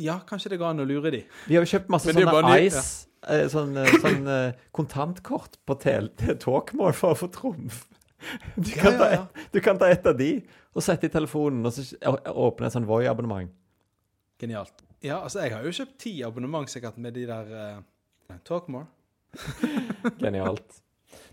Ja, 0.00 0.16
kanskje 0.24 0.54
det 0.54 0.60
går 0.62 0.70
an 0.72 0.80
å 0.80 0.88
lure 0.88 1.10
de. 1.12 1.20
Vi 1.50 1.56
har 1.58 1.64
jo 1.66 1.72
kjøpt 1.76 1.88
masse 1.92 2.12
sånne 2.14 2.56
Ice, 2.64 2.80
eh, 2.80 3.07
sånn, 3.26 3.76
eh, 3.76 3.94
sånn 4.02 4.26
eh, 4.30 4.58
kontantkort 4.74 5.58
på 5.66 5.76
til 5.82 6.10
Talkmore 6.40 6.96
for 6.96 7.14
å 7.14 7.22
få 7.24 7.30
trumf. 7.34 7.86
Du 8.58 8.72
kan, 8.74 8.96
ja, 8.98 9.08
ja. 9.12 9.18
et, 9.22 9.44
du 9.54 9.60
kan 9.62 9.78
ta 9.78 9.86
et 9.86 10.06
av 10.10 10.16
de 10.18 10.40
og 10.74 10.82
sette 10.82 11.06
i 11.06 11.12
telefonen, 11.12 11.62
og 11.62 11.70
så 11.70 11.84
åpne 12.26 12.66
et 12.66 12.74
sånn 12.74 12.88
Voi-abonnement. 12.88 13.52
Genialt. 14.42 14.82
Ja, 15.06 15.20
altså, 15.20 15.44
jeg 15.44 15.54
har 15.54 15.62
jo 15.62 15.70
kjøpt 15.76 15.94
ti 16.02 16.12
abonnement 16.26 16.66
sikkert 16.70 16.98
med 16.98 17.14
de 17.14 17.28
der 17.30 17.52
uh, 17.54 18.34
Talkmore. 18.46 18.88
Genialt. 20.22 20.80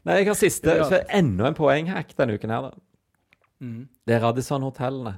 Nei, 0.05 0.19
jeg 0.19 0.29
har 0.29 0.37
siste, 0.37 0.69
Genialt. 0.69 0.93
så 0.93 1.01
enda 1.17 1.49
en 1.49 1.57
poenghack 1.57 2.13
denne 2.17 2.37
uken 2.37 2.53
her, 2.53 2.69
da. 2.69 2.85
Mm. 3.65 3.81
Det 4.05 4.13
er 4.13 4.21
Radisson-hotellene 4.21 5.17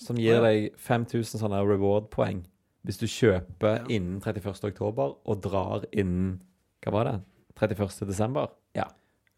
som 0.00 0.18
gir 0.20 0.40
deg 0.44 0.70
5000 0.80 1.42
sånne 1.42 1.60
reward-poeng 1.68 2.46
hvis 2.86 2.98
du 3.00 3.06
kjøper 3.06 3.80
Ja. 3.80 3.84
innen 3.88 4.20
31. 4.20 4.70
oktober 4.70 5.16
og 5.24 5.42
drar 5.42 5.84
innen 5.92 6.40
Hva 6.84 6.92
var 6.92 7.04
det? 7.04 7.20
31. 7.58 8.06
desember? 8.06 8.52
Ja. 8.74 8.84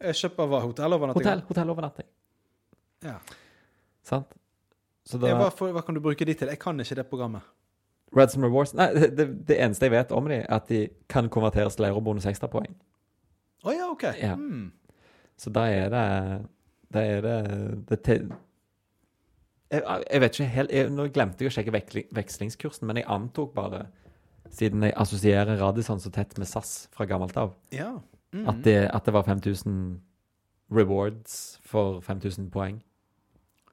Jeg 0.01 0.15
kjøper 0.15 0.47
hva? 0.47 0.61
Hotellovernatting? 0.61 1.25
Hotell, 1.25 1.43
hotellovernatting. 1.49 2.07
Ja. 3.05 3.15
Sant? 4.05 4.35
Så 5.05 5.19
da 5.19 5.33
hva, 5.35 5.49
for, 5.51 5.73
hva 5.73 5.83
kan 5.85 5.97
du 5.97 6.03
bruke 6.05 6.25
de 6.25 6.35
til? 6.37 6.51
Jeg 6.53 6.61
kan 6.61 6.81
ikke 6.81 6.95
det 6.95 7.07
programmet. 7.09 7.43
Reds 8.17 8.35
and 8.35 8.45
Rewards 8.45 8.75
Nei, 8.75 8.89
det, 8.95 9.27
det, 9.49 9.57
eneste 9.57 9.87
jeg 9.87 9.95
vet 9.95 10.13
om 10.13 10.29
de, 10.29 10.41
er 10.43 10.47
at 10.51 10.69
de 10.69 10.89
kan 11.09 11.29
konverteres 11.31 11.79
til 11.79 11.87
eurobonus 11.87 12.27
ekstrapoeng. 12.27 12.75
Å 13.65 13.75
ja, 13.75 13.89
OK. 13.91 14.07
Ja. 14.19 14.35
Mm. 14.37 14.71
Så 15.39 15.53
da 15.55 15.67
er 15.71 15.93
det 15.93 16.07
Da 16.91 17.03
er 17.07 17.21
det, 17.23 17.37
det 17.89 18.01
jeg, 19.71 19.83
jeg 20.11 20.21
vet 20.21 20.35
ikke 20.39 20.49
helt 20.55 20.71
jeg, 20.75 20.91
Nå 20.91 21.07
glemte 21.15 21.45
jeg 21.45 21.51
å 21.51 21.55
sjekke 21.55 21.73
veksling, 21.75 22.07
vekslingskursen, 22.17 22.87
men 22.87 22.97
jeg 23.03 23.07
antok 23.09 23.53
bare, 23.55 23.87
siden 24.51 24.83
jeg 24.89 24.95
assosierer 24.99 25.59
Radisson 25.61 26.01
så 26.03 26.11
tett 26.15 26.37
med 26.39 26.49
SAS 26.51 26.89
fra 26.95 27.07
gammelt 27.07 27.37
av, 27.37 27.55
Ja. 27.73 27.93
Mhm. 28.33 28.49
at, 28.49 28.63
det, 28.63 28.77
at 28.95 29.05
det 29.05 29.13
var 29.15 29.23
5000 29.27 30.01
rewards 30.71 31.59
for 31.67 32.01
5000 32.01 32.51
poeng. 32.51 32.81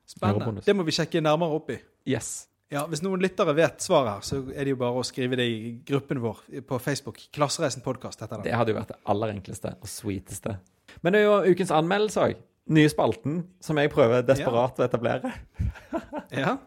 Spennende. 0.07 0.61
Det 0.65 0.75
må 0.75 0.85
vi 0.87 0.91
sjekke 0.95 1.21
nærmere 1.21 1.57
opp 1.59 1.69
i. 1.69 1.77
Yes. 2.07 2.47
Ja, 2.71 2.85
Hvis 2.87 3.01
noen 3.03 3.21
lyttere 3.23 3.53
vet 3.55 3.79
svaret 3.83 4.09
her, 4.13 4.21
så 4.27 4.39
er 4.51 4.63
det 4.65 4.73
jo 4.73 4.79
bare 4.79 4.99
å 4.99 5.03
skrive 5.05 5.37
det 5.39 5.45
i 5.47 5.59
gruppen 5.87 6.19
vår 6.23 6.41
på 6.67 6.79
Facebook. 6.83 7.19
Klassereisen 7.35 7.83
podkast 7.83 8.19
heter 8.23 8.41
Det 8.41 8.49
den. 8.51 8.57
hadde 8.59 8.73
jo 8.73 8.79
vært 8.79 8.87
det 8.95 8.97
aller 9.05 9.33
enkleste 9.35 9.75
og 9.81 9.87
sweeteste. 9.87 10.57
Men 11.03 11.13
det 11.13 11.21
er 11.21 11.25
jo 11.27 11.53
ukens 11.53 11.71
anmeldelse 11.71 12.23
òg. 12.25 12.35
Nye 12.67 12.89
spalten 12.91 13.41
som 13.63 13.79
jeg 13.79 13.91
prøver 13.93 14.25
desperat 14.27 14.79
å 14.79 14.87
etablere. 14.87 15.33
Ja. 16.27 16.57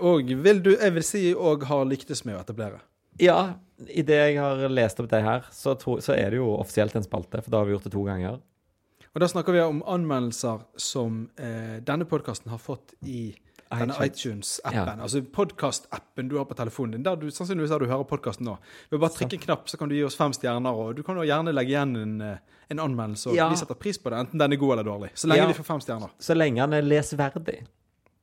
Og 0.00 0.28
vil 0.42 0.58
du, 0.64 0.70
jeg 0.74 0.92
vil 0.92 1.04
si 1.06 1.20
òg 1.32 1.62
har 1.68 1.84
lyktes 1.88 2.24
med 2.26 2.36
å 2.36 2.40
etablere. 2.42 2.80
Ja, 3.20 3.54
i 3.88 4.02
det 4.04 4.16
jeg 4.18 4.38
har 4.40 4.62
lest 4.72 5.00
opp 5.00 5.08
det 5.12 5.20
her, 5.24 5.46
så, 5.54 5.74
tro, 5.78 5.98
så 6.04 6.16
er 6.16 6.32
det 6.32 6.40
jo 6.40 6.50
offisielt 6.56 6.96
en 6.96 7.06
spalte, 7.06 7.40
for 7.44 7.52
da 7.52 7.60
har 7.60 7.68
vi 7.68 7.74
gjort 7.76 7.86
det 7.88 7.92
to 7.94 8.04
ganger. 8.04 8.40
Og 9.10 9.22
da 9.22 9.28
snakker 9.30 9.56
vi 9.56 9.62
om 9.64 9.80
anmeldelser 9.90 10.64
som 10.78 11.24
eh, 11.40 11.78
denne 11.86 12.06
podkasten 12.08 12.52
har 12.52 12.60
fått 12.62 12.94
i 13.02 13.30
denne 13.70 13.94
iTunes. 14.04 14.60
iTunes-appen. 14.60 14.98
Ja. 14.98 15.02
Altså 15.02 15.20
podkast-appen 15.22 16.28
du 16.28 16.36
har 16.38 16.44
på 16.44 16.54
telefonen 16.58 16.92
din. 16.96 17.02
Der 17.06 17.16
du 17.16 17.28
sannsynligvis 17.30 17.70
der 17.70 17.78
du 17.78 17.86
hører 17.86 18.04
podkasten 18.04 18.44
nå. 18.46 18.56
Ved 18.90 18.98
bare 19.00 19.10
trykke 19.14 19.34
en 19.38 19.44
knapp, 19.44 19.68
så 19.70 19.78
kan 19.78 19.88
du 19.88 19.94
gi 19.94 20.02
oss 20.04 20.16
fem 20.18 20.32
stjerner. 20.32 20.72
Og 20.74 20.96
du 20.96 21.02
kan 21.06 21.16
jo 21.16 21.22
gjerne 21.22 21.52
legge 21.54 21.70
igjen 21.76 21.96
en, 21.96 22.20
eh, 22.20 22.36
en 22.70 22.78
anmeldelse, 22.78 23.30
og 23.30 23.36
Ja. 23.36 23.48
vi 23.48 23.56
setter 23.56 23.74
pris 23.74 23.98
på 23.98 24.10
det. 24.10 24.18
Enten 24.18 24.38
den 24.38 24.52
er 24.52 24.56
god 24.56 24.72
eller 24.78 24.84
dårlig. 24.90 25.10
Så 25.14 25.28
lenge 25.28 25.42
Ja. 25.42 25.46
vi 25.46 25.52
får 25.54 25.64
fem 25.64 25.80
stjerner. 25.80 26.10
Så 26.18 26.34
lenge 26.36 26.56
den 26.66 26.72
er 26.74 26.82
lesverdig, 26.82 27.66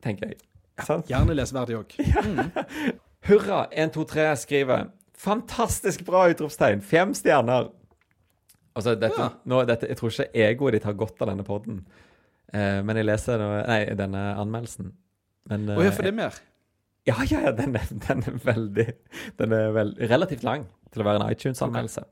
tenker 0.01 0.27
jeg. 0.27 0.37
Ja, 0.77 1.01
Gjerne 1.01 1.33
lesverdig 1.35 1.75
òg. 1.79 1.95
Hurra! 3.27 3.67
1, 3.71 3.93
2, 3.93 4.03
3 4.05 4.35
skriver 4.37 4.89
Fantastisk 5.17 6.05
bra! 6.05 6.27
utropstegn. 6.29 6.81
Fem 6.81 7.13
stjerner. 7.13 7.71
Altså, 8.75 8.93
dette, 8.99 9.17
Ja. 9.17 9.29
nå, 9.45 9.65
dette, 9.65 9.87
jeg 9.87 9.97
tror 9.97 10.09
ikke 10.11 10.29
egoet 10.35 10.71
ditt 10.73 10.83
har 10.83 10.93
godt 10.93 11.19
av 11.21 11.27
denne 11.29 11.43
podden, 11.43 11.79
eh, 12.53 12.83
men 12.83 12.95
jeg 12.95 13.05
leser 13.05 13.39
nå, 13.39 13.65
nei, 13.67 13.85
denne 13.95 14.35
anmeldelsen. 14.37 14.91
Men, 15.49 15.69
Og 15.75 15.83
ja, 15.83 15.91
eh, 15.91 15.95
for 15.95 16.07
det 16.07 16.11
er 16.13 16.19
mer. 16.19 16.39
Ja, 17.07 17.15
ja, 17.23 17.39
ja, 17.47 17.51
den 17.55 17.75
er, 17.79 17.87
den 18.07 18.23
er 18.27 18.39
veldig 18.43 18.87
Den 19.39 19.53
er 19.55 19.71
vel, 19.75 19.93
relativt 20.11 20.43
lang 20.43 20.65
til 20.91 21.03
å 21.03 21.07
være 21.07 21.21
en 21.21 21.31
iTunes-anmeldelse. 21.31 22.03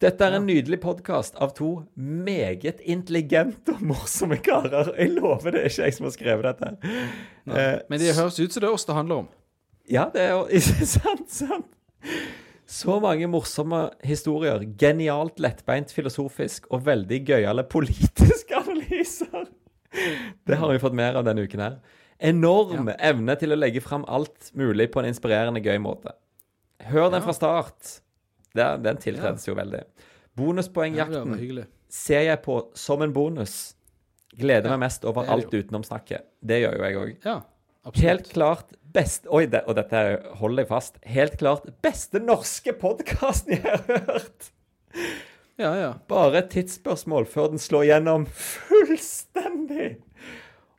Dette 0.00 0.24
er 0.24 0.32
en 0.38 0.46
nydelig 0.48 0.78
podkast 0.80 1.34
av 1.44 1.50
to 1.58 1.82
meget 2.00 2.78
intelligente 2.88 3.74
og 3.74 3.82
morsomme 3.90 4.38
karer. 4.40 4.94
Jeg 4.96 5.12
lover 5.12 5.52
det 5.52 5.60
er 5.60 5.68
ikke 5.68 5.88
jeg 5.90 5.96
som 5.98 6.06
har 6.08 6.14
skrevet 6.14 6.48
dette. 6.48 6.70
Uh, 7.44 7.76
Men 7.92 8.00
det 8.00 8.14
høres 8.16 8.38
ut 8.40 8.48
som 8.54 8.64
det 8.64 8.70
er 8.70 8.76
oss 8.78 8.88
det 8.88 8.96
handler 8.96 9.26
om. 9.26 9.28
ja, 9.90 10.06
det 10.14 10.24
er 10.24 10.32
jo 10.38 10.62
sant, 10.88 11.28
sant. 11.28 11.76
Så 12.70 12.96
mange 13.02 13.28
morsomme 13.28 13.90
historier. 14.06 14.64
Genialt 14.80 15.40
lettbeint 15.42 15.92
filosofisk 15.92 16.70
og 16.70 16.86
veldig 16.86 17.20
gøyale 17.28 17.64
politiske 17.68 18.56
analyser. 18.62 19.50
Det 20.46 20.56
har 20.56 20.70
vi 20.72 20.80
fått 20.80 20.96
mer 20.96 21.18
av 21.18 21.26
denne 21.28 21.44
uken 21.44 21.60
her. 21.66 21.80
Enorm 22.20 22.90
evne 22.98 23.36
til 23.40 23.52
å 23.54 23.56
legge 23.58 23.80
fram 23.80 24.04
alt 24.08 24.50
mulig 24.58 24.90
på 24.92 25.00
en 25.00 25.08
inspirerende 25.08 25.62
gøy 25.64 25.78
måte. 25.80 26.12
Hør 26.90 27.10
den 27.10 27.20
Ja. 27.20 27.26
fra 27.26 27.32
start. 27.36 28.00
Den, 28.54 28.82
den 28.82 28.96
tiltredes 29.00 29.46
jo 29.48 29.54
veldig. 29.54 29.80
Ja, 29.84 30.08
Bonuspoengjakten 30.36 31.64
ser 31.88 32.22
jeg 32.26 32.42
på 32.42 32.60
som 32.78 33.02
en 33.02 33.12
bonus. 33.12 33.74
Gleder 34.38 34.70
Ja, 34.70 34.76
meg 34.76 34.86
mest 34.88 35.04
over 35.04 35.24
er 35.24 35.32
alt 35.34 35.50
utenom 35.50 35.82
snakket. 35.84 36.22
Det 36.44 36.60
gjør 36.62 36.76
jo 36.76 36.84
jeg 36.84 36.96
òg. 37.00 37.16
Ja, 37.24 37.40
absolutt. 37.84 38.04
Helt 38.08 38.28
klart 38.32 38.76
best 38.92 39.26
Oi, 39.30 39.44
det, 39.46 39.62
og 39.68 39.76
dette 39.76 40.00
holder 40.40 40.64
jeg 40.64 40.68
fast. 40.68 40.98
Helt 41.06 41.36
klart 41.38 41.66
beste 41.82 42.18
norske 42.22 42.72
podkasten 42.78 43.56
jeg 43.56 43.62
har 43.64 44.04
hørt! 44.06 44.50
Ja, 45.60 45.74
ja. 45.76 45.90
Bare 46.08 46.38
et 46.40 46.50
tidsspørsmål 46.54 47.26
før 47.28 47.50
den 47.52 47.58
slår 47.60 47.84
gjennom 47.90 48.24
fullstendig. 48.32 49.98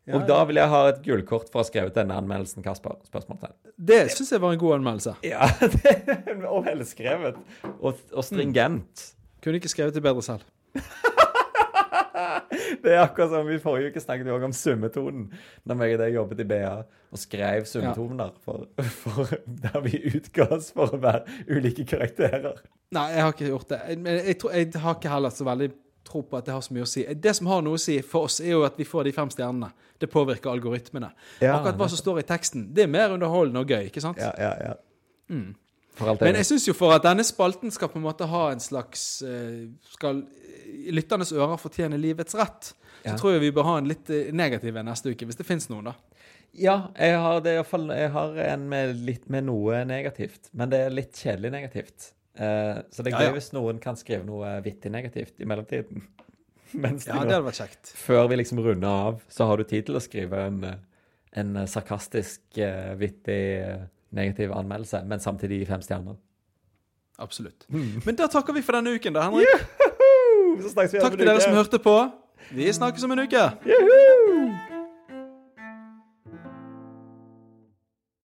Ja, 0.10 0.16
og 0.18 0.24
da 0.26 0.40
vil 0.50 0.58
jeg 0.58 0.70
ha 0.72 0.80
et 0.90 1.02
gullkort 1.06 1.52
for 1.54 1.62
å 1.62 1.62
ha 1.62 1.68
skrevet 1.68 1.94
denne 1.94 2.16
anmeldelsen, 2.18 2.64
Kasper. 2.66 2.98
Spørsmålstegn. 3.06 3.54
Det 3.78 4.00
syns 4.16 4.32
jeg 4.34 4.42
var 4.42 4.56
en 4.56 4.62
god 4.62 4.80
anmeldelse. 4.80 5.14
Ja, 5.26 5.46
det 5.76 6.40
og 6.50 6.66
velskrevet. 6.66 7.38
Og, 7.78 8.02
og 8.10 8.26
stringent. 8.26 9.12
Kunne 9.45 9.62
ikke 9.62 9.70
skrevet 9.70 9.97
det 9.97 10.04
bedre 10.06 10.26
selv. 10.26 10.47
Det 12.82 12.93
er 12.93 13.02
akkurat 13.04 13.30
som 13.32 13.49
i 13.52 13.60
forrige 13.62 13.91
uke 13.91 14.02
snakket 14.02 14.28
vi 14.28 14.34
også 14.34 14.47
om 14.47 14.56
summetonen. 14.56 15.24
Da 15.68 15.76
jeg 15.86 15.95
og 15.97 16.02
deg 16.02 16.16
jobbet 16.16 16.41
i 16.43 16.47
BA 16.49 16.74
og 16.82 17.20
skrev 17.20 17.68
summetoner 17.70 18.34
for, 18.45 18.66
for 19.04 19.34
der 19.45 19.78
vi 19.86 19.99
utga 20.12 20.47
oss 20.56 20.72
for 20.76 20.95
å 20.95 21.02
være 21.02 21.39
ulike 21.52 21.86
karakterer. 21.89 22.62
Nei, 22.95 23.08
jeg 23.16 23.26
har 23.26 23.36
ikke 23.36 23.52
gjort 23.52 23.70
det. 23.74 23.82
Men 23.99 24.18
jeg, 24.18 24.26
jeg, 24.34 24.68
jeg 24.74 24.84
har 24.84 24.97
ikke 24.97 25.14
heller 25.14 25.36
så 25.36 25.47
veldig 25.47 25.70
tro 26.08 26.22
på 26.26 26.38
at 26.38 26.45
det 26.47 26.54
har 26.56 26.62
så 26.66 26.74
mye 26.76 26.86
å 26.86 26.89
si. 26.89 27.04
Det 27.14 27.34
som 27.38 27.47
har 27.52 27.62
noe 27.66 27.78
å 27.78 27.82
si 27.82 27.99
for 28.06 28.28
oss, 28.30 28.39
er 28.43 28.56
jo 28.56 28.64
at 28.68 28.78
vi 28.80 28.88
får 28.88 29.08
de 29.08 29.14
fem 29.16 29.30
stjernene. 29.32 29.72
Det 30.02 30.10
påvirker 30.10 30.49
algoritmene. 30.52 31.12
Ja, 31.43 31.58
Akkurat 31.60 31.78
hva 31.78 31.88
som 31.91 31.99
står 32.02 32.24
i 32.24 32.28
teksten, 32.28 32.70
det 32.74 32.88
er 32.88 32.91
mer 32.91 33.14
underholdende 33.14 33.62
og 33.62 33.70
gøy, 33.70 33.86
ikke 33.91 34.02
sant? 34.04 34.18
Ja, 34.22 34.32
ja, 34.39 34.54
ja. 34.72 34.78
Alt 36.02 36.22
Men 36.24 36.38
jeg 36.39 36.47
syns 36.47 36.66
jo 36.68 36.74
for 36.76 36.93
at 36.95 37.04
denne 37.06 37.24
spalten 37.28 37.72
skal 37.74 37.91
på 37.91 37.99
en 37.99 38.06
måte 38.06 38.26
ha 38.28 38.45
en 38.54 38.62
slags 38.64 39.22
eh, 39.28 39.68
Skal 39.93 40.24
lytternes 40.91 41.34
ører 41.36 41.60
fortjene 41.62 41.99
livets 41.99 42.36
rett, 42.39 42.72
så 42.72 43.12
Ja. 43.12 43.16
tror 43.18 43.34
jeg 43.36 43.41
vi 43.41 43.52
bør 43.52 43.68
ha 43.68 43.78
en 43.82 43.89
litt 43.89 44.10
eh, 44.10 44.32
negativ 44.32 44.76
en 44.78 44.86
neste 44.88 45.12
uke, 45.12 45.26
hvis 45.28 45.38
det 45.39 45.45
fins 45.45 45.68
noen, 45.70 45.91
da. 45.91 45.93
Ja, 46.54 46.76
jeg 46.99 47.16
har, 47.18 47.39
det 47.41 47.54
i 47.60 47.64
fall, 47.64 47.88
jeg 47.95 48.12
har 48.12 48.36
en 48.54 48.66
med, 48.70 48.95
litt, 49.08 49.30
med 49.32 49.45
noe 49.47 49.84
negativt, 49.88 50.49
men 50.54 50.70
det 50.70 50.80
er 50.86 50.93
litt 50.93 51.16
kjedelig 51.16 51.52
negativt. 51.54 52.12
Eh, 52.36 52.82
så 52.91 53.03
det 53.03 53.11
er 53.11 53.25
gøy 53.25 53.29
ja. 53.29 53.36
hvis 53.36 53.51
noen 53.55 53.79
kan 53.84 53.97
skrive 53.99 54.23
noe 54.27 54.53
vittig 54.65 54.91
negativt 54.93 55.41
i 55.41 55.47
mellomtiden. 55.49 56.05
Mens 56.84 57.07
Ja, 57.09 57.19
det 57.19 57.36
hadde 57.36 57.43
vært 57.49 57.59
kjekt. 57.59 57.91
Før 57.99 58.29
vi 58.32 58.39
liksom 58.39 58.61
runder 58.63 58.88
av, 58.88 59.21
så 59.32 59.47
har 59.49 59.59
du 59.59 59.67
tid 59.67 59.89
til 59.89 59.99
å 59.99 60.03
skrive 60.03 60.45
en, 60.47 60.61
eh, 60.67 60.79
en 61.41 61.55
eh, 61.63 61.69
sarkastisk, 61.69 62.43
eh, 62.57 62.93
vittig, 62.99 63.41
eh, 63.65 63.88
negativ 64.15 64.53
anmeldelse, 64.55 65.03
men 65.07 65.23
samtidig 65.23 65.61
i 65.61 65.69
fem 65.69 65.84
stjerner. 65.84 66.19
Absolutt. 67.21 67.67
Men 67.69 68.17
da 68.17 68.25
takker 68.32 68.55
vi 68.55 68.63
for 68.65 68.79
denne 68.79 68.95
uken, 68.97 69.13
da, 69.13 69.27
Henrik. 69.27 69.67
Takk 70.73 71.15
til 71.15 71.27
dere 71.27 71.39
som 71.43 71.53
hørte 71.55 71.79
på. 71.84 71.95
Vi 72.51 72.71
snakkes 72.73 73.05
om 73.07 73.13
en 73.15 73.27
uke. 73.27 73.45
Juhu! 73.67 74.11